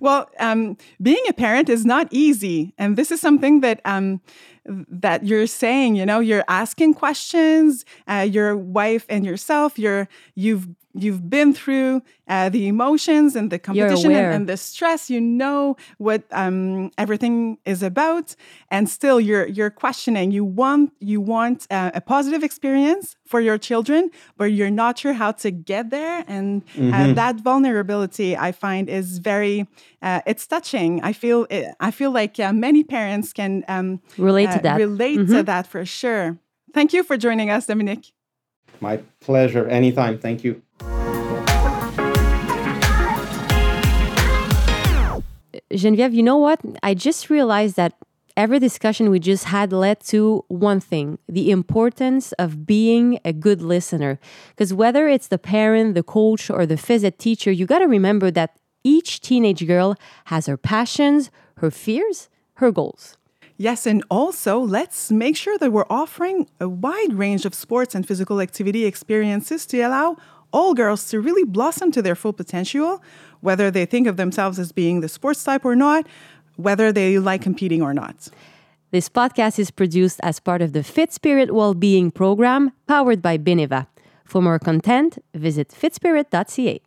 well, 0.00 0.28
um, 0.38 0.76
being 1.00 1.22
a 1.28 1.32
parent 1.32 1.68
is 1.68 1.84
not 1.84 2.08
easy. 2.10 2.74
And 2.78 2.96
this 2.96 3.10
is 3.10 3.20
something 3.20 3.60
that 3.60 3.80
um, 3.84 4.20
that 4.66 5.24
you're 5.24 5.46
saying, 5.46 5.96
you 5.96 6.06
know, 6.06 6.20
you're 6.20 6.44
asking 6.48 6.94
questions, 6.94 7.84
uh, 8.06 8.26
your 8.28 8.56
wife 8.56 9.06
and 9.08 9.26
yourself, 9.26 9.78
you're 9.78 10.08
you've 10.34 10.68
you've 10.94 11.28
been 11.28 11.54
through 11.54 12.02
uh, 12.28 12.48
the 12.48 12.68
emotions 12.68 13.34
and 13.34 13.50
the 13.50 13.58
competition 13.58 14.12
and, 14.12 14.34
and, 14.34 14.48
the 14.48 14.56
stress. 14.56 15.08
You 15.10 15.20
know 15.20 15.76
what 15.98 16.24
um, 16.32 16.90
everything 16.98 17.58
is 17.64 17.82
about. 17.82 18.34
And 18.70 18.88
still 18.88 19.20
you're 19.20 19.46
you're 19.46 19.70
questioning. 19.70 20.30
You 20.30 20.44
want 20.44 20.92
you 21.00 21.20
want 21.20 21.66
uh, 21.70 21.90
a 21.94 22.00
positive 22.00 22.42
experience 22.42 23.16
for 23.32 23.40
your 23.40 23.58
children 23.68 24.10
but 24.36 24.48
you're 24.56 24.76
not 24.84 24.98
sure 25.02 25.14
how 25.22 25.32
to 25.44 25.50
get 25.50 25.84
there. 25.88 26.18
And 26.28 26.62
uh, 26.76 26.80
mm-hmm. 26.80 27.14
that 27.14 27.36
vulnerability 27.50 28.30
i 28.48 28.50
find 28.64 28.84
is 28.98 29.06
very 29.32 29.56
uh, 30.06 30.20
it's 30.30 30.44
touching. 30.54 30.90
I 31.10 31.12
feel 31.22 31.38
it, 31.56 31.64
i 31.88 31.90
feel 31.98 32.12
like 32.20 32.34
uh, 32.38 32.52
many 32.66 32.82
parents 32.96 33.32
can 33.32 33.52
um, 33.74 33.88
relate 34.18 34.50
to 34.56 34.60
that. 34.66 34.76
relate 34.86 35.18
mm-hmm. 35.20 35.34
to 35.36 35.42
that 35.50 35.64
for 35.72 35.82
sure. 36.00 36.26
Thank 36.76 36.92
you 36.92 37.02
for 37.08 37.16
joining 37.26 37.48
us 37.56 37.62
Dominick. 37.70 38.02
My 38.80 38.94
pleasure. 39.26 39.64
Anytime. 39.80 40.14
Thank 40.26 40.38
you. 40.44 40.52
Geneviève, 45.82 46.12
you 46.18 46.24
know 46.30 46.40
what? 46.46 46.60
I 46.82 46.92
just 47.08 47.30
realized 47.30 47.76
that 47.76 47.92
every 48.36 48.58
discussion 48.58 49.10
we 49.10 49.18
just 49.18 49.44
had 49.44 49.72
led 49.72 50.00
to 50.00 50.44
one 50.48 50.80
thing 50.80 51.18
the 51.28 51.50
importance 51.50 52.32
of 52.32 52.66
being 52.66 53.18
a 53.24 53.32
good 53.32 53.62
listener. 53.62 54.18
Because 54.50 54.72
whether 54.74 55.08
it's 55.08 55.28
the 55.28 55.38
parent, 55.38 55.94
the 55.94 56.02
coach, 56.02 56.50
or 56.50 56.66
the 56.66 56.76
phys 56.76 57.04
ed 57.04 57.18
teacher, 57.18 57.50
you 57.50 57.66
got 57.66 57.80
to 57.80 57.86
remember 57.86 58.30
that 58.30 58.56
each 58.84 59.20
teenage 59.20 59.66
girl 59.66 59.96
has 60.26 60.46
her 60.46 60.56
passions, 60.56 61.30
her 61.58 61.70
fears, 61.70 62.28
her 62.54 62.70
goals. 62.70 63.16
Yes, 63.56 63.86
and 63.86 64.02
also 64.10 64.58
let's 64.58 65.12
make 65.12 65.36
sure 65.36 65.56
that 65.58 65.72
we're 65.72 65.86
offering 65.88 66.48
a 66.58 66.68
wide 66.68 67.12
range 67.12 67.44
of 67.44 67.54
sports 67.54 67.94
and 67.94 68.06
physical 68.06 68.40
activity 68.40 68.84
experiences 68.86 69.66
to 69.66 69.80
allow 69.80 70.16
all 70.52 70.74
girls 70.74 71.08
to 71.10 71.20
really 71.20 71.44
blossom 71.44 71.92
to 71.92 72.02
their 72.02 72.14
full 72.14 72.32
potential 72.32 73.02
whether 73.42 73.70
they 73.70 73.84
think 73.84 74.06
of 74.06 74.16
themselves 74.16 74.58
as 74.58 74.72
being 74.72 75.00
the 75.00 75.08
sports 75.08 75.44
type 75.44 75.64
or 75.64 75.76
not, 75.76 76.06
whether 76.56 76.92
they 76.92 77.18
like 77.18 77.42
competing 77.42 77.82
or 77.82 77.94
not. 77.94 78.28
This 78.90 79.08
podcast 79.08 79.58
is 79.58 79.70
produced 79.70 80.20
as 80.22 80.38
part 80.38 80.60
of 80.60 80.74
the 80.74 80.80
FitSpirit 80.80 81.50
Wellbeing 81.50 82.10
Program 82.10 82.72
powered 82.86 83.22
by 83.22 83.38
Beneva. 83.38 83.86
For 84.24 84.42
more 84.42 84.58
content, 84.58 85.18
visit 85.34 85.68
fitspirit.ca. 85.68 86.80